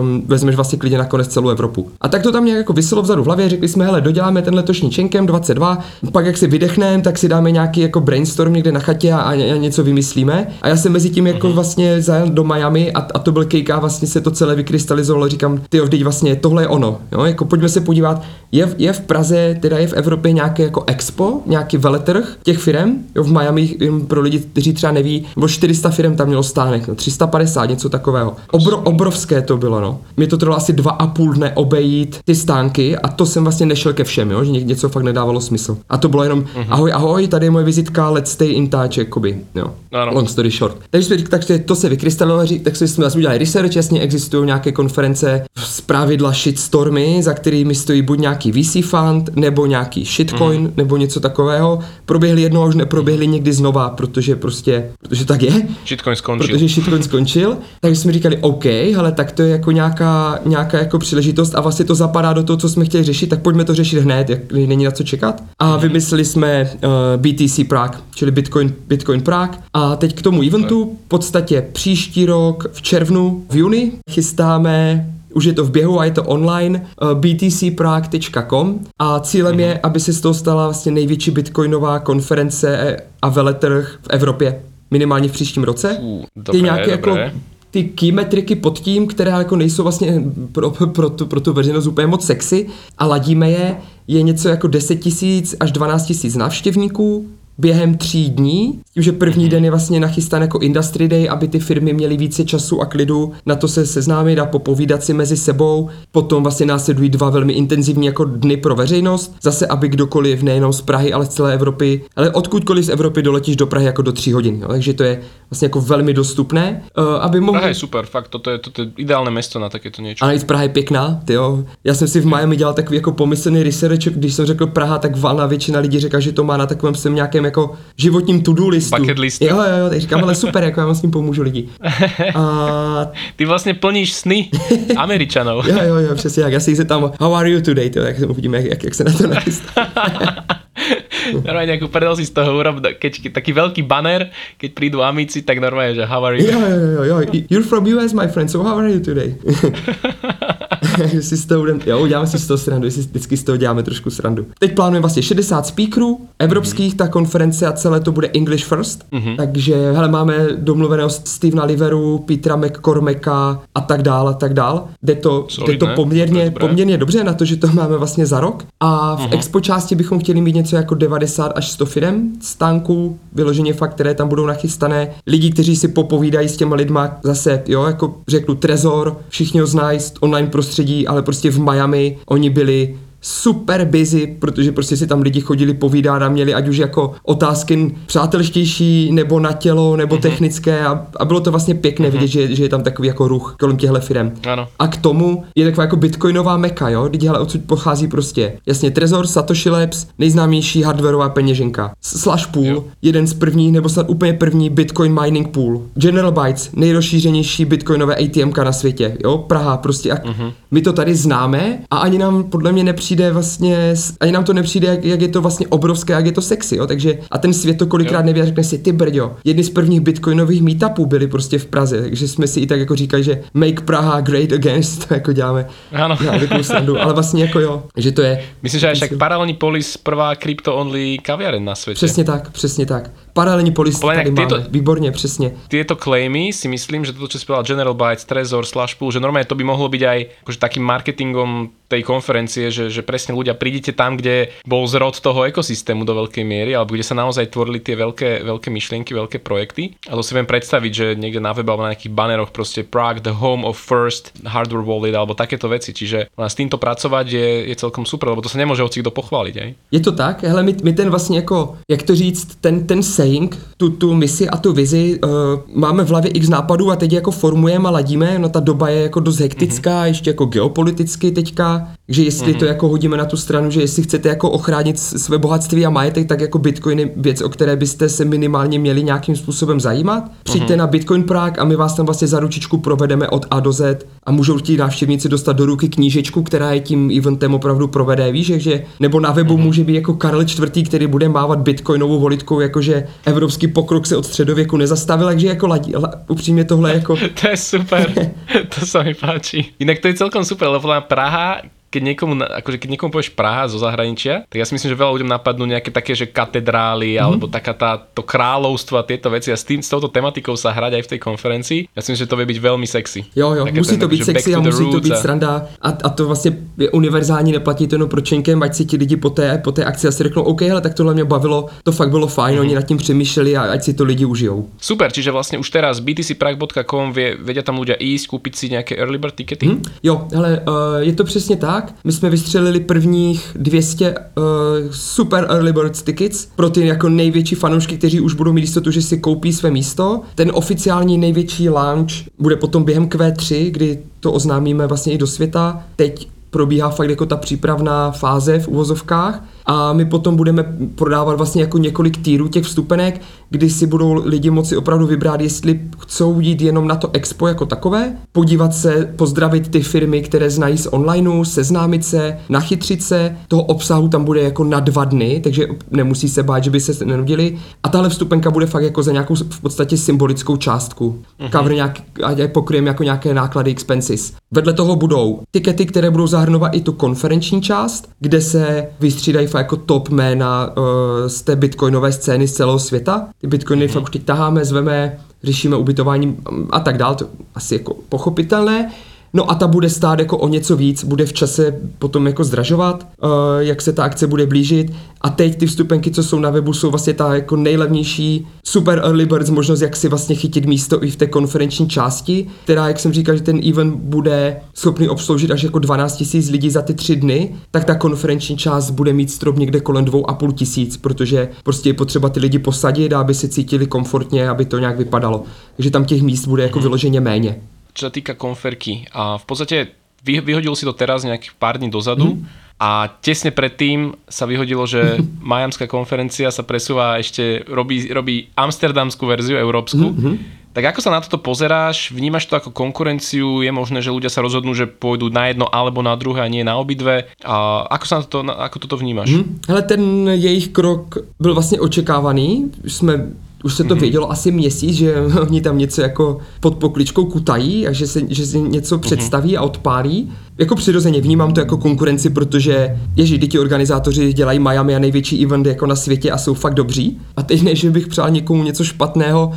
um, 0.00 0.22
vezmeš 0.26 0.56
vlastně 0.56 0.78
klidně 0.78 0.98
nakonec 0.98 1.28
celou 1.28 1.48
Evropu. 1.48 1.90
A 2.00 2.08
tak 2.08 2.22
to 2.22 2.32
tam 2.32 2.44
nějak 2.44 2.58
jako 2.58 2.72
vyselo 2.72 3.02
vzadu 3.02 3.22
v 3.22 3.26
hlavě, 3.26 3.48
řekli 3.48 3.68
jsme, 3.68 3.84
hele, 3.84 4.00
doděláme 4.00 4.42
ten 4.42 4.54
letošní 4.54 4.90
Čenkem 4.90 5.26
22, 5.26 5.78
pak 6.12 6.26
jak 6.26 6.36
si 6.36 6.46
vydechneme, 6.46 7.02
tak 7.02 7.18
si 7.18 7.28
dáme 7.28 7.50
nějaký 7.50 7.80
jako 7.80 8.00
brainstorm 8.00 8.52
někde 8.52 8.72
na 8.72 8.80
chatě 8.80 9.12
a, 9.12 9.18
a 9.20 9.34
něco 9.56 9.84
vymyslíme. 9.84 10.46
A 10.62 10.68
já 10.68 10.76
jsem 10.76 10.92
mezi 10.92 11.10
tím 11.10 11.26
jako 11.26 11.46
mm-hmm. 11.46 11.52
vlastně 11.52 12.02
zajel 12.02 12.28
do 12.30 12.44
Miami 12.44 12.92
a, 12.92 12.98
a 13.14 13.18
to 13.18 13.32
byl 13.32 13.44
cake 13.44 13.70
a 13.70 13.78
vlastně 13.78 14.08
se 14.08 14.20
to 14.20 14.30
celé 14.30 14.54
vykrystalizovalo. 14.54 15.28
Říkám, 15.28 15.60
ty 15.68 15.76
jo, 15.76 15.84
vždyť 15.84 16.02
vlastně 16.02 16.36
tohle 16.36 16.62
je 16.62 16.68
ono. 16.68 16.98
Jo? 17.12 17.24
Jako 17.24 17.44
pojďme 17.44 17.68
se 17.68 17.80
podívat, 17.80 18.22
je, 18.52 18.66
v- 18.66 18.74
je 18.78 18.92
v 18.92 19.00
Praze, 19.00 19.56
teda 19.60 19.78
je 19.78 19.86
v 19.86 19.92
Evropě 19.92 20.32
nějaké 20.32 20.62
jako 20.62 20.84
expo, 20.86 21.40
nějaký 21.46 21.76
veletrh 21.76 22.36
těch 22.42 22.58
firm. 22.58 22.98
Jo, 23.16 23.22
v 23.24 23.32
Miami 23.32 23.76
pro 24.08 24.20
lidi, 24.20 24.38
kteří 24.38 24.72
třeba 24.72 24.92
neví, 24.92 25.24
bylo 25.36 25.48
400 25.48 25.90
firm 25.90 26.16
tam 26.16 26.26
mělo 26.26 26.42
stánek, 26.42 26.88
no, 26.88 26.94
350, 26.94 27.64
něco 27.70 27.88
takového. 27.88 28.36
Obro, 28.50 28.78
obrovské 28.78 29.42
to 29.42 29.56
bylo, 29.56 29.80
no. 29.80 30.00
Mě 30.16 30.26
to 30.26 30.36
trvalo 30.36 30.56
asi 30.56 30.72
dva 30.72 30.90
a 30.90 31.06
půl 31.06 31.32
dne 31.32 31.52
obejít 31.54 32.18
ty 32.24 32.34
stánky 32.34 32.96
a 32.98 33.08
to 33.08 33.26
jsem 33.26 33.42
vlastně 33.44 33.66
nešel 33.66 33.92
ke 33.92 34.04
všem, 34.04 34.30
jo, 34.30 34.44
že 34.44 34.50
ně- 34.50 34.62
něco 34.64 34.88
fakt 34.88 35.02
nedávalo 35.02 35.40
smysl. 35.40 35.78
A 35.88 35.96
to 35.98 36.08
bylo 36.08 36.22
jenom, 36.22 36.44
ahoj, 36.68 36.92
ahoj, 36.92 37.28
tady 37.28 37.46
je 37.46 37.50
moje 37.50 37.64
vizitka, 37.64 38.10
let's 38.10 38.30
stay 38.32 38.48
in 38.48 38.68
touch, 38.68 38.98
jakoby, 38.98 39.36
jo. 39.54 39.74
Ano. 39.92 40.12
Long 40.14 40.28
story 40.28 40.50
short. 40.50 40.76
Takže 40.90 41.06
jsme, 41.06 41.16
takže 41.16 41.58
to 41.58 41.74
se 41.74 41.88
vykrystalizovalo, 41.88 42.46
řík- 42.46 42.62
tak 42.62 42.76
jsme 42.76 42.88
jsme 42.88 43.06
udělali 43.16 43.38
research, 43.38 43.76
jasně 43.76 44.00
existují 44.00 44.46
nějaké 44.46 44.72
konference 44.72 45.44
z 45.58 45.80
pravidla 45.80 46.32
shitstormy, 46.32 47.22
za 47.22 47.34
kterými 47.34 47.74
stojí 47.74 48.02
buď 48.02 48.18
nějaký 48.18 48.52
VC 48.52 48.76
fund, 48.84 49.30
nebo 49.36 49.66
nějaký 49.66 50.04
shitcoin, 50.04 50.60
mm. 50.60 50.72
nebo 50.76 50.96
něco 50.96 51.20
takového. 51.20 51.78
Proběhly 52.06 52.42
jednou 52.42 52.62
a 52.62 52.66
už 52.66 52.74
neproběhly 52.74 53.26
někdy 53.26 53.52
znova, 53.52 53.90
protože 53.90 54.36
prostě, 54.36 54.90
protože 55.02 55.24
tak 55.24 55.42
je. 55.42 55.52
Shitcoin 55.86 56.16
skončil. 56.16 56.48
Protože 56.48 56.68
shitcoin 56.68 57.02
skončil, 57.02 57.56
takže 57.80 58.00
jsme 58.00 58.12
říkali, 58.12 58.38
OK, 58.40 58.64
hele, 58.64 59.12
tak 59.12 59.32
to 59.32 59.42
je 59.42 59.48
jako 59.48 59.70
nějaká, 59.70 60.38
nějaká 60.46 60.78
jako 60.78 60.98
příležitost 60.98 61.54
a 61.54 61.60
vlastně 61.60 61.84
to 61.84 61.94
zapadá 61.94 62.32
do 62.32 62.42
toho, 62.42 62.56
co 62.56 62.68
jsme 62.68 62.84
chtěli 62.84 63.04
řešit, 63.04 63.26
tak 63.26 63.42
pojďme 63.42 63.64
to 63.64 63.74
řešit 63.74 64.00
hned, 64.00 64.30
jak 64.30 64.52
není 64.52 64.84
na 64.84 64.90
co 64.90 65.02
čekat. 65.04 65.42
A 65.58 65.71
vymysleli 65.76 66.24
jsme 66.24 66.70
uh, 66.74 66.90
BTC 67.16 67.60
Prague, 67.68 68.00
čili 68.14 68.30
Bitcoin, 68.30 68.74
Bitcoin 68.88 69.20
Prague. 69.20 69.58
A 69.74 69.96
teď 69.96 70.14
k 70.14 70.22
tomu 70.22 70.42
eventu, 70.42 70.98
v 71.04 71.08
podstatě 71.08 71.68
příští 71.72 72.26
rok 72.26 72.66
v 72.72 72.82
červnu, 72.82 73.44
v 73.50 73.56
juni, 73.56 73.92
chystáme 74.10 75.06
už 75.34 75.44
je 75.44 75.52
to 75.52 75.64
v 75.64 75.70
běhu 75.70 76.00
a 76.00 76.04
je 76.04 76.10
to 76.10 76.24
online 76.24 76.86
uh, 77.02 77.20
btcprague.com 77.20 78.80
a 78.98 79.20
cílem 79.20 79.60
je, 79.60 79.80
aby 79.82 80.00
se 80.00 80.12
z 80.12 80.20
toho 80.20 80.34
stala 80.34 80.64
vlastně 80.64 80.92
největší 80.92 81.30
bitcoinová 81.30 81.98
konference 81.98 82.96
a 83.22 83.28
veletrh 83.28 83.98
v 84.02 84.06
Evropě, 84.10 84.62
minimálně 84.90 85.28
v 85.28 85.32
příštím 85.32 85.64
roce. 85.64 85.96
Fú, 86.00 86.24
Ty 86.34 86.40
dobré, 86.40 86.60
nějaké 86.60 86.90
jako 86.90 87.10
dobré. 87.10 87.32
Ty 87.72 87.84
key 87.84 88.12
metriky 88.12 88.56
pod 88.56 88.78
tím, 88.78 89.06
které 89.06 89.30
jako 89.30 89.56
nejsou 89.56 89.82
vlastně 89.82 90.24
pro, 90.52 90.70
pro, 90.70 91.10
tu, 91.10 91.26
pro 91.26 91.40
tu 91.40 91.52
veřejnost 91.52 91.86
úplně 91.86 92.06
moc 92.06 92.26
sexy 92.26 92.66
a 92.98 93.06
ladíme 93.06 93.50
je, 93.50 93.76
je 94.06 94.22
něco 94.22 94.48
jako 94.48 94.68
10 94.68 94.96
tisíc 94.96 95.54
až 95.60 95.72
12 95.72 96.06
tisíc 96.06 96.36
návštěvníků 96.36 97.26
během 97.62 97.94
tří 97.94 98.30
dní, 98.30 98.80
tím, 98.94 99.02
že 99.02 99.12
první 99.12 99.48
den 99.48 99.64
je 99.64 99.70
vlastně 99.70 100.00
nachystán 100.00 100.42
jako 100.42 100.58
Industry 100.58 101.08
Day, 101.08 101.28
aby 101.30 101.48
ty 101.48 101.58
firmy 101.58 101.92
měly 101.92 102.16
více 102.16 102.44
času 102.44 102.80
a 102.80 102.86
klidu 102.86 103.32
na 103.46 103.54
to 103.54 103.68
se 103.68 103.86
seznámit 103.86 104.38
a 104.38 104.46
popovídat 104.46 105.04
si 105.04 105.14
mezi 105.14 105.36
sebou. 105.36 105.88
Potom 106.12 106.42
vlastně 106.42 106.66
následují 106.66 107.08
dva 107.08 107.30
velmi 107.30 107.52
intenzivní 107.52 108.06
jako 108.06 108.24
dny 108.24 108.56
pro 108.56 108.74
veřejnost, 108.74 109.36
zase 109.42 109.66
aby 109.66 109.88
kdokoliv, 109.88 110.42
nejenom 110.42 110.72
z 110.72 110.82
Prahy, 110.82 111.12
ale 111.12 111.26
z 111.26 111.28
celé 111.28 111.54
Evropy, 111.54 112.02
ale 112.16 112.30
odkudkoliv 112.30 112.84
z 112.84 112.88
Evropy 112.88 113.22
doletíš 113.22 113.56
do 113.56 113.66
Prahy 113.66 113.86
jako 113.86 114.02
do 114.02 114.12
tří 114.12 114.32
hodin, 114.32 114.58
jo. 114.62 114.68
takže 114.68 114.94
to 114.94 115.02
je 115.04 115.20
vlastně 115.50 115.66
jako 115.66 115.80
velmi 115.80 116.14
dostupné, 116.14 116.82
uh, 116.98 117.04
aby 117.20 117.40
mohli... 117.40 117.58
Praha 117.58 117.68
je 117.68 117.74
super, 117.74 118.06
fakt, 118.06 118.28
toto 118.28 118.50
je, 118.50 118.58
toto 118.58 118.82
je 118.82 118.88
ideálne 118.96 119.30
mesto 119.30 119.62
na 119.62 119.68
takéto 119.68 120.02
niečo. 120.02 120.24
A 120.24 120.26
navíc 120.26 120.44
Praha 120.44 120.62
je 120.62 120.68
pěkná, 120.68 121.20
ty 121.24 121.32
jo. 121.32 121.64
Já 121.84 121.94
jsem 121.94 122.08
si 122.08 122.20
v 122.20 122.26
Miami 122.26 122.56
dělal 122.56 122.74
takový 122.74 122.96
jako 122.96 123.12
pomyslný 123.12 123.62
research, 123.62 124.04
když 124.04 124.34
jsem 124.34 124.46
řekl 124.46 124.66
Praha, 124.66 124.98
tak 124.98 125.16
valná 125.16 125.46
většina 125.46 125.78
lidí 125.78 126.00
řekla, 126.00 126.20
že 126.20 126.32
to 126.32 126.44
má 126.44 126.56
na 126.56 126.66
takovém 126.66 126.94
svém 126.94 127.14
nějakém 127.14 127.44
jako 127.52 127.72
životním 127.96 128.42
to-do 128.42 128.68
listu. 128.68 128.96
bucket 128.96 129.18
listu. 129.18 129.44
Jo, 129.44 129.56
jo, 129.56 129.78
jo, 129.78 129.88
tak 129.90 130.00
říkám, 130.00 130.22
ale 130.22 130.34
super, 130.34 130.64
jako 130.64 130.80
já 130.80 130.86
vám 130.86 130.94
s 130.94 131.00
tím 131.00 131.10
pomůžu 131.10 131.42
lidi. 131.42 131.68
A 132.34 133.06
Ty 133.36 133.44
vlastně 133.44 133.74
plníš 133.74 134.12
sny 134.12 134.50
Američanov. 134.96 135.66
jo, 135.68 135.78
jo, 135.82 135.94
jo, 135.96 136.14
přesně 136.14 136.42
jak. 136.42 136.52
Já 136.52 136.60
si 136.60 136.76
se 136.76 136.84
tam, 136.84 137.12
how 137.20 137.34
are 137.34 137.50
you 137.50 137.60
today, 137.60 137.90
to, 137.90 137.98
jak 137.98 138.18
se 138.18 138.26
uvidíme, 138.26 138.56
jak, 138.58 138.66
jak, 138.66 138.84
jak 138.84 138.94
se 138.94 139.04
na 139.04 139.12
to 139.12 139.26
nachystá. 139.26 139.86
Normálne 141.46 141.76
nejakú 141.76 141.88
prdel 141.88 142.14
si 142.16 142.24
z 142.26 142.32
toho 142.34 142.50
urob, 142.58 142.82
keď 142.98 143.32
taký 143.32 143.52
veľký 143.54 143.82
banner, 143.86 144.30
keď 144.58 144.70
prídu 144.74 145.02
amici, 145.02 145.42
tak 145.42 145.58
normálne, 145.62 145.94
že 145.94 146.04
how 146.06 146.22
are 146.24 146.36
you? 146.38 146.46
Jo, 146.50 146.58
jo, 146.58 146.78
jo, 146.78 147.02
jo, 147.04 147.16
you're 147.50 147.66
from 147.66 147.86
US, 147.86 148.12
my 148.12 148.28
friend, 148.28 148.50
so 148.50 148.62
how 148.62 148.78
are 148.78 148.90
you 148.90 149.00
today? 149.00 149.34
že 151.12 151.22
si 151.22 151.36
z 151.36 151.46
toho 151.46 151.60
budem, 151.60 151.80
jo, 151.86 152.00
uděláme 152.00 152.26
si 152.26 152.38
z 152.38 152.46
toho 152.46 152.58
srandu, 152.58 152.86
jestli 152.86 153.02
vždycky 153.02 153.36
z 153.36 153.44
toho 153.44 153.56
děláme 153.56 153.82
trošku 153.82 154.10
srandu. 154.10 154.46
Teď 154.58 154.74
plánujeme 154.74 155.00
vlastně 155.00 155.22
60 155.22 155.66
speakerů 155.66 156.20
evropských, 156.38 156.94
mm-hmm. 156.94 156.96
ta 156.96 157.08
konference 157.08 157.66
a 157.66 157.72
celé 157.72 158.00
to 158.00 158.12
bude 158.12 158.28
English 158.28 158.64
first, 158.64 159.04
mm-hmm. 159.12 159.36
takže 159.36 159.92
hele, 159.92 160.08
máme 160.08 160.48
domluveného 160.56 161.10
Stevena 161.10 161.64
Liveru, 161.64 162.18
Petra 162.18 162.56
McCormacka 162.56 163.62
a 163.74 163.80
tak 163.80 164.02
dále, 164.02 164.30
a 164.30 164.34
tak 164.34 164.54
dále. 164.54 164.82
Jde 165.02 165.14
to, 165.14 165.46
Solid, 165.48 165.70
jde 165.72 165.86
to 165.86 165.94
poměrně, 165.94 166.50
To 166.50 166.58
poměrně 166.58 166.96
dobře 166.98 167.24
na 167.24 167.32
to, 167.34 167.44
že 167.44 167.56
to 167.56 167.66
máme 167.66 167.96
vlastně 167.96 168.26
za 168.26 168.40
rok 168.40 168.64
a 168.80 169.16
v 169.16 169.18
Mhm. 169.18 169.28
mm-hmm. 169.28 169.34
expo 169.34 169.60
části 169.60 169.94
bychom 169.94 170.18
chtěli 170.18 170.40
mít 170.40 170.54
něco 170.54 170.76
jako 170.82 170.94
90 170.94 171.46
až 171.46 171.70
100 171.70 171.86
firm 171.86 172.32
stánků, 172.40 173.18
vyloženě 173.32 173.74
fakt, 173.74 173.94
které 173.94 174.14
tam 174.14 174.28
budou 174.28 174.46
nachystané. 174.46 175.10
Lidi, 175.26 175.50
kteří 175.50 175.76
si 175.76 175.88
popovídají 175.88 176.48
s 176.48 176.56
těma 176.56 176.76
lidma, 176.76 177.18
zase, 177.22 177.62
jo, 177.66 177.84
jako 177.84 178.14
řeknu 178.28 178.54
Trezor, 178.54 179.16
všichni 179.28 179.60
ho 179.60 179.66
znají 179.66 180.00
z 180.00 180.12
online 180.20 180.48
prostředí, 180.48 181.06
ale 181.06 181.22
prostě 181.22 181.50
v 181.50 181.60
Miami 181.60 182.18
oni 182.26 182.50
byli 182.50 182.96
super 183.22 183.84
busy, 183.84 184.36
protože 184.38 184.72
prostě 184.72 184.96
si 184.96 185.06
tam 185.06 185.22
lidi 185.22 185.40
chodili 185.40 185.74
povídat 185.74 186.22
a 186.22 186.28
měli 186.28 186.54
ať 186.54 186.68
už 186.68 186.76
jako 186.76 187.12
otázky 187.22 187.94
přátelštější, 188.06 189.12
nebo 189.12 189.40
na 189.40 189.52
tělo, 189.52 189.96
nebo 189.96 190.16
mm-hmm. 190.16 190.20
technické 190.20 190.84
a, 190.84 191.06
a 191.16 191.24
bylo 191.24 191.40
to 191.40 191.50
vlastně 191.50 191.74
pěkné 191.74 192.08
mm-hmm. 192.08 192.12
vidět, 192.12 192.26
že, 192.26 192.54
že 192.54 192.62
je 192.62 192.68
tam 192.68 192.82
takový 192.82 193.08
jako 193.08 193.28
ruch 193.28 193.56
kolem 193.60 193.76
těchto 193.76 194.00
firm. 194.00 194.32
Ano. 194.48 194.68
A 194.78 194.88
k 194.88 194.96
tomu 194.96 195.44
je 195.54 195.64
taková 195.64 195.82
jako 195.82 195.96
bitcoinová 195.96 196.56
meka, 196.56 196.88
jo? 196.88 197.08
Teď 197.08 197.22
hele, 197.22 197.38
odsud 197.38 197.60
pochází 197.66 198.08
prostě, 198.08 198.52
jasně, 198.66 198.90
Trezor, 198.90 199.26
Satoshi 199.26 199.70
Labs, 199.70 200.06
nejznámější 200.18 200.82
hardwareová 200.82 201.28
peněženka. 201.28 201.92
Slash 202.00 202.46
Pool, 202.46 202.66
Jo. 202.66 202.84
jeden 203.02 203.26
z 203.26 203.34
prvních, 203.34 203.72
nebo 203.72 203.88
snad 203.88 204.10
úplně 204.10 204.32
první 204.32 204.70
Bitcoin 204.70 205.20
mining 205.20 205.48
pool. 205.48 205.82
General 205.94 206.32
Bytes, 206.32 206.70
nejrozšířenější 206.76 207.64
bitcoinové 207.64 208.16
ATMka 208.16 208.64
na 208.64 208.72
světě, 208.72 209.16
jo? 209.24 209.38
Praha, 209.38 209.76
prostě, 209.76 210.08
jak, 210.08 210.24
uh-huh. 210.26 210.52
my 210.70 210.82
to 210.82 210.92
tady 210.92 211.14
známe 211.14 211.78
a 211.90 211.98
ani 211.98 212.18
nám 212.18 212.44
podle 212.44 212.72
mě 212.72 212.84
nepřijde 212.84 213.11
vlastně, 213.16 213.90
s- 213.90 214.14
ani 214.20 214.32
nám 214.32 214.44
to 214.44 214.52
nepřijde, 214.52 214.88
jak, 214.88 215.04
jak 215.04 215.20
je 215.20 215.28
to 215.28 215.40
vlastně 215.42 215.66
obrovské, 215.68 216.12
jak 216.12 216.26
je 216.26 216.32
to 216.32 216.42
sexy, 216.42 216.76
jo? 216.76 216.86
Takže, 216.86 217.18
a 217.30 217.38
ten 217.38 217.52
svět 217.54 217.78
to 217.78 217.86
kolikrát 217.86 218.24
neví 218.24 218.40
a 218.42 218.44
řekne 218.44 218.64
si, 218.64 218.78
ty 218.78 218.92
brďo, 218.92 219.36
jedny 219.44 219.64
z 219.64 219.70
prvních 219.70 220.00
bitcoinových 220.00 220.62
meetupů 220.62 221.06
byly 221.06 221.26
prostě 221.26 221.58
v 221.58 221.66
Praze, 221.66 222.02
takže 222.02 222.28
jsme 222.28 222.46
si 222.46 222.60
i 222.60 222.66
tak 222.66 222.80
jako 222.80 222.96
říkali, 222.96 223.22
že 223.24 223.42
make 223.54 223.82
Praha 223.82 224.20
great 224.20 224.52
again, 224.52 224.82
to 225.08 225.14
jako 225.14 225.32
děláme, 225.32 225.66
Áno. 225.92 226.16
děláme 226.20 226.64
srandu, 226.64 227.00
ale 227.00 227.12
vlastně 227.14 227.42
jako 227.44 227.60
jo, 227.60 227.82
že 227.96 228.12
to 228.12 228.22
je, 228.22 228.42
Myslím, 228.62 228.80
že 228.80 228.88
aj 228.88 228.94
však 228.94 229.10
Paralelní 229.18 229.54
polis 229.54 229.96
prvá 229.96 230.34
krypto-only 230.34 231.18
kaviareň 231.22 231.64
na 231.64 231.74
svete. 231.74 231.94
přesně 231.94 232.24
tak, 232.24 232.50
přesně 232.50 232.86
tak. 232.86 233.10
Paralelní 233.32 233.70
polis 233.70 234.00
tady 234.00 234.30
máme, 234.30 234.46
tyto- 234.46 234.70
výborně, 234.70 235.12
přesně. 235.12 235.52
Tieto 235.68 235.96
claimy 235.96 236.52
si 236.52 236.68
myslím, 236.68 237.04
že 237.04 237.12
toto, 237.12 237.28
čo 237.28 237.38
povedal 237.46 237.64
General 237.64 237.94
Bytes, 237.94 238.24
Trezor, 238.24 238.66
Slash 238.66 238.94
Pool, 238.94 239.12
že 239.12 239.20
normálne 239.20 239.48
to 239.48 239.54
by 239.54 239.64
mohlo 239.64 239.88
byť 239.88 240.02
aj 240.02 240.18
akože 240.44 240.58
takým 240.58 240.84
marketingom 240.84 241.70
tej 241.92 242.08
konferencie, 242.08 242.72
že, 242.72 242.88
že 242.88 243.04
presne 243.04 243.36
ľudia 243.36 243.52
prídete 243.52 243.92
tam, 243.92 244.16
kde 244.16 244.48
bol 244.64 244.88
zrod 244.88 245.20
toho 245.20 245.44
ekosystému 245.44 246.08
do 246.08 246.16
veľkej 246.24 246.40
miery, 246.40 246.72
alebo 246.72 246.96
kde 246.96 247.04
sa 247.04 247.12
naozaj 247.12 247.52
tvorili 247.52 247.84
tie 247.84 248.00
veľké, 248.00 248.48
veľké 248.48 248.68
myšlienky, 248.72 249.12
veľké 249.12 249.44
projekty. 249.44 250.00
A 250.08 250.16
to 250.16 250.24
si 250.24 250.32
viem 250.32 250.48
predstaviť, 250.48 250.92
že 250.92 251.06
niekde 251.20 251.44
na 251.44 251.52
webe 251.52 251.68
alebo 251.68 251.84
na 251.84 251.92
nejakých 251.92 252.16
baneroch 252.16 252.48
proste 252.48 252.80
Prague, 252.80 253.20
the 253.20 253.36
home 253.36 253.68
of 253.68 253.76
first 253.76 254.32
hardware 254.40 254.80
wallet, 254.80 255.12
alebo 255.12 255.36
takéto 255.36 255.68
veci. 255.68 255.92
Čiže 255.92 256.32
s 256.32 256.54
týmto 256.56 256.80
pracovať 256.80 257.26
je, 257.28 257.48
je 257.68 257.76
celkom 257.76 258.08
super, 258.08 258.32
lebo 258.32 258.40
to 258.40 258.48
sa 258.48 258.56
nemôže 258.56 258.80
hoci 258.80 259.04
kto 259.04 259.12
pochváliť, 259.12 259.54
aj? 259.60 259.70
Je 259.92 260.00
to 260.00 260.16
tak, 260.16 260.48
hele, 260.48 260.64
my, 260.64 260.72
my 260.82 260.92
ten 260.92 261.10
vlastně 261.10 261.44
jako, 261.44 261.76
jak 261.88 262.02
to 262.02 262.14
říct, 262.16 262.56
ten, 262.64 262.86
ten 262.86 263.02
saying, 263.22 263.58
tu, 263.76 263.90
tu 263.90 264.14
misi 264.14 264.48
a 264.48 264.56
tu 264.56 264.72
vizi, 264.72 265.18
uh, 265.24 265.30
máme 265.74 266.04
v 266.04 266.08
hlavě 266.08 266.30
x 266.30 266.48
nápadů 266.48 266.90
a 266.90 266.96
teď 266.96 267.12
jako 267.12 267.30
formujeme 267.30 267.88
a 267.88 267.90
ladíme, 267.90 268.38
no 268.38 268.48
ta 268.48 268.60
doba 268.60 268.88
je 268.88 269.02
jako 269.02 269.20
dost 269.20 269.38
hektická, 269.38 269.90
mm-hmm. 269.90 270.06
ještě 270.06 270.30
jako 270.30 270.44
geopoliticky 270.44 271.30
teďka, 271.30 271.88
že 272.08 272.22
jestli 272.22 272.52
mm-hmm. 272.52 272.58
to 272.58 272.64
jako 272.64 272.88
hodíme 272.88 273.16
na 273.16 273.24
tu 273.24 273.36
stranu, 273.36 273.70
že 273.70 273.80
jestli 273.80 274.02
chcete 274.02 274.28
jako 274.28 274.50
ochránit 274.50 274.98
své 274.98 275.38
bohatství 275.38 275.86
a 275.86 275.90
majetek, 275.90 276.28
tak 276.28 276.40
jako 276.40 276.58
Bitcoin 276.58 276.98
je 276.98 277.10
věc, 277.16 277.40
o 277.42 277.48
které 277.48 277.76
byste 277.76 278.08
se 278.08 278.24
minimálně 278.24 278.78
měli 278.78 279.02
nějakým 279.02 279.36
způsobem 279.36 279.80
zajímat. 279.80 280.30
Přijďte 280.42 280.74
mm-hmm. 280.74 280.78
na 280.78 280.86
Bitcoin 280.86 281.22
Prague 281.22 281.58
a 281.58 281.64
my 281.64 281.76
vás 281.76 281.94
tam 281.94 282.06
vlastně 282.06 282.28
za 282.28 282.40
ručičku 282.40 282.78
provedeme 282.78 283.28
od 283.28 283.46
A 283.50 283.60
do 283.60 283.72
Z 283.72 284.06
a 284.26 284.32
můžou 284.32 284.58
ti 284.58 284.76
návštěvníci 284.76 285.28
dostat 285.28 285.52
do 285.52 285.66
ruky 285.66 285.88
knížečku, 285.88 286.42
která 286.42 286.72
je 286.72 286.80
tím 286.80 287.10
eventem 287.18 287.54
opravdu 287.54 287.88
provede, 287.88 288.32
víš, 288.32 288.52
že 288.56 288.84
nebo 289.00 289.20
na 289.20 289.30
webu 289.30 289.56
mm-hmm. 289.56 289.62
může 289.62 289.84
být 289.84 289.94
jako 289.94 290.14
Karel 290.14 290.42
IV., 290.42 290.88
který 290.88 291.06
bude 291.06 291.28
mávat 291.28 291.58
bitcoinovou 291.58 292.20
volitkou, 292.20 292.60
jakože 292.60 293.06
evropský 293.24 293.68
pokrok 293.68 294.06
se 294.06 294.16
od 294.16 294.26
středověku 294.26 294.76
nezastavil, 294.76 295.26
takže 295.28 295.46
jako 295.46 295.66
ladí, 295.66 295.96
la, 295.96 296.10
upřímně 296.28 296.64
tohle 296.64 296.94
jako 296.94 297.16
To 297.40 297.48
je 297.48 297.56
super, 297.56 298.12
to 298.74 298.86
sa 298.86 299.02
mi 299.02 299.14
páči. 299.14 299.74
Inak 299.78 299.98
to 299.98 300.08
je 300.08 300.14
celkom 300.14 300.44
super, 300.44 300.68
lebo 300.68 300.88
mňa 300.88 301.00
Praha, 301.00 301.62
keď 301.92 302.02
niekomu, 302.02 302.32
akože 302.40 302.80
keď 302.80 302.88
niekomu 302.90 303.12
povieš 303.12 303.36
Praha 303.36 303.68
zo 303.68 303.76
zahraničia, 303.76 304.48
tak 304.48 304.56
ja 304.56 304.64
si 304.64 304.72
myslím, 304.72 304.90
že 304.90 304.96
veľa 304.96 305.12
ľuďom 305.12 305.30
napadnú 305.30 305.68
nejaké 305.68 305.92
také, 305.92 306.16
že 306.16 306.24
katedrály, 306.24 307.14
mm-hmm. 307.14 307.24
alebo 307.24 307.44
taká 307.46 307.76
tá, 307.76 308.00
to 308.00 308.24
kráľovstvo 308.24 308.96
a 308.96 309.04
tieto 309.04 309.28
veci 309.28 309.52
a 309.52 309.56
s, 309.56 309.64
tým, 309.64 309.84
s 309.84 309.92
touto 309.92 310.08
tematikou 310.08 310.56
sa 310.56 310.72
hrať 310.72 310.92
aj 310.96 311.02
v 311.04 311.10
tej 311.12 311.20
konferencii, 311.20 311.80
ja 311.92 312.00
si 312.00 312.08
myslím, 312.10 312.24
že 312.24 312.30
to 312.30 312.36
vie 312.40 312.46
byť 312.48 312.58
veľmi 312.58 312.86
sexy. 312.88 313.20
Jo, 313.36 313.52
jo, 313.52 313.64
Také 313.68 313.78
musí 313.78 313.90
ten, 313.94 314.00
to 314.00 314.08
být 314.08 314.24
sexy 314.24 314.54
a 314.54 314.60
musí 314.64 314.84
to 314.88 315.00
být 315.00 315.12
a- 315.12 315.20
sranda 315.20 315.50
a, 315.82 315.88
a 315.92 316.08
to 316.08 316.26
vlastně 316.26 316.50
je 316.78 316.90
univerzální, 316.90 317.52
neplatí 317.52 317.86
to 317.86 317.94
jenom 317.94 318.08
pro 318.08 318.20
čenkem, 318.20 318.62
ať 318.62 318.72
si 318.74 318.84
ti 318.84 318.96
lidi 318.96 319.16
po 319.16 319.30
té, 319.30 319.58
po 319.64 319.72
té 319.72 319.84
akci 319.84 320.08
asi 320.08 320.22
řeknou, 320.22 320.42
OK, 320.42 320.60
hele, 320.62 320.80
tak 320.80 320.94
tohle 320.94 321.14
mě 321.14 321.24
bavilo, 321.24 321.66
to 321.84 321.92
fakt 321.92 322.10
bylo 322.10 322.26
fajn, 322.26 322.54
Mhm. 322.54 322.60
oni 322.64 322.74
nad 322.74 322.82
tím 322.82 322.96
přemýšleli 322.96 323.56
a 323.56 323.62
ať 323.72 323.82
si 323.82 323.92
to 323.94 324.04
lidi 324.04 324.24
užijou. 324.24 324.68
Super, 324.80 325.12
čiže 325.12 325.30
vlastne 325.34 325.58
už 325.58 325.68
teraz 325.70 326.00
btcprague.com 326.36 327.12
vie, 327.12 327.36
vedia 327.40 327.62
tam 327.62 327.76
ľudia 327.78 327.96
ísť, 327.98 328.24
kúpiť 328.30 328.52
si 328.56 328.64
nejaké 328.72 328.96
early 328.96 329.18
bird 329.18 329.34
tikety? 329.34 329.66
Hm? 329.68 329.78
Jo, 330.02 330.26
hele, 330.32 330.60
uh, 330.68 331.02
je 331.02 331.12
to 331.12 331.24
přesně 331.24 331.56
tak. 331.56 331.81
My 332.04 332.12
jsme 332.12 332.30
vystřelili 332.30 332.80
prvních 332.80 333.56
200 333.58 334.14
uh, 334.18 334.44
super 334.90 335.46
early 335.50 335.72
bird 335.72 336.02
tickets 336.02 336.48
pro 336.56 336.70
ty 336.70 336.86
jako 336.86 337.08
největší 337.08 337.54
fanoušky, 337.54 337.98
kteří 337.98 338.20
už 338.20 338.34
budou 338.34 338.52
mít 338.52 338.60
jistotu, 338.60 338.90
že 338.90 339.02
si 339.02 339.18
koupí 339.18 339.52
své 339.52 339.70
místo. 339.70 340.20
Ten 340.34 340.50
oficiální 340.54 341.18
největší 341.18 341.68
launch 341.68 342.12
bude 342.38 342.56
potom 342.56 342.84
během 342.84 343.06
Q3, 343.06 343.70
kdy 343.70 343.98
to 344.20 344.32
oznámíme 344.32 344.86
vlastně 344.86 345.12
i 345.12 345.18
do 345.18 345.26
světa. 345.26 345.82
Teď 345.96 346.28
probíhá 346.50 346.90
fakt 346.90 347.10
jako 347.10 347.26
ta 347.26 347.36
přípravná 347.36 348.10
fáze 348.10 348.58
v 348.58 348.68
uvozovkách 348.68 349.44
a 349.72 349.92
my 349.92 350.04
potom 350.04 350.36
budeme 350.36 350.76
prodávat 350.94 351.36
vlastně 351.36 351.62
jako 351.62 351.78
několik 351.78 352.16
týrů 352.22 352.48
těch 352.48 352.64
vstupenek, 352.64 353.20
kdy 353.50 353.70
si 353.70 353.86
budou 353.86 354.22
lidi 354.24 354.50
moci 354.50 354.76
opravdu 354.76 355.06
vybrat, 355.06 355.40
jestli 355.40 355.80
chcou 355.98 356.40
jít 356.40 356.62
jenom 356.62 356.88
na 356.88 356.96
to 356.96 357.10
expo 357.12 357.46
jako 357.46 357.66
takové, 357.66 358.12
podívat 358.32 358.74
se, 358.74 359.12
pozdravit 359.16 359.68
ty 359.68 359.80
firmy, 359.80 360.22
které 360.22 360.50
znají 360.50 360.78
z 360.78 360.86
onlineu, 360.86 361.44
seznámit 361.44 362.04
se, 362.04 362.38
nachytřit 362.48 363.02
se, 363.02 363.36
toho 363.48 363.62
obsahu 363.62 364.08
tam 364.08 364.24
bude 364.24 364.42
jako 364.42 364.64
na 364.64 364.80
dva 364.80 365.04
dny, 365.04 365.40
takže 365.44 365.66
nemusí 365.90 366.28
se 366.28 366.42
bát, 366.42 366.64
že 366.64 366.70
by 366.70 366.80
se 366.80 367.04
nenudili 367.04 367.58
a 367.82 367.88
tahle 367.88 368.08
vstupenka 368.08 368.50
bude 368.50 368.66
fakt 368.66 368.82
jako 368.82 369.02
za 369.02 369.12
nějakou 369.12 369.34
v 369.34 369.60
podstatě 369.60 369.96
symbolickou 369.96 370.56
částku. 370.56 371.18
Mm-hmm. 371.40 371.50
Cover 371.50 371.74
nějak, 371.74 372.00
ať 372.24 372.52
pokryjeme 372.52 372.88
jako 372.88 373.02
nějaké 373.02 373.34
náklady 373.34 373.70
expenses. 373.70 374.32
Vedle 374.50 374.72
toho 374.72 374.96
budou 374.96 375.40
tikety, 375.50 375.86
které 375.86 376.10
budou 376.10 376.26
zahrnovat 376.26 376.74
i 376.74 376.80
tu 376.80 376.92
konferenční 376.92 377.62
část, 377.62 378.08
kde 378.20 378.40
se 378.40 378.86
vystřídají 379.00 379.46
fakt 379.46 379.61
jako 379.62 379.76
top 379.76 380.08
jména 380.08 380.70
uh, 380.76 380.84
z 381.26 381.42
té 381.42 381.56
bitcoinové 381.56 382.12
scény 382.12 382.48
z 382.48 382.52
celého 382.52 382.78
světa. 382.78 383.28
Ty 383.40 383.46
bitcoiny 383.46 383.86
mm-hmm. 383.86 383.92
fakt 383.92 384.02
už 384.02 384.10
teď 384.10 384.24
taháme, 384.24 384.64
zveme, 384.64 385.18
řešíme 385.42 385.76
ubytování 385.76 386.36
a 386.70 386.80
tak 386.80 386.98
dál, 386.98 387.14
to 387.14 387.26
asi 387.54 387.74
jako 387.74 387.94
pochopitelné. 388.08 388.90
No 389.34 389.50
a 389.50 389.54
ta 389.54 389.66
bude 389.66 389.90
stát 389.90 390.18
jako 390.18 390.38
o 390.38 390.48
něco 390.48 390.76
víc, 390.76 391.04
bude 391.04 391.26
v 391.26 391.32
čase 391.32 391.80
potom 391.98 392.26
jako 392.26 392.44
zdražovat, 392.44 393.06
uh, 393.22 393.30
jak 393.58 393.82
se 393.82 393.92
ta 393.92 394.04
akce 394.04 394.26
bude 394.26 394.46
blížit. 394.46 394.92
A 395.20 395.30
teď 395.30 395.58
ty 395.58 395.66
vstupenky, 395.66 396.10
co 396.10 396.22
jsou 396.22 396.38
na 396.38 396.50
webu, 396.50 396.72
jsou 396.72 396.90
vlastně 396.90 397.14
ta 397.14 397.34
jako 397.34 397.56
nejlevnější 397.56 398.46
super 398.64 398.98
early 398.98 399.26
birds 399.26 399.50
možnost, 399.50 399.80
jak 399.80 399.96
si 399.96 400.08
vlastně 400.08 400.36
chytit 400.36 400.66
místo 400.66 401.04
i 401.04 401.10
v 401.10 401.16
té 401.16 401.26
konferenční 401.26 401.88
části, 401.88 402.46
která, 402.64 402.88
jak 402.88 403.00
jsem 403.00 403.12
říkal, 403.12 403.36
že 403.36 403.42
ten 403.42 403.60
event 403.68 403.94
bude 403.94 404.56
schopný 404.74 405.08
obsloužit 405.08 405.50
až 405.50 405.62
jako 405.62 405.78
12 405.78 406.34
000 406.34 406.46
lidí 406.50 406.70
za 406.70 406.82
ty 406.82 406.94
tři 406.94 407.16
dny, 407.16 407.54
tak 407.70 407.84
ta 407.84 407.94
konferenční 407.94 408.56
část 408.56 408.90
bude 408.90 409.12
mít 409.12 409.30
strop 409.30 409.58
někde 409.58 409.80
kolem 409.80 410.04
2,5 410.04 410.52
tisíc, 410.52 410.96
protože 410.96 411.48
prostě 411.64 411.88
je 411.88 411.94
potřeba 411.94 412.28
ty 412.28 412.40
lidi 412.40 412.58
posadit, 412.58 413.12
aby 413.12 413.34
se 413.34 413.48
cítili 413.48 413.86
komfortně, 413.86 414.48
aby 414.48 414.64
to 414.64 414.78
nějak 414.78 414.98
vypadalo. 414.98 415.42
Takže 415.76 415.90
tam 415.90 416.04
těch 416.04 416.22
míst 416.22 416.46
bude 416.46 416.62
jako 416.62 416.80
vyloženě 416.80 417.20
méně. 417.20 417.60
Čo 417.92 418.08
sa 418.08 418.12
týka 418.12 418.34
konferky. 418.34 419.06
A 419.12 419.36
v 419.38 419.44
podstate 419.44 419.76
vy, 420.24 420.40
vyhodil 420.40 420.74
si 420.78 420.86
to 420.86 420.94
teraz 420.94 421.26
nejakých 421.26 421.54
pár 421.58 421.76
dní 421.78 421.90
dozadu 421.90 422.38
mm. 422.38 422.42
a 422.78 423.10
tesne 423.20 423.50
predtým 423.50 424.14
sa 424.30 424.46
vyhodilo, 424.46 424.86
že 424.86 425.20
Majamská 425.52 425.86
konferencia 425.90 426.48
sa 426.54 426.62
presúva 426.62 427.18
ešte, 427.18 427.66
robí, 427.66 428.08
robí 428.10 428.48
amsterdamskú 428.54 429.26
verziu, 429.26 429.58
európsku. 429.58 430.14
Mm-hmm. 430.14 430.62
Tak 430.72 430.96
ako 430.96 431.00
sa 431.04 431.12
na 431.12 431.20
toto 431.20 431.36
pozeráš? 431.36 432.16
Vnímaš 432.16 432.48
to 432.48 432.56
ako 432.56 432.72
konkurenciu? 432.72 433.60
Je 433.60 433.68
možné, 433.68 434.00
že 434.00 434.08
ľudia 434.08 434.32
sa 434.32 434.40
rozhodnú, 434.40 434.72
že 434.72 434.88
pôjdu 434.88 435.28
na 435.28 435.52
jedno 435.52 435.68
alebo 435.68 436.00
na 436.00 436.16
druhé 436.16 436.40
a 436.40 436.48
nie 436.48 436.64
na 436.64 436.80
obidve? 436.80 437.28
A 437.44 437.84
ako, 437.92 438.04
sa 438.08 438.14
na 438.16 438.24
to, 438.24 438.40
ako 438.40 438.76
toto 438.80 438.96
vnímaš? 438.96 439.36
Hmm. 439.36 439.60
Hele, 439.68 439.82
ten 439.84 440.32
jejich 440.32 440.72
krok 440.72 441.28
byl 441.40 441.54
vlastně 441.54 441.80
očekávaný. 441.80 442.72
Jsme 442.88 443.28
už 443.64 443.74
se 443.74 443.84
to 443.84 443.94
mm-hmm. 443.94 444.00
vědělo 444.00 444.30
asi 444.30 444.50
měsíc, 444.50 444.96
že 444.96 445.14
oni 445.40 445.60
tam 445.60 445.78
něco 445.78 446.00
jako 446.00 446.38
pod 446.60 446.74
pokličkou 446.74 447.24
kutají 447.24 447.88
a 447.88 447.92
že 447.92 448.06
se, 448.06 448.20
že 448.28 448.46
se 448.46 448.58
něco 448.58 448.96
mm-hmm. 448.96 449.00
představí 449.00 449.56
a 449.56 449.62
odpálí. 449.62 450.32
Jako 450.58 450.74
přirozeně 450.74 451.20
vnímám 451.20 451.54
to 451.54 451.60
jako 451.60 451.76
konkurenci, 451.76 452.30
protože 452.30 452.98
ježi, 453.16 453.38
ti 453.38 453.58
organizátoři 453.58 454.32
dělají 454.32 454.58
Miami 454.58 454.96
a 454.96 454.98
největší 454.98 455.44
event 455.44 455.66
jako 455.66 455.86
na 455.86 455.96
světě 455.96 456.30
a 456.30 456.38
jsou 456.38 456.54
fakt 456.54 456.74
dobří. 456.74 457.18
A 457.36 457.42
teď 457.42 457.62
ne, 457.62 457.76
že 457.76 457.90
bych 457.90 458.06
přál 458.06 458.30
někomu 458.30 458.62
něco 458.62 458.84
špatného, 458.84 459.52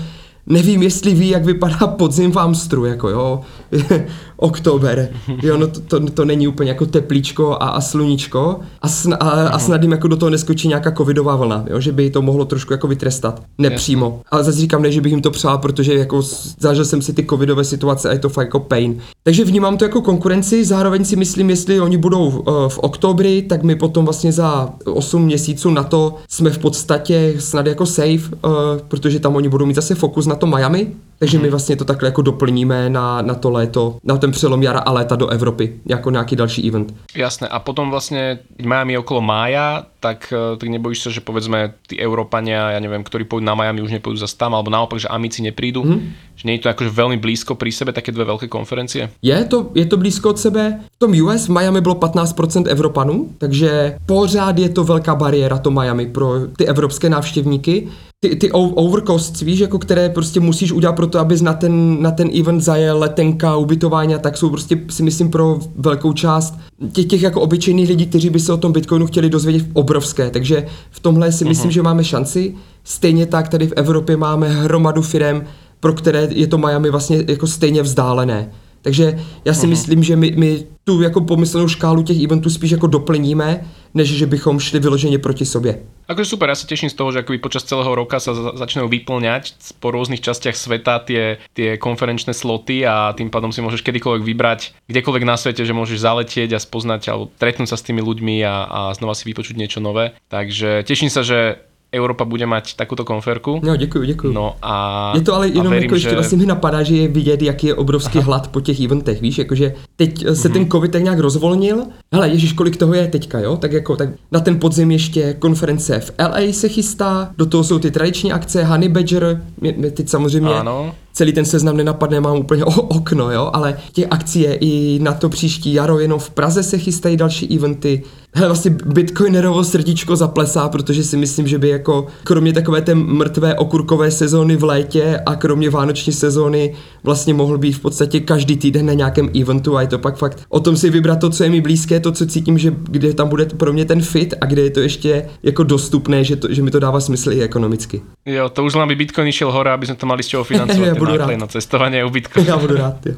nevím, 0.48 0.84
jestli 0.84 1.14
ví, 1.14 1.30
jak 1.30 1.46
vypadá 1.46 1.88
podzim 1.88 2.32
v 2.32 2.40
Amstru, 2.40 2.86
jako 2.86 3.10
jo, 3.10 3.42
oktober, 4.38 5.10
jo, 5.44 5.58
no 5.58 5.68
to, 5.68 5.80
to, 5.80 6.00
to 6.00 6.26
není 6.26 6.48
úplně 6.48 6.70
jako 6.70 6.86
teplíčko 6.86 7.52
a, 7.52 7.56
a 7.56 7.82
sluníčko. 7.82 8.60
A, 8.82 8.88
sna, 8.88 9.18
a, 9.18 9.48
a 9.48 9.60
snad 9.60 9.82
jim 9.82 9.92
jako 9.92 10.08
do 10.08 10.18
toho 10.18 10.30
neskočí 10.30 10.68
nějaká 10.68 10.92
covidová 10.92 11.36
vlna, 11.36 11.66
jo, 11.70 11.80
že 11.80 11.92
by 11.92 12.10
to 12.10 12.22
mohlo 12.22 12.46
trošku 12.46 12.74
jako 12.74 12.88
vytrestat, 12.88 13.44
nepřímo, 13.58 14.22
ale 14.32 14.44
zase 14.44 14.58
říkám 14.58 14.82
ne, 14.82 14.92
že 14.92 15.02
bych 15.02 15.12
jim 15.12 15.22
to 15.22 15.32
přál, 15.32 15.58
protože 15.58 15.94
jako 15.94 16.22
zažil 16.60 16.86
jsem 16.86 17.02
si 17.02 17.14
ty 17.14 17.26
covidové 17.26 17.64
situace 17.64 18.10
a 18.10 18.14
je 18.14 18.20
to 18.20 18.30
fakt 18.30 18.46
jako 18.46 18.60
pain. 18.60 19.00
Takže 19.24 19.46
vnímám 19.46 19.78
to 19.78 19.86
jako 19.86 20.02
konkurenci, 20.02 20.66
zároveň 20.66 21.06
si 21.06 21.16
myslím, 21.16 21.50
jestli 21.50 21.80
oni 21.80 21.98
budou 21.98 22.28
uh, 22.28 22.68
v 22.68 22.80
oktobri, 22.80 23.42
tak 23.42 23.64
my 23.64 23.76
potom 23.76 24.06
vlastně 24.06 24.32
za 24.32 24.70
8 24.86 25.24
měsíců 25.24 25.70
na 25.70 25.84
to 25.84 26.16
jsme 26.30 26.50
v 26.50 26.58
podstatě 26.58 27.36
snad 27.40 27.68
jako 27.68 27.86
safe, 27.86 28.36
uh, 28.46 28.52
protože 28.88 29.20
tam 29.20 29.36
oni 29.36 29.50
budou 29.50 29.66
mít 29.66 29.76
zase 29.76 29.96
fokus 29.96 30.26
na 30.26 30.35
to 30.40 30.46
Miami, 30.46 30.96
takže 31.20 31.40
my 31.40 31.50
vlastně 31.50 31.76
to 31.76 31.86
takhle 31.86 32.08
jako 32.08 32.22
doplníme 32.22 32.90
na, 32.90 33.22
na 33.22 33.34
to 33.36 33.50
léto, 33.50 33.98
na 34.04 34.18
ten 34.18 34.32
přelom 34.32 34.64
jara 34.64 34.80
a 34.80 34.92
léta 34.92 35.16
do 35.16 35.28
Evropy, 35.28 35.80
jako 35.86 36.12
nějaký 36.12 36.36
další 36.36 36.68
event. 36.68 36.94
Jasné, 37.16 37.48
a 37.48 37.60
potom 37.60 37.92
vlastně 37.92 38.40
Miami 38.66 38.98
okolo 38.98 39.22
mája, 39.22 39.86
tak, 40.06 40.30
eh, 40.30 40.58
tak 40.58 40.70
nebojíš 40.70 41.00
sa, 41.02 41.10
že 41.10 41.26
povedzme 41.26 41.74
tí 41.90 41.98
Európania, 41.98 42.78
ja 42.78 42.80
neviem, 42.80 43.02
ktorí 43.02 43.26
pôjdu 43.26 43.50
na 43.50 43.58
Miami, 43.58 43.82
už 43.82 43.98
nepôjdu 43.98 44.22
zase 44.22 44.38
tam, 44.38 44.54
alebo 44.54 44.70
naopak, 44.70 45.02
že 45.02 45.10
Amici 45.10 45.42
neprídu, 45.42 45.82
mm. 45.82 46.00
že 46.38 46.46
je 46.46 46.62
to 46.62 46.70
akože 46.70 46.94
veľmi 46.94 47.18
blízko 47.18 47.58
pri 47.58 47.74
sebe, 47.74 47.90
také 47.90 48.14
dve 48.14 48.30
veľké 48.30 48.46
konferencie? 48.46 49.10
Je 49.26 49.34
to, 49.50 49.74
je 49.74 49.86
to 49.90 49.98
blízko 49.98 50.38
od 50.38 50.38
sebe. 50.38 50.86
V 50.86 50.98
tom 51.02 51.12
US 51.26 51.50
v 51.50 51.58
Miami 51.58 51.82
bylo 51.82 51.98
15% 51.98 52.70
Evropanů, 52.70 53.34
takže 53.42 53.98
pořád 54.06 54.60
je 54.60 54.70
to 54.70 54.84
velká 54.84 55.16
bariéra 55.16 55.58
to 55.58 55.74
Miami 55.74 56.06
pro 56.06 56.54
ty 56.54 56.70
evropské 56.70 57.10
návštěvníky 57.10 57.90
ty, 58.30 58.36
ty 58.36 58.52
overcosts, 58.52 59.42
víš, 59.42 59.60
jako 59.60 59.80
které 59.80 60.10
prostě 60.10 60.40
musíš 60.40 60.72
udělat 60.72 60.94
pro 60.94 61.05
to, 61.08 61.20
abys 61.20 61.42
na 61.42 61.54
ten, 61.54 62.02
na 62.02 62.12
ten 62.12 62.30
event 62.40 62.62
zajel 62.62 63.00
letenka, 63.00 63.56
ubytování 63.56 64.16
a 64.16 64.20
tak 64.20 64.38
jsou 64.38 64.50
prostě 64.50 64.80
si 64.90 65.04
myslím 65.04 65.32
pro 65.32 65.60
velkou 65.76 66.14
část 66.14 66.60
těch, 66.92 67.06
těch 67.06 67.22
jako 67.22 67.42
obyčejných 67.42 67.90
lidí, 67.90 68.06
kteří 68.06 68.30
by 68.30 68.40
se 68.40 68.54
o 68.54 68.58
tom 68.58 68.72
Bitcoinu 68.72 69.08
chtěli 69.08 69.30
dozvědět 69.30 69.66
obrovské, 69.74 70.30
takže 70.30 70.66
v 70.92 71.00
tomhle 71.00 71.32
si 71.32 71.46
myslím, 71.46 71.70
uh-huh. 71.70 71.74
že 71.74 71.84
máme 71.84 72.04
šanci. 72.04 72.56
Stejně 72.84 73.26
tak 73.26 73.50
tady 73.50 73.68
v 73.68 73.74
Evropě 73.76 74.18
máme 74.18 74.50
hromadu 74.50 75.02
firm, 75.02 75.42
pro 75.80 75.94
které 75.94 76.28
je 76.32 76.48
to 76.48 76.58
Miami 76.58 76.90
vlastně 76.90 77.24
jako 77.28 77.48
stejně 77.48 77.84
vzdálené. 77.84 78.50
Takže 78.82 79.20
já 79.46 79.54
si 79.54 79.66
uh-huh. 79.66 79.70
myslím, 79.70 80.04
že 80.04 80.16
my, 80.16 80.34
my 80.38 80.64
tu 80.84 81.02
jako 81.02 81.22
pomyslenou 81.22 81.68
škálu 81.68 82.04
těch 82.04 82.24
eventů 82.24 82.50
spíš 82.50 82.72
jako 82.72 82.88
doplníme, 82.88 83.66
než 83.96 84.12
že 84.12 84.26
bychom 84.26 84.60
šli 84.60 84.80
vyloženě 84.80 85.18
proti 85.20 85.46
sobě. 85.46 85.80
Akože 86.06 86.38
super, 86.38 86.54
ja 86.54 86.56
sa 86.56 86.70
teším 86.70 86.94
z 86.94 86.98
toho, 87.02 87.10
že 87.10 87.26
akoby 87.26 87.42
počas 87.42 87.66
celého 87.66 87.90
roka 87.90 88.22
sa 88.22 88.30
začnú 88.54 88.86
vyplňať 88.86 89.74
po 89.82 89.90
rôznych 89.90 90.22
častiach 90.22 90.54
sveta 90.54 91.02
tie, 91.02 91.42
tie 91.58 91.82
konferenčné 91.82 92.30
sloty 92.30 92.86
a 92.86 93.10
tým 93.18 93.34
pádom 93.34 93.50
si 93.50 93.66
môžeš 93.66 93.82
kedykoľvek 93.82 94.22
vybrať 94.22 94.86
kdekoľvek 94.86 95.24
na 95.26 95.34
svete, 95.34 95.66
že 95.66 95.74
môžeš 95.74 95.98
zaletieť 95.98 96.54
a 96.54 96.62
spoznať 96.62 97.02
alebo 97.10 97.34
stretnúť 97.42 97.74
sa 97.74 97.78
s 97.82 97.86
tými 97.90 98.06
ľuďmi 98.06 98.46
a, 98.46 98.56
a 98.70 98.80
znova 98.94 99.18
si 99.18 99.26
vypočuť 99.26 99.58
niečo 99.58 99.82
nové. 99.82 100.14
Takže 100.30 100.86
teším 100.86 101.10
sa, 101.10 101.26
že 101.26 101.66
Európa 101.96 102.26
bude 102.26 102.46
mať 102.46 102.76
takúto 102.76 103.08
konferku. 103.08 103.60
No, 103.64 103.76
děkuji, 103.76 104.06
děkuji. 104.06 104.34
No 104.34 104.56
a 104.62 105.14
Je 105.16 105.22
to 105.22 105.36
ale 105.36 105.48
jenom 105.48 105.70
verím, 105.70 105.84
jako 105.84 105.96
ještě 105.96 106.10
že... 106.10 106.16
vlastně 106.16 106.38
mi 106.38 106.46
napadá, 106.46 106.84
že 106.84 106.96
je 106.96 107.08
vidět, 107.08 107.42
jaký 107.42 107.68
je 107.68 107.76
obrovský 107.76 108.20
Aha. 108.20 108.26
hlad 108.26 108.48
po 108.48 108.62
těch 108.62 108.80
eventech, 108.80 109.22
víš, 109.22 109.38
jakože 109.38 109.74
teď 109.96 110.20
se 110.20 110.32
mm-hmm. 110.32 110.54
ten 110.54 110.70
covid 110.70 110.92
tak 110.92 111.04
nějak 111.04 111.20
rozvolnil, 111.20 111.84
hele, 112.14 112.30
ježíš, 112.30 112.54
kolik 112.54 112.78
toho 112.78 112.94
je 112.94 113.08
teďka, 113.08 113.40
jo, 113.40 113.58
tak 113.58 113.72
jako 113.72 113.96
tak 113.96 114.10
na 114.32 114.40
ten 114.40 114.60
podzim 114.60 114.92
ještě 114.92 115.34
konference 115.34 116.00
v 116.00 116.12
LA 116.20 116.52
se 116.52 116.70
chystá, 116.70 117.30
do 117.38 117.46
toho 117.46 117.64
jsou 117.64 117.80
ty 117.80 117.92
tradiční 117.92 118.34
akce, 118.34 118.64
Honey 118.64 118.90
Badger, 118.90 119.42
mě, 119.62 119.74
mě 119.78 119.92
teď 119.92 120.10
samozřejmě 120.10 120.54
ano 120.54 120.96
celý 121.16 121.34
ten 121.34 121.46
seznam 121.46 121.78
nenapadne, 121.78 122.20
mám 122.20 122.38
úplně 122.38 122.66
o, 122.66 122.82
okno, 122.82 123.32
jo, 123.32 123.50
ale 123.54 123.78
těch 123.92 124.06
akcí 124.10 124.42
je 124.42 124.58
i 124.62 125.00
na 125.02 125.14
to 125.14 125.30
příští 125.30 125.74
jaro, 125.74 126.00
jenom 126.00 126.20
v 126.20 126.30
Praze 126.30 126.64
se 126.64 126.78
chystají 126.78 127.18
další 127.18 127.56
eventy. 127.56 128.04
Hele, 128.38 128.48
vlastně 128.48 128.76
Bitcoinerovo 128.86 129.64
srdíčko 129.64 130.16
zaplesá, 130.16 130.70
protože 130.70 131.04
si 131.04 131.18
myslím, 131.18 131.48
že 131.48 131.58
by 131.58 131.70
jako 131.70 132.08
kromě 132.24 132.54
takové 132.54 132.82
té 132.82 132.96
mrtvé 132.96 133.56
okurkové 133.56 134.12
sezóny 134.12 134.56
v 134.56 134.64
létě 134.64 135.20
a 135.26 135.36
kromě 135.36 135.70
vánoční 135.70 136.14
sezóny 136.14 136.76
vlastně 137.04 137.34
mohl 137.34 137.58
být 137.58 137.72
v 137.72 137.80
podstatě 137.80 138.20
každý 138.20 138.58
týden 138.58 138.86
na 138.86 138.94
nějakém 138.94 139.30
eventu 139.42 139.78
a 139.78 139.82
je 139.82 139.88
to 139.88 140.00
pak 140.00 140.18
fakt 140.18 140.44
o 140.50 140.60
tom 140.60 140.78
si 140.78 140.90
vybrat 140.90 141.20
to, 141.20 141.30
co 141.30 141.44
je 141.44 141.50
mi 141.50 141.62
blízké, 141.62 142.00
to, 142.00 142.12
co 142.12 142.26
cítím, 142.26 142.58
že 142.58 142.76
kde 142.84 143.14
tam 143.14 143.30
bude 143.30 143.46
pro 143.46 143.74
mě 143.74 143.86
ten 143.86 144.02
fit 144.02 144.34
a 144.42 144.46
kde 144.46 144.62
je 144.62 144.70
to 144.70 144.80
ještě 144.80 145.26
jako 145.44 145.64
dostupné, 145.64 146.24
že, 146.24 146.36
to, 146.36 146.54
že 146.54 146.62
mi 146.62 146.72
to 146.72 146.80
dává 146.80 147.00
smysl 147.00 147.32
i 147.32 147.42
ekonomicky. 147.42 148.02
Jo, 148.26 148.50
to 148.50 148.64
už 148.64 148.76
len 148.76 148.88
by 148.88 148.96
Bitcoin 148.96 149.32
šel 149.32 149.52
hore, 149.52 149.72
aby 149.72 149.86
sme 149.86 149.96
to 149.96 150.06
mali 150.10 150.24
z 150.24 150.28
čoho 150.28 150.44
financovať. 150.44 150.98
budu 151.06 151.38
rád. 151.38 151.38
na 151.38 151.48
cestovanie 151.48 152.02
ubytko. 152.02 152.42
Ja 152.42 152.58
budu 152.58 152.76
rád, 152.76 152.98
jo. 153.06 153.16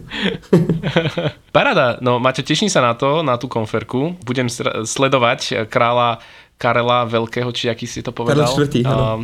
Parada, 1.56 1.98
no 2.04 2.20
Maťo, 2.20 2.44
teším 2.44 2.68
sa 2.68 2.84
na 2.84 2.94
to, 2.94 3.24
na 3.24 3.40
tú 3.40 3.48
konferku. 3.48 4.20
Budem 4.28 4.52
sledovať 4.84 5.72
kráľa 5.72 6.20
Karela 6.58 7.06
Veľkého, 7.06 7.50
či 7.54 7.70
aký 7.70 7.86
si 7.86 8.02
to 8.02 8.10
povedal. 8.12 8.50
Karel 8.50 8.66
IV, 8.66 8.76
um, 8.84 9.22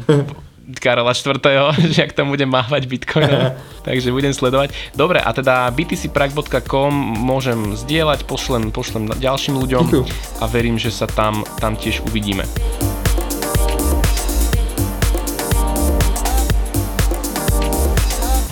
Karela 0.79 1.11
IV, 1.11 1.43
že 1.93 1.99
ak 2.07 2.15
tam 2.15 2.31
budem 2.31 2.47
mávať 2.47 2.87
Bitcoin. 2.87 3.27
Takže 3.87 4.15
budem 4.15 4.31
sledovať. 4.31 4.71
Dobre, 4.95 5.19
a 5.19 5.29
teda 5.35 5.67
btcprac.com 5.73 6.93
môžem 7.19 7.75
zdieľať, 7.75 8.23
pošlem, 8.23 8.71
pošlem 8.71 9.11
ďalším 9.11 9.59
ľuďom 9.59 9.85
Díky. 9.91 10.01
a 10.39 10.45
verím, 10.47 10.79
že 10.79 10.93
sa 10.93 11.09
tam, 11.09 11.43
tam 11.59 11.75
tiež 11.75 12.05
uvidíme. 12.07 12.47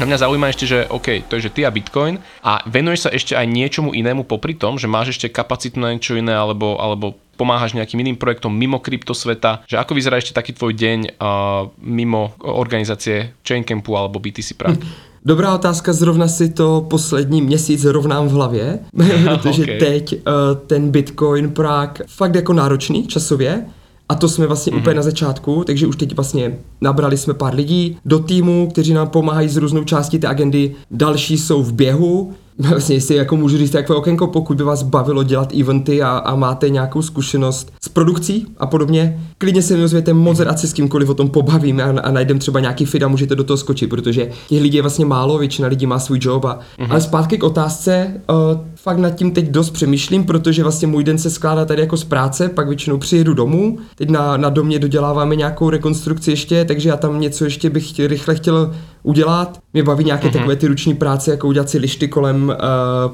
Na 0.01 0.09
mňa 0.09 0.25
zaujíma 0.25 0.49
ešte, 0.49 0.65
že 0.65 0.89
OK, 0.89 1.29
to 1.29 1.37
je, 1.37 1.45
že 1.45 1.53
ty 1.53 1.61
a 1.61 1.69
Bitcoin 1.69 2.17
a 2.41 2.65
venuješ 2.65 3.05
sa 3.05 3.09
ešte 3.13 3.37
aj 3.37 3.45
niečomu 3.45 3.93
inému 3.93 4.25
popri 4.25 4.57
tom, 4.57 4.81
že 4.81 4.89
máš 4.89 5.13
ešte 5.13 5.29
kapacitu 5.29 5.77
na 5.77 5.93
niečo 5.93 6.17
iné 6.17 6.33
alebo, 6.33 6.73
alebo 6.81 7.21
pomáhaš 7.37 7.77
nejakým 7.77 8.01
iným 8.01 8.17
projektom 8.17 8.49
mimo 8.49 8.81
kryptosveta, 8.81 9.61
že 9.69 9.77
ako 9.77 9.93
vyzerá 9.93 10.17
ešte 10.17 10.33
taký 10.33 10.57
tvoj 10.57 10.73
deň 10.73 10.99
uh, 11.21 11.69
mimo 11.85 12.33
organizácie 12.41 13.37
Chaincampu 13.45 13.93
alebo 13.93 14.17
BTC 14.17 14.57
Prague? 14.57 14.81
Dobrá 15.21 15.53
otázka, 15.53 15.93
zrovna 15.93 16.25
si 16.25 16.49
to 16.49 16.81
poslední 16.89 17.41
měsíc 17.45 17.85
rovnám 17.85 18.27
v 18.27 18.31
hlavě, 18.31 18.79
protože 19.23 19.63
okay. 19.63 19.77
teď 19.77 20.13
uh, 20.13 20.21
ten 20.65 20.89
Bitcoin 20.89 21.53
Prague 21.53 22.05
fakt 22.09 22.35
jako 22.35 22.53
náročný 22.53 23.07
časově, 23.07 23.65
a 24.11 24.15
to 24.15 24.29
jsme 24.29 24.47
vlastně 24.47 24.73
mm-hmm. 24.73 24.79
úplně 24.79 24.95
na 24.95 25.01
začátku, 25.01 25.63
takže 25.65 25.87
už 25.87 25.95
teď 25.95 26.15
vlastně 26.15 26.57
nabrali 26.81 27.17
jsme 27.17 27.33
pár 27.33 27.55
lidí 27.55 27.97
do 28.05 28.19
týmu, 28.19 28.69
kteří 28.71 28.93
nám 28.93 29.07
pomáhají 29.07 29.49
z 29.49 29.57
různou 29.57 29.83
částí 29.83 30.19
té 30.19 30.27
agendy. 30.27 30.75
Další 30.91 31.37
jsou 31.37 31.63
v 31.63 31.73
běhu, 31.73 32.33
vlastně 32.69 32.95
jestli 32.95 33.15
jako 33.15 33.37
můžu 33.37 33.57
říct 33.57 33.71
takové 33.71 33.99
okénko, 33.99 34.27
pokud 34.27 34.57
by 34.57 34.63
vás 34.63 34.83
bavilo 34.83 35.23
dělat 35.23 35.53
eventy 35.53 36.01
a, 36.01 36.09
a 36.09 36.35
máte 36.35 36.69
nějakou 36.69 37.01
zkušenost 37.01 37.73
s 37.81 37.89
produkcí 37.89 38.47
a 38.57 38.65
podobně, 38.65 39.21
klidně 39.37 39.61
se 39.61 39.77
mi 39.77 39.83
ozvěte 39.83 40.13
moc 40.13 40.39
rád 40.39 40.59
se 40.59 40.67
s 40.67 40.73
kýmkoliv 40.73 41.09
o 41.09 41.13
tom 41.13 41.29
pobavím 41.29 41.79
a, 41.79 41.83
a 41.83 42.11
najdem 42.11 42.39
třeba 42.39 42.59
nějaký 42.59 42.85
fit 42.85 43.03
a 43.03 43.07
můžete 43.07 43.35
do 43.35 43.43
toho 43.43 43.57
skočit, 43.57 43.89
protože 43.89 44.29
těch 44.49 44.61
lidí 44.61 44.77
je 44.77 44.81
vlastně 44.83 45.05
málo, 45.05 45.37
většina 45.37 45.67
lidí 45.67 45.85
má 45.85 45.99
svůj 45.99 46.19
job 46.21 46.45
a, 46.45 46.59
uh-huh. 46.79 46.87
ale 46.89 47.01
zpátky 47.01 47.37
k 47.37 47.43
otázce, 47.43 48.13
uh, 48.29 48.61
fakt 48.83 48.97
nad 48.97 49.09
tím 49.09 49.31
teď 49.31 49.45
dost 49.45 49.69
přemýšlím, 49.69 50.23
protože 50.23 50.63
vlastně 50.63 50.87
můj 50.87 51.03
den 51.03 51.17
se 51.17 51.29
skládá 51.29 51.65
tady 51.65 51.81
jako 51.81 51.97
z 51.97 52.03
práce, 52.03 52.49
pak 52.49 52.67
většinou 52.67 52.97
přijedu 52.97 53.33
domů, 53.33 53.77
teď 53.95 54.09
na, 54.09 54.37
na 54.37 54.49
domě 54.49 54.79
doděláváme 54.79 55.35
nějakou 55.35 55.69
rekonstrukci 55.69 56.31
ještě, 56.31 56.65
takže 56.65 56.89
já 56.89 56.97
tam 56.97 57.19
něco 57.19 57.43
ještě 57.43 57.69
bych 57.69 57.89
chtěl, 57.89 58.07
rychle 58.07 58.35
chtěl 58.35 58.73
udělat. 59.03 59.59
Mě 59.73 59.83
baví 59.83 60.03
nějaké 60.03 60.27
uh-huh. 60.27 60.33
takové 60.33 60.55
ty 60.55 60.67
ruční 60.67 60.93
práce, 60.93 61.31
jako 61.31 61.47
udělat 61.47 61.69
si 61.69 61.77
lišty 61.77 62.07
kolem 62.07 62.49
uh, 62.49 62.55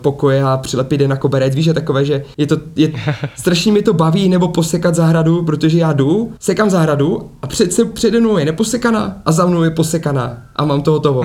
pokoje 0.02 0.44
a 0.44 0.58
přilepit 0.58 1.02
je 1.02 1.08
na 1.08 1.16
koberec, 1.16 1.56
víš, 1.56 1.68
a 1.68 1.74
takové, 1.74 2.06
že 2.06 2.24
je 2.38 2.48
to, 2.48 2.58
je, 2.76 2.92
strašně 3.36 3.72
mi 3.72 3.82
to 3.82 3.94
baví, 3.94 4.30
nebo 4.30 4.48
posekat 4.48 4.96
zahradu, 4.96 5.44
protože 5.44 5.78
já 5.78 5.94
jdu, 5.94 6.34
sekám 6.40 6.70
zahradu 6.70 7.32
a 7.42 7.48
před, 7.48 7.74
se, 7.74 7.86
přede 7.86 8.20
mnou 8.20 8.38
je 8.38 8.46
neposekaná 8.46 9.22
a 9.26 9.32
za 9.32 9.46
mnou 9.46 9.64
je 9.64 9.72
posekaná 9.72 10.38
a 10.56 10.66
mám 10.66 10.82
to 10.82 10.92
hotovo. 10.92 11.24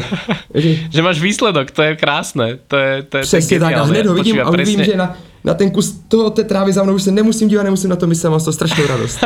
že, 0.90 1.02
máš 1.02 1.20
výsledok, 1.20 1.70
to 1.70 1.82
je 1.82 1.96
krásné, 1.96 2.58
to 2.68 2.76
je, 2.76 3.02
to 3.02 3.16
je 3.16 3.22
Přesně 3.22 3.60
tak, 3.60 3.74
a 3.74 3.82
hned 3.82 4.06
ho 4.06 4.14
vidím 4.14 4.31
a 4.40 4.50
vidím, 4.50 4.84
že 4.84 4.96
na, 4.96 5.16
na 5.44 5.54
ten 5.54 5.70
kus 5.70 5.92
toho 6.08 6.30
té 6.30 6.44
trávy 6.44 6.72
za 6.72 6.82
mnou 6.82 6.94
už 6.94 7.02
se 7.02 7.10
nemusím 7.10 7.48
dívat, 7.48 7.62
nemusím 7.62 7.90
na 7.90 7.96
to 7.96 8.06
myslet, 8.06 8.30
mám 8.30 8.40
to 8.40 8.52
strašnou 8.52 8.86
radost. 8.86 9.18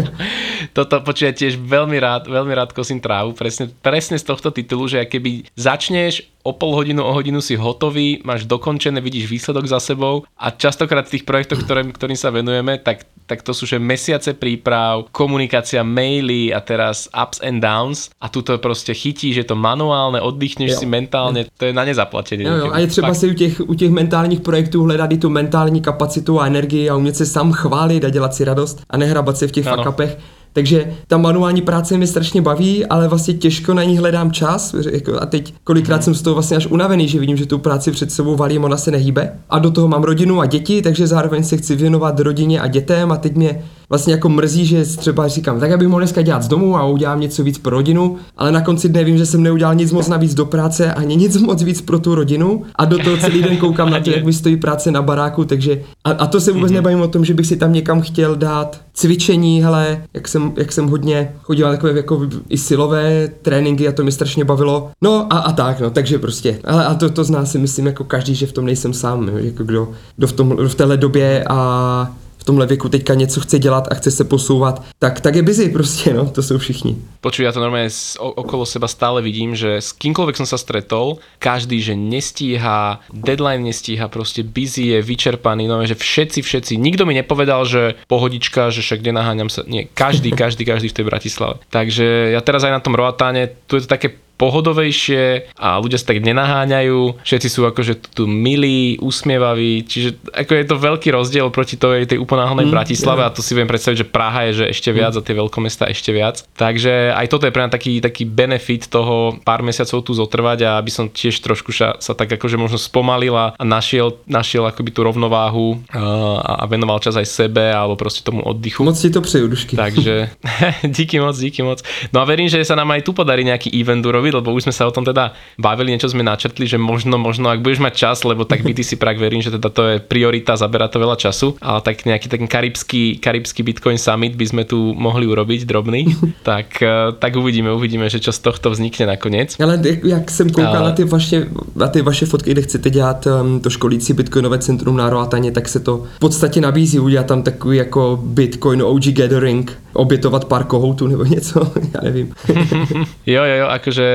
Toto 0.72 1.04
počujem 1.04 1.36
tiež 1.36 1.60
veľmi 1.60 2.00
rád, 2.00 2.24
veľmi 2.30 2.54
rád 2.56 2.72
kosím 2.72 2.96
trávu, 2.96 3.36
presne, 3.36 3.68
presne 3.84 4.16
z 4.16 4.24
tohto 4.24 4.48
titulu, 4.48 4.88
že 4.88 5.04
keby 5.04 5.52
začneš 5.52 6.32
o 6.42 6.52
pol 6.52 6.74
hodinu, 6.74 7.06
o 7.06 7.12
hodinu 7.14 7.38
si 7.38 7.54
hotový, 7.54 8.18
máš 8.26 8.44
dokončené, 8.44 9.00
vidíš 9.00 9.30
výsledok 9.30 9.66
za 9.66 9.80
sebou 9.80 10.26
a 10.38 10.50
častokrát 10.50 11.06
v 11.06 11.18
tých 11.18 11.24
projektoch, 11.24 11.62
ktorým, 11.62 11.94
ktorým 11.94 12.18
sa 12.18 12.34
venujeme, 12.34 12.82
tak, 12.82 13.06
tak 13.30 13.46
to 13.46 13.54
sú 13.54 13.66
že 13.66 13.78
mesiace 13.78 14.34
príprav, 14.34 15.06
komunikácia, 15.14 15.86
maily 15.86 16.50
a 16.50 16.58
teraz 16.58 17.06
ups 17.14 17.38
and 17.46 17.62
downs 17.62 18.10
a 18.18 18.26
tu 18.26 18.42
to 18.42 18.58
proste 18.58 18.90
chytí, 18.90 19.30
že 19.30 19.46
to 19.46 19.54
manuálne, 19.54 20.18
oddychneš 20.18 20.76
jo. 20.76 20.78
si 20.82 20.86
mentálne, 20.86 21.46
to 21.54 21.70
je 21.70 21.72
na 21.72 21.86
nezaplatenie. 21.86 22.42
Jo, 22.42 22.56
jo. 22.66 22.68
A 22.74 22.78
je 22.82 22.86
třeba 22.86 23.14
si 23.14 23.30
u 23.30 23.34
těch, 23.34 23.60
u 23.60 23.74
těch 23.74 23.90
mentálních 23.90 24.40
projektů 24.40 24.82
hledat 24.82 25.12
i 25.12 25.18
tu 25.18 25.30
mentální 25.30 25.80
kapacitu 25.80 26.40
a 26.40 26.46
energii 26.46 26.90
a 26.90 26.96
umět 26.96 27.16
se 27.16 27.26
sám 27.26 27.52
chválit 27.52 28.04
a 28.04 28.10
dělat 28.10 28.34
si 28.34 28.44
radost 28.44 28.82
a 28.90 28.96
nehrabat 28.96 29.36
se 29.36 29.46
v 29.46 29.52
těch 29.52 29.64
fakapech. 29.64 30.18
Takže 30.52 30.92
ta 31.06 31.18
manuální 31.18 31.62
práce 31.62 31.98
mi 31.98 32.06
strašně 32.06 32.42
baví, 32.42 32.86
ale 32.86 33.08
vlastně 33.08 33.34
těžko 33.34 33.74
na 33.74 33.84
ní 33.84 33.98
hledám 33.98 34.32
čas. 34.32 34.74
Jako, 34.90 35.22
a 35.22 35.26
teď 35.26 35.54
kolikrát 35.64 35.96
hmm. 35.96 36.02
jsem 36.02 36.14
z 36.14 36.22
toho 36.22 36.34
vlastně 36.34 36.56
až 36.56 36.66
unavený, 36.66 37.08
že 37.08 37.20
vidím, 37.20 37.36
že 37.36 37.46
tu 37.46 37.58
práci 37.58 37.90
před 37.90 38.12
sebou 38.12 38.36
valím, 38.36 38.64
ona 38.64 38.76
se 38.76 38.90
nehýbe. 38.90 39.32
A 39.50 39.58
do 39.58 39.70
toho 39.70 39.88
mám 39.88 40.02
rodinu 40.02 40.40
a 40.40 40.46
děti, 40.46 40.82
takže 40.82 41.06
zároveň 41.06 41.44
se 41.44 41.56
chci 41.56 41.76
věnovat 41.76 42.20
rodině 42.20 42.60
a 42.60 42.66
dětem 42.66 43.12
a 43.12 43.16
teď 43.16 43.34
mě 43.34 43.62
vlastně 43.92 44.12
jako 44.12 44.28
mrzí, 44.28 44.66
že 44.66 44.84
třeba 44.84 45.28
říkám, 45.28 45.60
tak 45.60 45.72
abych 45.72 45.88
mohl 45.88 46.00
dneska 46.00 46.22
dělat 46.22 46.42
z 46.42 46.48
domu 46.48 46.76
a 46.76 46.86
udělám 46.86 47.20
něco 47.20 47.44
víc 47.44 47.58
pro 47.58 47.76
rodinu, 47.76 48.16
ale 48.36 48.52
na 48.52 48.60
konci 48.60 48.88
dne 48.88 49.04
vím, 49.04 49.18
že 49.18 49.26
jsem 49.26 49.42
neudělal 49.42 49.74
nic 49.74 49.92
moc 49.92 50.08
navíc 50.08 50.34
do 50.34 50.46
práce 50.46 50.92
ani 50.92 51.16
nic 51.16 51.36
moc 51.36 51.62
víc 51.62 51.80
pro 51.80 51.98
tu 51.98 52.14
rodinu 52.14 52.64
a 52.76 52.84
do 52.84 52.98
toho 52.98 53.16
celý 53.16 53.42
den 53.42 53.56
koukám 53.56 53.90
na 53.90 54.00
to, 54.00 54.10
jak 54.10 54.24
mi 54.24 54.32
stojí 54.32 54.56
práce 54.56 54.90
na 54.90 55.02
baráku, 55.02 55.44
takže 55.44 55.82
a, 56.04 56.10
a 56.10 56.26
to 56.26 56.40
se 56.40 56.52
vůbec 56.52 56.70
mm-hmm. 56.70 56.74
nebavím 56.74 57.00
o 57.00 57.08
tom, 57.08 57.24
že 57.24 57.34
bych 57.34 57.46
si 57.46 57.56
tam 57.56 57.72
někam 57.72 58.00
chtěl 58.00 58.36
dát 58.36 58.80
cvičení, 58.94 59.62
hele, 59.62 60.02
jak 60.14 60.28
jsem, 60.28 60.52
jak 60.56 60.72
jsem 60.72 60.88
hodně 60.88 61.32
chodil 61.42 61.66
na 61.66 61.72
takové 61.72 61.92
jako 61.92 62.28
i 62.48 62.58
silové 62.58 63.28
tréninky 63.42 63.88
a 63.88 63.92
to 63.92 64.04
mi 64.04 64.12
strašně 64.12 64.44
bavilo. 64.44 64.90
No 65.02 65.26
a, 65.30 65.38
a 65.38 65.52
tak, 65.52 65.80
no, 65.80 65.90
takže 65.90 66.18
prostě, 66.18 66.58
ale 66.64 66.86
a 66.86 66.94
to, 66.94 67.10
to 67.10 67.24
zná 67.24 67.44
si 67.46 67.58
myslím 67.58 67.86
jako 67.86 68.04
každý, 68.04 68.34
že 68.34 68.46
v 68.46 68.52
tom 68.52 68.64
nejsem 68.64 68.92
sám, 68.92 69.28
jo, 69.28 69.34
jako 69.36 69.64
kdo, 69.64 69.88
kdo 70.16 70.26
v, 70.26 70.32
tom, 70.32 70.56
v 70.68 70.74
téhle 70.74 70.96
době 70.96 71.44
a 71.48 72.10
v 72.42 72.44
tomhle 72.44 72.66
věku 72.66 72.88
teďka 72.88 73.14
něco 73.14 73.40
chce 73.40 73.58
dělat 73.58 73.88
a 73.90 73.94
chce 73.94 74.10
se 74.10 74.24
posouvat, 74.24 74.82
tak, 74.98 75.20
tak 75.20 75.34
je 75.34 75.42
busy 75.42 75.68
prostě, 75.68 76.14
no, 76.14 76.26
to 76.26 76.42
jsou 76.42 76.58
všichni. 76.58 76.96
Počuj, 77.22 77.46
ja 77.46 77.54
to 77.54 77.62
normálne 77.62 77.86
okolo 78.18 78.66
seba 78.66 78.90
stále 78.90 79.22
vidím, 79.22 79.54
že 79.54 79.78
s 79.78 79.94
kýmkoľvek 79.94 80.42
som 80.42 80.46
sa 80.50 80.58
stretol, 80.58 81.22
každý, 81.38 81.78
že 81.78 81.94
nestíha, 81.94 82.98
deadline 83.14 83.62
nestíha, 83.62 84.10
proste 84.10 84.42
busy 84.42 84.90
je 84.90 84.98
vyčerpaný, 85.06 85.70
no, 85.70 85.86
že 85.86 85.94
všetci, 85.94 86.42
všetci, 86.42 86.72
nikto 86.82 87.06
mi 87.06 87.14
nepovedal, 87.14 87.62
že 87.62 87.94
pohodička, 88.10 88.74
že 88.74 88.82
však 88.82 89.06
nenaháňam 89.06 89.46
sa, 89.46 89.62
nie, 89.62 89.86
každý, 89.86 90.34
každý, 90.42 90.66
každý 90.66 90.90
v 90.90 90.96
tej 90.98 91.06
Bratislave. 91.06 91.62
Takže 91.70 92.34
ja 92.34 92.42
teraz 92.42 92.66
aj 92.66 92.74
na 92.74 92.82
tom 92.82 92.98
Roatáne, 92.98 93.54
tu 93.70 93.78
je 93.78 93.86
to 93.86 93.94
také 93.94 94.18
pohodovejšie 94.42 95.54
a 95.54 95.78
ľudia 95.78 96.02
sa 96.02 96.10
tak 96.10 96.18
nenaháňajú, 96.26 97.22
všetci 97.22 97.48
sú 97.48 97.62
akože 97.70 98.10
tu 98.10 98.26
milí, 98.26 98.98
usmievaví, 98.98 99.86
čiže 99.86 100.18
ako 100.34 100.52
je 100.58 100.64
to 100.66 100.76
veľký 100.82 101.08
rozdiel 101.14 101.46
proti 101.54 101.78
tej, 101.78 102.10
tej 102.10 102.18
uponáhodnej 102.18 102.66
mm, 102.66 102.74
Bratislave 102.74 103.22
yeah. 103.22 103.30
a 103.30 103.34
to 103.34 103.38
si 103.38 103.54
viem 103.54 103.70
predstaviť, 103.70 104.02
že 104.02 104.10
Praha 104.10 104.50
je 104.50 104.52
že 104.52 104.64
ešte 104.74 104.90
viac 104.90 105.14
mm. 105.14 105.18
a 105.22 105.22
tie 105.22 105.38
veľkomesta 105.38 105.84
ešte 105.86 106.10
viac. 106.10 106.42
Takže 106.58 107.14
aj 107.14 107.26
toto 107.30 107.46
je 107.46 107.54
pre 107.54 107.62
mňa 107.62 107.70
taký, 107.70 108.02
taký 108.02 108.26
benefit 108.26 108.90
toho 108.90 109.38
pár 109.46 109.62
mesiacov 109.62 110.02
tu 110.02 110.10
zotrvať 110.10 110.58
a 110.66 110.70
aby 110.82 110.90
som 110.90 111.06
tiež 111.06 111.38
trošku 111.38 111.70
sa, 111.70 111.94
sa 112.02 112.12
tak 112.18 112.34
akože 112.34 112.58
možno 112.58 112.82
spomalil 112.82 113.38
a 113.38 113.54
našiel, 113.62 114.18
našiel 114.26 114.66
akoby 114.66 114.90
tú 114.90 115.06
rovnováhu 115.06 115.78
a, 115.94 116.58
a 116.60 116.64
venoval 116.66 116.98
čas 116.98 117.14
aj 117.14 117.30
sebe 117.30 117.62
alebo 117.70 117.94
proste 117.94 118.26
tomu 118.26 118.42
oddychu. 118.42 118.82
Moc 118.82 118.98
ti 118.98 119.08
to 119.08 119.22
přeju, 119.22 119.46
Dušky. 119.46 119.78
Takže 119.78 120.34
díky 120.96 121.20
moc, 121.20 121.38
díky 121.38 121.62
moc. 121.62 121.82
No 122.12 122.20
a 122.20 122.24
verím, 122.24 122.48
že 122.48 122.64
sa 122.64 122.74
nám 122.74 122.90
aj 122.92 123.02
tu 123.06 123.12
podarí 123.12 123.44
nejaký 123.44 123.72
event 123.72 124.02
urobiť, 124.04 124.31
lebo 124.32 124.54
už 124.54 124.68
sme 124.68 124.74
sa 124.74 124.88
o 124.88 124.94
tom 124.94 125.04
teda 125.04 125.36
bavili, 125.60 125.92
niečo 125.92 126.08
sme 126.08 126.24
načrtli, 126.24 126.64
že 126.64 126.80
možno, 126.80 127.20
možno 127.20 127.52
ak 127.52 127.60
budeš 127.60 127.84
mať 127.84 127.94
čas, 127.94 128.24
lebo 128.24 128.48
tak 128.48 128.64
BTC 128.64 128.96
Prague 128.96 129.20
verím, 129.20 129.44
že 129.44 129.52
teda 129.52 129.68
to 129.68 129.82
je 129.84 129.96
priorita, 130.00 130.56
zabera 130.56 130.88
to 130.88 131.02
veľa 131.02 131.16
času, 131.20 131.56
ale 131.60 131.80
tak 131.84 132.04
nejaký 132.08 132.26
taký 132.28 132.46
karibský, 132.48 133.02
karibský 133.20 133.60
Bitcoin 133.62 133.98
Summit 133.98 134.34
by 134.36 134.46
sme 134.48 134.62
tu 134.64 134.96
mohli 134.96 135.26
urobiť 135.26 135.68
drobný, 135.68 136.16
tak, 136.48 136.80
eh, 136.80 137.12
tak 137.18 137.36
uvidíme, 137.36 137.72
uvidíme, 137.72 138.08
že 138.08 138.20
čo 138.22 138.32
z 138.32 138.40
tohto 138.40 138.70
vznikne 138.70 139.06
nakoniec. 139.06 139.56
Ale 139.60 139.78
jak 140.04 140.30
jsem 140.30 140.50
koukal 140.50 140.76
ale... 140.76 140.88
na, 140.88 140.92
ty 140.92 141.04
vaše, 141.04 141.48
na 141.76 141.88
ty 141.88 142.02
vaše 142.02 142.26
fotky, 142.26 142.50
kde 142.50 142.62
chcete 142.62 142.90
dělat 142.90 143.26
um, 143.26 143.60
to 143.60 143.70
školící 143.70 144.12
Bitcoinové 144.12 144.58
centrum 144.58 144.96
na 144.96 145.10
Roataně, 145.10 145.52
tak 145.52 145.68
se 145.68 145.80
to 145.80 146.04
v 146.16 146.18
podstatě 146.18 146.60
nabízí 146.60 146.98
udělat 146.98 147.26
tam 147.26 147.42
takový 147.42 147.76
jako 147.76 148.20
Bitcoin 148.22 148.82
OG 148.82 149.04
Gathering, 149.04 149.78
obětovat 149.92 150.44
pár 150.44 150.64
kohoutů 150.64 151.06
nebo 151.06 151.24
něco, 151.34 151.72
já 151.94 152.00
nevím. 152.02 152.34
jo, 153.26 153.44
jo, 153.44 153.54
jo, 153.60 153.66
akože 153.66 154.06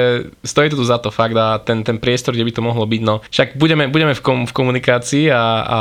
stojí 0.44 0.70
to 0.70 0.76
tu 0.76 0.86
za 0.86 0.98
to 0.98 1.12
fakt 1.12 1.36
a 1.38 1.58
ten, 1.58 1.84
ten 1.84 1.98
priestor, 1.98 2.34
kde 2.34 2.46
by 2.46 2.52
to 2.52 2.62
mohlo 2.62 2.86
byť, 2.86 3.02
no 3.02 3.22
však 3.30 3.58
budeme, 3.58 3.88
budeme 3.88 4.14
v, 4.14 4.22
kom, 4.22 4.40
v 4.46 4.54
komunikácii 4.54 5.32
a, 5.32 5.44
a 5.66 5.80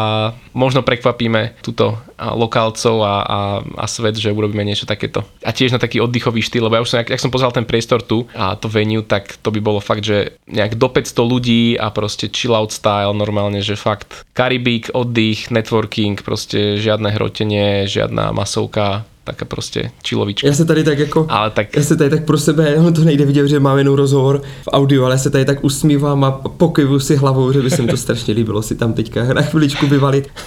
možno 0.57 0.83
prekvapíme 0.83 1.61
túto 1.61 1.99
lokálcov 2.17 2.97
a, 3.05 3.15
a, 3.23 3.39
a 3.61 3.85
svet, 3.85 4.17
že 4.17 4.33
urobíme 4.33 4.65
niečo 4.65 4.89
takéto. 4.89 5.21
A 5.45 5.53
tiež 5.53 5.77
na 5.77 5.81
taký 5.81 6.01
oddychový 6.01 6.41
štýl, 6.41 6.65
lebo 6.65 6.81
ja 6.81 6.85
už 6.85 6.91
som, 6.91 6.99
jak, 7.05 7.13
jak 7.13 7.21
som 7.21 7.33
pozeral 7.33 7.53
ten 7.53 7.69
priestor 7.69 8.01
tu 8.01 8.25
a 8.33 8.57
to 8.57 8.73
venue, 8.73 9.05
tak 9.05 9.37
to 9.45 9.53
by 9.53 9.61
bolo 9.61 9.85
fakt, 9.85 10.05
že 10.05 10.41
nejak 10.49 10.81
do 10.81 10.89
500 10.89 11.13
ľudí 11.21 11.65
a 11.77 11.93
proste 11.93 12.33
chill 12.33 12.57
out 12.57 12.73
style 12.73 13.13
normálne, 13.13 13.61
že 13.61 13.77
fakt 13.77 14.25
Karibík, 14.33 14.97
oddych, 14.97 15.53
networking, 15.53 16.17
proste 16.25 16.81
žiadne 16.81 17.13
hrotenie, 17.13 17.85
žiadna 17.85 18.33
masovka, 18.33 19.05
taká 19.27 19.45
prostě 19.45 19.91
čilovička. 20.03 20.47
Já 20.47 20.55
se 20.55 20.65
tady 20.65 20.85
tak 20.85 20.99
jako, 20.99 21.27
ale 21.29 21.51
tak... 21.51 21.77
já 21.77 21.83
se 21.83 21.97
tady 21.97 22.11
tak 22.11 22.25
pro 22.25 22.39
sebe, 22.39 22.75
no 22.79 22.93
to 22.93 23.05
nejde 23.05 23.25
vidět, 23.25 23.49
že 23.49 23.61
mám 23.61 23.79
jenom 23.79 23.95
rozhovor 23.95 24.43
v 24.63 24.69
audio, 24.73 25.05
ale 25.05 25.15
já 25.15 25.19
se 25.19 25.31
tady 25.31 25.45
tak 25.45 25.65
usmívám 25.65 26.25
a 26.25 26.31
pokyvu 26.31 27.01
si 27.01 27.17
hlavou, 27.17 27.53
že 27.53 27.63
by 27.63 27.71
se 27.71 27.83
mi 27.83 27.89
to 27.89 27.97
strašně 27.97 28.35
líbilo 28.35 28.63
si 28.63 28.75
tam 28.75 28.93
teďka 28.93 29.35
na 29.35 29.43
chviličku 29.43 29.87
vyvalit. 29.87 30.29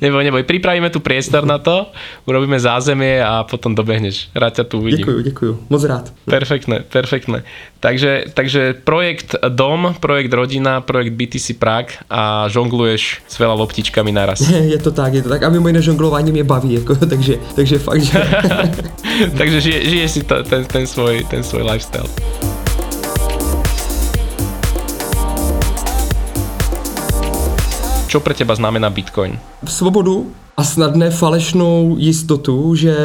neboj, 0.00 0.24
neboj, 0.24 0.42
připravíme 0.42 0.90
tu 0.90 1.00
priestor 1.00 1.44
na 1.44 1.58
to, 1.58 1.86
urobíme 2.26 2.60
zázemie 2.60 3.24
a 3.24 3.44
potom 3.44 3.74
dobehneš. 3.74 4.28
Rád 4.34 4.54
ťa 4.54 4.64
tu 4.64 4.78
uvidím. 4.78 4.98
Děkuju, 4.98 5.20
děkuju, 5.20 5.60
moc 5.70 5.84
rád. 5.84 6.12
Perfektné, 6.24 6.84
perfektné. 6.92 7.42
Takže, 7.80 8.24
takže 8.34 8.74
projekt 8.84 9.34
Dom, 9.48 9.94
projekt 10.00 10.32
Rodina, 10.32 10.80
projekt 10.80 11.12
BTC 11.12 11.52
Prague 11.58 11.92
a 12.10 12.48
žongluješ 12.48 13.20
s 13.28 13.40
veľa 13.40 13.56
loptičkami 13.56 14.12
naraz. 14.12 14.44
Je 14.72 14.78
to 14.78 14.92
tak, 14.92 15.14
je 15.14 15.22
to 15.22 15.28
tak. 15.28 15.42
A 15.42 15.48
mimo 15.48 15.68
jiné 15.68 15.82
žonglování 15.82 16.32
mě 16.40 16.48
baví, 16.48 16.72
jako, 16.72 16.94
takže, 17.12 17.36
takže 17.54 17.78
fakt, 17.78 18.02
že... 18.02 18.18
takže 19.38 19.60
žije, 19.60 19.90
žije 19.90 20.08
si 20.08 20.20
to, 20.22 20.42
ten, 20.42 20.64
ten, 20.64 20.86
svoj, 20.86 21.24
ten 21.30 21.44
svoj 21.44 21.62
lifestyle. 21.62 22.08
Čo 28.10 28.18
pre 28.18 28.34
teba 28.34 28.58
znamená 28.58 28.90
Bitcoin? 28.90 29.38
Svobodu, 29.62 30.26
a 30.60 30.64
snadné 30.64 31.10
falešnou 31.10 31.94
jistotu, 31.98 32.74
že 32.74 32.96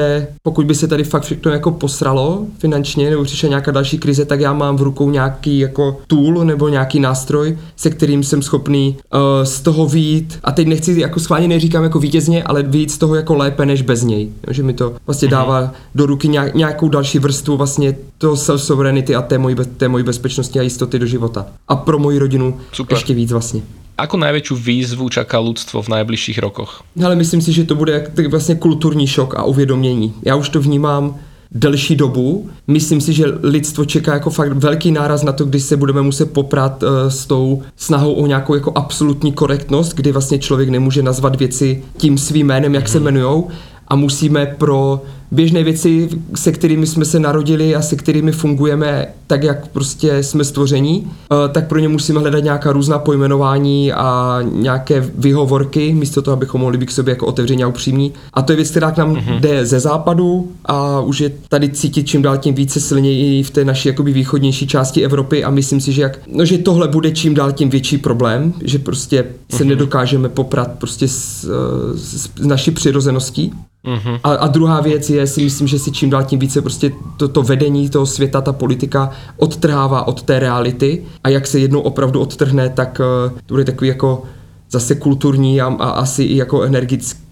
pokud 0.43 0.65
by 0.65 0.75
se 0.75 0.87
tady 0.87 1.03
fakt 1.03 1.23
všechno 1.23 1.51
jako 1.51 1.71
posralo 1.71 2.45
finančně 2.59 3.09
nebo 3.09 3.23
přišla 3.23 3.49
nějaká 3.49 3.71
další 3.71 3.97
krize, 3.97 4.25
tak 4.25 4.39
já 4.39 4.53
mám 4.53 4.77
v 4.77 4.81
rukou 4.81 5.09
nějaký 5.09 5.59
jako 5.59 5.97
tool 6.07 6.45
nebo 6.45 6.67
nějaký 6.69 6.99
nástroj, 6.99 7.57
se 7.75 7.89
kterým 7.89 8.23
jsem 8.23 8.41
schopný 8.41 8.97
uh, 9.13 9.19
z 9.43 9.61
toho 9.61 9.87
vít 9.87 10.39
a 10.43 10.51
teď 10.51 10.67
nechci 10.67 10.99
jako 10.99 11.19
schválně 11.19 11.47
neříkám 11.47 11.83
jako 11.83 11.99
vítězně, 11.99 12.43
ale 12.43 12.63
víc 12.63 12.93
z 12.93 12.97
toho 12.97 13.15
jako 13.15 13.35
lépe 13.35 13.65
než 13.65 13.81
bez 13.81 14.03
něj. 14.03 14.29
Že 14.49 14.63
mi 14.63 14.73
to 14.73 14.95
vlastně 15.07 15.27
mhm. 15.27 15.31
dává 15.31 15.71
do 15.95 16.05
ruky 16.05 16.27
nějakou 16.53 16.89
další 16.89 17.19
vrstvu 17.19 17.57
vlastně 17.57 17.95
toho 18.17 18.35
self-sovereignty 18.35 19.17
a 19.17 19.21
té 19.21 19.37
mojí, 19.37 19.55
té 19.77 19.87
mojí 19.87 20.03
bezpečnosti 20.03 20.59
a 20.59 20.63
jistoty 20.63 20.99
do 20.99 21.05
života. 21.05 21.45
A 21.67 21.75
pro 21.75 21.99
moji 21.99 22.19
rodinu 22.19 22.57
Super. 22.71 22.95
ještě 22.97 23.13
víc 23.13 23.31
vlastně. 23.31 23.61
Ako 23.97 24.19
najväčšiu 24.19 24.55
výzvu 24.59 25.07
čaká 25.07 25.39
ľudstvo 25.39 25.79
v 25.79 25.91
najbližších 25.95 26.43
rokoch? 26.43 26.83
Ale 26.99 27.15
myslím 27.15 27.41
si, 27.41 27.53
že 27.53 27.63
to 27.63 27.75
bude 27.75 28.11
vlastně 28.27 28.55
kulturní 28.55 29.07
šok 29.07 29.35
a 29.35 29.43
uvědomění. 29.43 30.13
Já 30.23 30.35
už 30.35 30.49
to 30.49 30.61
vnímám 30.61 31.15
delší 31.51 31.95
dobu. 31.95 32.49
Myslím 32.67 33.01
si, 33.01 33.13
že 33.13 33.25
lidstvo 33.43 33.85
čeká 33.85 34.13
jako 34.13 34.29
fakt 34.29 34.51
velký 34.51 34.91
náraz 34.91 35.23
na 35.23 35.31
to, 35.31 35.45
když 35.45 35.63
se 35.63 35.77
budeme 35.77 36.01
muset 36.01 36.33
poprat 36.33 36.83
uh, 36.83 36.89
s 37.07 37.25
tou 37.25 37.61
snahou 37.75 38.13
o 38.13 38.27
nějakou 38.27 38.55
jako 38.55 38.71
absolutní 38.75 39.31
korektnost, 39.31 39.93
kdy 39.93 40.11
vlastně 40.11 40.39
člověk 40.39 40.69
nemůže 40.69 41.03
nazvat 41.03 41.35
věci 41.35 41.83
tím 41.97 42.17
svým 42.17 42.47
jménem, 42.47 42.75
jak 42.75 42.89
se 42.89 42.99
mhm. 42.99 43.07
jmenujou 43.07 43.47
a 43.87 43.95
musíme 43.95 44.45
pro 44.45 45.01
běžné 45.35 45.63
věci, 45.63 46.09
se 46.35 46.51
kterými 46.51 46.87
jsme 46.87 47.05
se 47.05 47.19
narodili 47.19 47.75
a 47.75 47.81
se 47.81 47.95
kterými 47.95 48.31
fungujeme 48.31 49.07
tak, 49.27 49.43
jak 49.43 49.67
prostě 49.67 50.23
jsme 50.23 50.43
stvoření, 50.43 51.11
eh, 51.31 51.49
tak 51.49 51.67
pro 51.67 51.79
ně 51.79 51.87
musíme 51.87 52.19
hledat 52.19 52.43
nějaká 52.43 52.71
různá 52.71 52.99
pojmenování 52.99 53.93
a 53.93 54.39
nějaké 54.51 55.11
vyhovorky, 55.17 55.93
místo 55.93 56.21
toho, 56.21 56.33
abychom 56.33 56.61
mohli 56.61 56.77
být 56.77 56.85
k 56.85 56.91
sobě 56.91 57.11
jako 57.11 57.25
otevření 57.25 57.63
a 57.63 57.67
upřímní. 57.67 58.13
A 58.33 58.41
to 58.41 58.51
je 58.51 58.55
věc, 58.55 58.69
která 58.69 58.91
k 58.91 58.97
nám 58.97 59.15
mm-hmm. 59.15 59.39
jde 59.39 59.65
ze 59.65 59.79
západu 59.79 60.51
a 60.65 60.99
už 60.99 61.19
je 61.19 61.31
tady 61.49 61.69
cítit 61.69 62.07
čím 62.07 62.21
dál 62.21 62.37
tím 62.37 62.55
více 62.55 62.79
silněji 62.79 63.43
v 63.43 63.49
té 63.49 63.65
naší 63.65 63.87
jakoby 63.87 64.13
východnější 64.13 64.67
části 64.67 65.03
Evropy 65.03 65.43
a 65.43 65.49
myslím 65.49 65.81
si, 65.81 65.91
že, 65.91 66.01
jak, 66.01 66.19
no, 66.27 66.45
že 66.45 66.57
tohle 66.57 66.87
bude 66.87 67.11
čím 67.11 67.33
dál 67.33 67.51
tím 67.51 67.69
větší 67.69 67.97
problém, 67.97 68.53
že 68.63 68.79
prostě 68.79 69.25
se 69.51 69.63
mm-hmm. 69.63 69.67
nedokážeme 69.67 70.29
poprat 70.29 70.71
prostě 70.71 71.07
s, 71.07 71.49
s, 71.95 72.29
s 72.35 72.45
naší 72.45 72.71
přirozeností. 72.71 73.53
Mm-hmm. 73.85 74.19
A, 74.23 74.29
a 74.29 74.47
druhá 74.47 74.81
věc 74.81 75.09
je, 75.09 75.24
si 75.27 75.43
myslím, 75.43 75.67
že 75.67 75.79
si 75.79 75.91
čím 75.91 76.09
dál 76.09 76.23
tím 76.23 76.39
více 76.39 76.61
prostě 76.61 76.91
to, 77.17 77.27
to 77.27 77.43
vedení 77.43 77.89
toho 77.89 78.05
světa, 78.05 78.41
ta 78.41 78.53
politika 78.53 79.09
odtrhává 79.37 80.07
od 80.07 80.23
té 80.23 80.39
reality 80.39 81.03
a 81.23 81.29
jak 81.29 81.47
se 81.47 81.59
jednou 81.59 81.79
opravdu 81.79 82.19
odtrhne, 82.19 82.69
tak 82.69 83.01
uh, 83.29 83.39
to 83.45 83.53
bude 83.53 83.63
takový 83.63 83.87
jako 83.87 84.23
zase 84.71 84.95
kulturní 84.95 85.61
a, 85.61 85.65
a 85.65 85.89
asi 85.89 86.23
i 86.23 86.37
jako 86.37 86.61
energický 86.61 87.25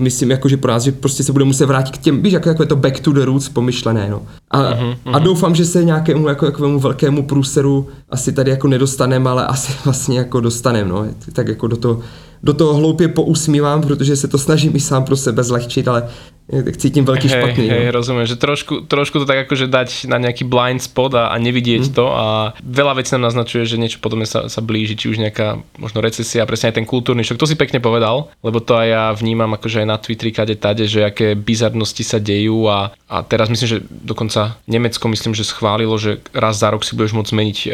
myslím, 0.00 0.30
jako, 0.30 0.48
že 0.48 0.56
pro 0.56 0.72
nás, 0.72 0.82
že 0.82 0.92
prostě 0.92 1.22
se 1.22 1.32
bude 1.32 1.44
muset 1.44 1.66
vrátit 1.66 1.98
k 1.98 2.00
těm, 2.00 2.22
víš, 2.22 2.32
jako, 2.32 2.48
jako 2.48 2.62
je 2.62 2.66
to 2.66 2.76
back 2.76 3.00
to 3.00 3.12
the 3.12 3.24
roots 3.24 3.48
pomyšlené, 3.48 4.08
no. 4.10 4.22
A, 4.50 4.62
uh-huh, 4.62 4.96
uh-huh. 5.04 5.16
a 5.16 5.18
doufám, 5.18 5.54
že 5.54 5.64
se 5.64 5.84
nějakému 5.84 6.28
jako, 6.28 6.46
jako 6.46 6.78
velkému 6.78 7.22
průseru 7.22 7.88
asi 8.10 8.32
tady 8.32 8.50
jako 8.50 8.68
nedostaneme, 8.68 9.30
ale 9.30 9.46
asi 9.46 9.72
vlastně 9.84 10.18
jako 10.18 10.40
dostaneme, 10.40 10.90
no. 10.90 11.06
Tak 11.32 11.48
jako 11.48 11.66
do 11.66 11.76
toho 11.76 12.00
do 12.42 12.54
toho 12.54 12.74
hloupě 12.74 13.08
pousmívám, 13.08 13.82
protože 13.82 14.16
se 14.16 14.28
to 14.28 14.38
snažím 14.38 14.76
i 14.76 14.80
sám 14.80 15.04
pro 15.04 15.16
sebe 15.16 15.42
zlehčit, 15.42 15.88
ale 15.88 16.08
tak 16.46 16.78
cítím 16.78 17.02
veľký 17.02 17.26
hej, 17.26 17.34
špatný. 17.34 17.66
Hej, 17.66 17.86
no. 17.90 17.94
rozumiem, 17.98 18.26
že 18.30 18.38
trošku, 18.38 18.86
trošku 18.86 19.18
to 19.18 19.26
tak 19.26 19.50
akože 19.50 19.66
dať 19.66 20.06
na 20.06 20.22
nejaký 20.22 20.46
blind 20.46 20.78
spot 20.78 21.18
a, 21.18 21.34
a 21.34 21.36
nevidieť 21.42 21.90
mm. 21.90 21.94
to 21.98 22.06
a 22.06 22.54
veľa 22.62 23.02
vecí 23.02 23.18
nám 23.18 23.34
naznačuje, 23.34 23.66
že 23.66 23.74
niečo 23.74 23.98
podobné 23.98 24.30
sa, 24.30 24.46
sa 24.46 24.62
blíži, 24.62 24.94
či 24.94 25.10
už 25.10 25.18
nejaká 25.18 25.58
možno 25.82 25.98
recesia, 25.98 26.46
presne 26.46 26.70
aj 26.70 26.78
ten 26.78 26.86
kultúrny 26.86 27.26
šok. 27.26 27.42
To 27.42 27.50
si 27.50 27.58
pekne 27.58 27.82
povedal, 27.82 28.30
lebo 28.46 28.62
to 28.62 28.78
aj 28.78 28.86
ja 28.86 29.04
vnímam 29.10 29.58
akože 29.58 29.82
aj 29.82 29.88
na 29.90 29.98
Twitteri 29.98 30.30
kade 30.30 30.54
tade, 30.54 30.86
že 30.86 31.02
aké 31.02 31.34
bizarnosti 31.34 32.06
sa 32.06 32.22
dejú 32.22 32.70
a, 32.70 32.94
a 33.10 33.16
teraz 33.26 33.50
myslím, 33.50 33.66
že 33.66 33.78
dokonca 33.82 34.62
Nemecko 34.70 35.10
myslím, 35.10 35.34
že 35.34 35.42
schválilo, 35.42 35.98
že 35.98 36.22
raz 36.30 36.62
za 36.62 36.70
rok 36.70 36.86
si 36.86 36.94
budeš 36.94 37.18
môcť 37.18 37.30
zmeniť 37.34 37.58
uh, 37.66 37.72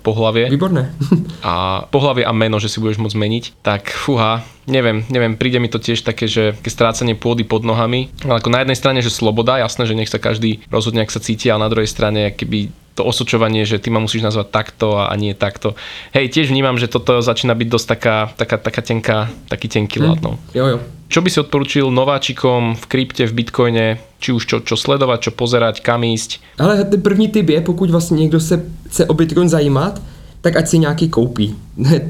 pohlavie. 0.00 0.48
Výborné. 0.48 0.96
a 1.44 1.84
pohlavie 1.92 2.24
a 2.24 2.32
meno, 2.32 2.56
že 2.56 2.72
si 2.72 2.80
budeš 2.80 3.04
môcť 3.04 3.16
zmeniť. 3.16 3.44
Tak 3.60 3.92
fúha, 3.92 4.48
neviem, 4.68 5.02
neviem, 5.08 5.34
príde 5.34 5.58
mi 5.58 5.72
to 5.72 5.80
tiež 5.80 6.04
také, 6.04 6.28
že 6.28 6.54
také 6.60 6.70
strácanie 6.70 7.16
pôdy 7.16 7.42
pod 7.42 7.64
nohami. 7.64 7.97
Ale 8.22 8.38
ako 8.38 8.50
na 8.54 8.62
jednej 8.62 8.78
strane, 8.78 9.00
že 9.02 9.10
sloboda, 9.10 9.58
jasné, 9.58 9.82
že 9.88 9.98
nech 9.98 10.12
sa 10.12 10.22
každý 10.22 10.62
rozhodne, 10.70 11.02
ak 11.02 11.14
sa 11.14 11.22
cíti, 11.22 11.50
ale 11.50 11.66
na 11.66 11.72
druhej 11.72 11.90
strane, 11.90 12.30
keby 12.30 12.70
to 12.98 13.06
osočovanie, 13.06 13.62
že 13.62 13.78
ty 13.78 13.94
ma 13.94 14.02
musíš 14.02 14.26
nazvať 14.26 14.50
takto 14.50 14.98
a 14.98 15.14
nie 15.14 15.30
takto. 15.30 15.78
Hej, 16.10 16.34
tiež 16.34 16.50
vnímam, 16.50 16.74
že 16.82 16.90
toto 16.90 17.22
začína 17.22 17.54
byť 17.54 17.68
dosť 17.70 17.86
taká, 17.86 18.16
taká, 18.34 18.56
taká 18.58 18.82
tenká, 18.82 19.16
taký 19.46 19.70
tenký 19.70 20.02
hmm. 20.02 20.18
No. 20.18 20.34
Jo, 20.50 20.66
jo. 20.66 20.78
Čo 21.08 21.22
by 21.22 21.28
si 21.30 21.38
odporučil 21.40 21.88
nováčikom 21.88 22.74
v 22.74 22.84
krypte, 22.90 23.24
v 23.24 23.32
bitcoine, 23.32 23.86
či 24.18 24.34
už 24.34 24.42
čo, 24.44 24.56
čo 24.60 24.76
sledovať, 24.76 25.30
čo 25.30 25.32
pozerať, 25.32 25.80
kam 25.80 26.04
ísť? 26.04 26.58
Ale 26.58 26.84
ten 26.84 27.00
první 27.00 27.28
typ 27.30 27.48
je, 27.48 27.60
pokud 27.60 27.90
vlastně 27.90 28.18
někdo 28.18 28.40
se 28.40 28.66
chce 28.90 29.06
o 29.06 29.14
bitcoin 29.14 29.48
zajímat, 29.48 30.02
tak 30.40 30.56
ať 30.56 30.68
si 30.68 30.78
nějaký 30.78 31.08
koupí. 31.08 31.56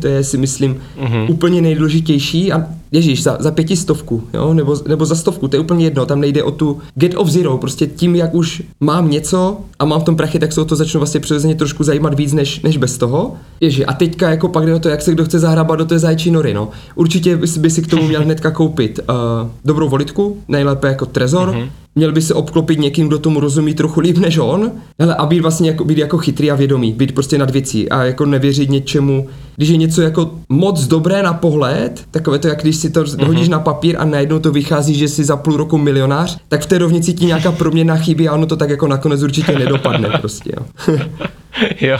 To 0.00 0.06
je 0.06 0.24
si 0.24 0.38
myslím 0.38 0.76
uh-huh. 1.00 1.30
úplně 1.30 1.62
nejdůležitější 1.62 2.52
a 2.52 2.66
ježíš, 2.92 3.22
za, 3.22 3.36
za 3.40 3.50
pětistovku, 3.50 4.22
jo, 4.34 4.54
nebo, 4.54 4.76
nebo 4.88 5.06
za 5.06 5.14
stovku, 5.14 5.48
to 5.48 5.56
je 5.56 5.60
úplně 5.60 5.84
jedno, 5.84 6.06
tam 6.06 6.20
nejde 6.20 6.42
o 6.42 6.50
tu 6.50 6.78
get 6.94 7.14
of 7.16 7.28
zero, 7.28 7.58
prostě 7.58 7.86
tím, 7.86 8.16
jak 8.16 8.34
už 8.34 8.62
mám 8.80 9.10
něco 9.10 9.60
a 9.78 9.84
mám 9.84 10.00
v 10.00 10.04
tom 10.04 10.16
prachy, 10.16 10.38
tak 10.38 10.52
se 10.52 10.60
o 10.60 10.64
to 10.64 10.76
začnu 10.76 11.00
vlastně 11.00 11.20
přirozeně 11.20 11.54
trošku 11.54 11.84
zajímat 11.84 12.14
víc, 12.14 12.32
než, 12.32 12.60
než 12.60 12.76
bez 12.76 12.98
toho. 12.98 13.34
Ježi, 13.60 13.84
a 13.84 13.92
teďka 13.92 14.30
jako 14.30 14.48
pak 14.48 14.66
jde 14.66 14.74
o 14.74 14.78
to, 14.78 14.88
jak 14.88 15.02
se 15.02 15.12
kdo 15.12 15.24
chce 15.24 15.38
zahrabat 15.38 15.78
do 15.78 15.84
té 15.84 15.98
zajčí 15.98 16.30
nory, 16.30 16.54
no. 16.54 16.68
Určitě 16.94 17.36
by 17.36 17.46
si, 17.46 17.60
by 17.60 17.70
si 17.70 17.82
k 17.82 17.86
tomu 17.86 18.08
měl 18.08 18.24
hnedka 18.24 18.50
koupit 18.50 19.00
uh, 19.08 19.14
dobrou 19.64 19.88
volitku, 19.88 20.38
nejlépe 20.48 20.88
jako 20.88 21.06
trezor, 21.06 21.48
uh-huh 21.48 21.68
měl 21.98 22.12
by 22.12 22.22
se 22.22 22.34
obklopit 22.34 22.78
někým, 22.78 23.08
kdo 23.08 23.18
tomu 23.18 23.40
rozumí 23.40 23.74
trochu 23.74 24.00
líp 24.00 24.18
než 24.18 24.38
on, 24.38 24.72
ale 24.98 25.14
a 25.14 25.26
být 25.26 25.40
vlastně 25.40 25.70
jako, 25.70 25.84
být 25.84 25.98
jako 25.98 26.18
chytrý 26.18 26.50
a 26.50 26.54
vědomý, 26.54 26.92
být 26.92 27.14
prostě 27.14 27.38
nad 27.38 27.50
věcí 27.50 27.88
a 27.88 28.04
jako 28.04 28.26
nevěřit 28.26 28.70
něčemu, 28.70 29.28
když 29.58 29.68
je 29.68 29.76
něco 29.76 30.02
jako 30.02 30.30
moc 30.48 30.86
dobré 30.86 31.22
na 31.22 31.32
pohled, 31.32 32.04
takové 32.10 32.38
to, 32.38 32.48
jak 32.48 32.62
když 32.62 32.76
si 32.76 32.90
to 32.90 33.02
mm-hmm. 33.02 33.26
hodíš 33.26 33.48
na 33.48 33.60
papír 33.60 33.96
a 33.98 34.04
najednou 34.04 34.38
to 34.38 34.52
vychází, 34.52 34.94
že 34.94 35.08
jsi 35.08 35.24
za 35.24 35.36
půl 35.36 35.56
roku 35.56 35.78
milionář, 35.78 36.38
tak 36.48 36.62
v 36.62 36.66
té 36.66 36.78
rovnici 36.78 37.12
ti 37.12 37.26
nějaká 37.26 37.52
proměna 37.52 37.96
chybí 37.96 38.28
a 38.28 38.34
ono 38.34 38.46
to 38.46 38.56
tak 38.56 38.70
jako 38.70 38.88
nakonec 38.88 39.22
určitě 39.22 39.58
nedopadne 39.58 40.08
prostě, 40.20 40.52
jo. 40.56 40.96
jo, 41.80 41.98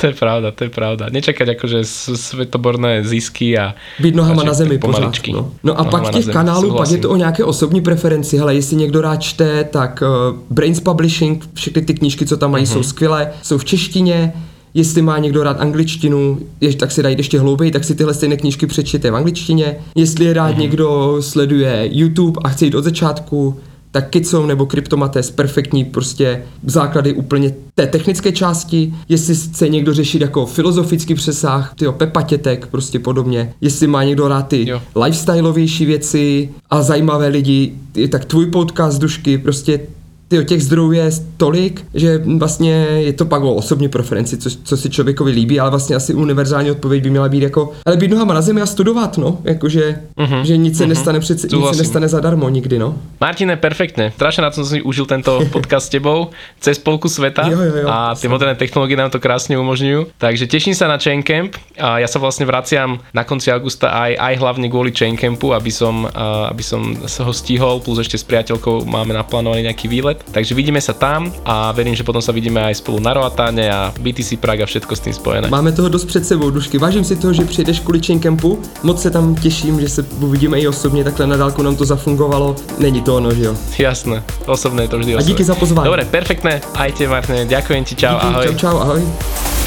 to 0.00 0.06
je 0.06 0.12
pravda, 0.12 0.50
to 0.50 0.64
je 0.64 0.70
pravda. 0.70 1.06
Nečakať 1.12 1.48
akože 1.48 1.84
svetoborné 2.16 3.04
zisky 3.04 3.58
a... 3.58 3.74
Být 4.00 4.14
nohama 4.14 4.42
na 4.42 4.54
zemi 4.54 4.78
pořád. 4.78 5.12
No. 5.28 5.52
no 5.64 5.72
a 5.80 5.84
nohama 5.84 5.90
pak 5.90 6.14
těch 6.14 6.26
kanálů, 6.26 6.76
pak 6.76 6.90
je 6.90 6.98
to 6.98 7.10
o 7.10 7.16
nějaké 7.16 7.44
osobní 7.44 7.80
preferenci. 7.80 8.38
Hele, 8.38 8.54
jestli 8.54 8.76
někdo 8.76 9.00
rád 9.00 9.16
čte, 9.16 9.64
tak 9.64 10.02
uh, 10.02 10.38
Brains 10.50 10.80
Publishing, 10.80 11.48
všechny 11.54 11.82
ty 11.82 11.94
knížky, 11.94 12.26
co 12.26 12.36
tam 12.36 12.50
mají, 12.50 12.64
mm-hmm. 12.64 12.72
jsou 12.72 12.82
skvělé, 12.82 13.30
jsou 13.42 13.58
v 13.58 13.64
češtině, 13.64 14.32
Jestli 14.78 15.02
má 15.02 15.18
někdo 15.18 15.42
rád 15.42 15.60
angličtinu, 15.60 16.38
je, 16.60 16.74
tak 16.74 16.92
si 16.92 17.02
dají 17.02 17.16
ještě 17.18 17.40
hlouběji, 17.40 17.70
tak 17.70 17.84
si 17.84 17.94
tyhle 17.94 18.14
stejné 18.14 18.36
knížky 18.36 18.66
přečtěte 18.66 19.10
v 19.10 19.16
angličtině. 19.16 19.76
Jestli 19.94 20.24
je 20.24 20.32
rád 20.32 20.50
mm-hmm. 20.50 20.58
někdo 20.58 21.16
sleduje 21.20 21.88
YouTube 21.92 22.40
a 22.44 22.48
chce 22.48 22.64
jít 22.64 22.74
od 22.74 22.84
začátku, 22.84 23.56
tak 23.90 24.10
Kicom 24.10 24.46
nebo 24.46 24.66
Kryptomates 24.66 25.30
perfektní 25.30 25.84
prostě 25.84 26.42
základy 26.66 27.12
úplně 27.12 27.54
té 27.74 27.86
technické 27.86 28.32
části. 28.32 28.94
Jestli 29.08 29.34
chce 29.34 29.68
někdo 29.68 29.94
řešit 29.94 30.20
jako 30.20 30.46
filozofický 30.46 31.14
přesah, 31.14 31.74
tyjo, 31.74 31.92
pepatětek, 31.92 32.66
prostě 32.66 32.98
podobně. 32.98 33.52
Jestli 33.60 33.86
má 33.86 34.04
někdo 34.04 34.28
rád 34.28 34.48
ty 34.48 34.68
jo. 34.68 34.82
lifestyleovější 35.04 35.86
věci 35.86 36.50
a 36.70 36.82
zajímavé 36.82 37.28
lidi, 37.28 37.72
tak 38.08 38.24
tvůj 38.24 38.46
podcast, 38.46 39.00
Dušky, 39.00 39.38
prostě 39.38 39.80
ty 40.28 40.44
těch 40.44 40.62
zdrojů 40.62 40.92
je 40.92 41.10
tolik, 41.36 41.84
že 41.94 42.22
vlastně 42.38 42.72
je 42.98 43.12
to 43.12 43.24
pak 43.24 43.42
o 43.42 43.54
osobní 43.54 43.88
preferenci, 43.88 44.36
co, 44.36 44.50
co 44.64 44.76
si 44.76 44.90
člověkovi 44.90 45.30
líbí, 45.30 45.60
ale 45.60 45.70
vlastně 45.70 45.96
asi 45.96 46.14
univerzální 46.14 46.70
odpověď 46.70 47.02
by 47.02 47.10
měla 47.10 47.28
být 47.28 47.42
jako, 47.42 47.72
ale 47.86 47.96
být 47.96 48.10
nohama 48.10 48.34
na 48.34 48.40
zemi 48.40 48.60
a 48.60 48.66
studovat, 48.66 49.18
no, 49.18 49.38
jakože, 49.44 50.00
uh-huh. 50.18 50.42
že 50.42 50.56
nic 50.56 50.78
se 50.78 50.84
uh-huh. 50.84 50.88
nestane 50.88 51.20
přece, 51.20 51.56
nic 51.56 51.66
se 51.66 51.76
nestane 51.76 52.08
zadarmo 52.08 52.48
nikdy, 52.48 52.78
no. 52.78 52.94
Martine, 53.20 53.56
perfektně, 53.56 54.12
strašně 54.14 54.42
na 54.42 54.50
tom 54.50 54.64
jsem 54.64 54.78
si 54.78 54.82
užil 54.82 55.06
tento 55.06 55.40
podcast 55.52 55.86
s 55.86 55.88
tebou, 55.88 56.26
cez 56.60 56.78
polku 56.78 57.08
sveta 57.08 57.48
jo, 57.48 57.60
jo, 57.60 57.76
jo, 57.76 57.88
a 57.88 58.14
ty 58.14 58.28
moderné 58.28 58.54
technologie 58.54 58.96
nám 58.96 59.10
to 59.10 59.20
krásně 59.20 59.58
umožňují, 59.58 60.06
takže 60.18 60.46
těším 60.46 60.74
se 60.74 60.88
na 60.88 60.98
Chaincamp 60.98 61.56
a 61.80 61.98
já 61.98 62.06
se 62.06 62.18
vlastně 62.18 62.46
vraciam 62.46 62.98
na 63.14 63.24
konci 63.24 63.52
augusta 63.52 63.88
aj, 63.88 64.16
aj 64.20 64.36
hlavně 64.36 64.70
kvůli 64.70 64.92
Chaincampu, 64.92 65.54
aby 65.54 65.72
som, 65.72 66.08
aby 66.48 66.62
som 66.62 66.96
se 67.06 67.22
ho 67.22 67.32
stihol, 67.32 67.80
plus 67.80 67.98
ještě 67.98 68.18
s 68.18 68.24
priateľkou 68.24 68.84
máme 68.84 69.14
naplánovaný 69.14 69.62
nějaký 69.62 69.88
výlet 69.88 70.17
svet. 70.18 70.34
Takže 70.34 70.54
vidíme 70.54 70.80
sa 70.80 70.92
tam 70.92 71.30
a 71.44 71.72
verím, 71.72 71.94
že 71.94 72.02
potom 72.02 72.22
sa 72.22 72.34
vidíme 72.34 72.58
aj 72.60 72.82
spolu 72.82 72.98
na 72.98 73.14
Roatáne 73.14 73.70
a 73.70 73.94
BTC 73.94 74.36
Prague 74.42 74.62
a 74.62 74.68
všetko 74.68 74.92
s 74.96 75.00
tým 75.00 75.14
spojené. 75.14 75.46
Máme 75.48 75.72
toho 75.72 75.88
dost 75.88 76.04
před 76.04 76.26
sebou, 76.26 76.50
Dušky. 76.50 76.78
Vážím 76.78 77.04
si 77.04 77.16
toho, 77.16 77.32
že 77.32 77.44
přijdeš 77.44 77.80
kvůli 77.80 78.00
Chaincampu. 78.02 78.62
Moc 78.82 79.02
se 79.02 79.10
tam 79.10 79.34
těším, 79.34 79.80
že 79.80 79.88
se 79.88 80.02
uvidíme 80.20 80.60
i 80.60 80.68
osobně, 80.68 81.04
takhle 81.04 81.26
na 81.26 81.36
dálku 81.36 81.62
nám 81.62 81.76
to 81.76 81.84
zafungovalo. 81.84 82.56
Není 82.78 83.02
to 83.02 83.16
ono, 83.16 83.34
že 83.34 83.44
jo? 83.44 83.54
Jasné, 83.78 84.22
osobné 84.46 84.82
je 84.82 84.88
to 84.88 84.98
vždy 84.98 85.14
osobné. 85.14 85.24
A 85.24 85.28
díky 85.28 85.44
za 85.44 85.54
pozvání. 85.54 85.84
Dobre, 85.84 86.04
perfektné. 86.04 86.60
Ajte, 86.74 87.08
Martine, 87.08 87.44
ďakujem 87.44 87.84
ti, 87.84 87.94
čau, 87.94 88.14
díky, 88.14 88.26
ahoj. 88.26 88.46
Čau, 88.46 88.54
čau, 88.54 88.76
ahoj. 88.78 89.02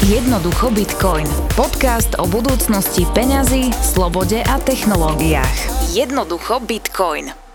Jednoducho 0.01 0.71
Bitcoin. 0.71 1.27
Podcast 1.53 2.17
o 2.17 2.25
budúcnosti 2.25 3.05
peňazí, 3.13 3.69
slobode 3.85 4.41
a 4.41 4.57
technológiách. 4.57 5.93
Jednoducho 5.93 6.57
Bitcoin. 6.65 7.50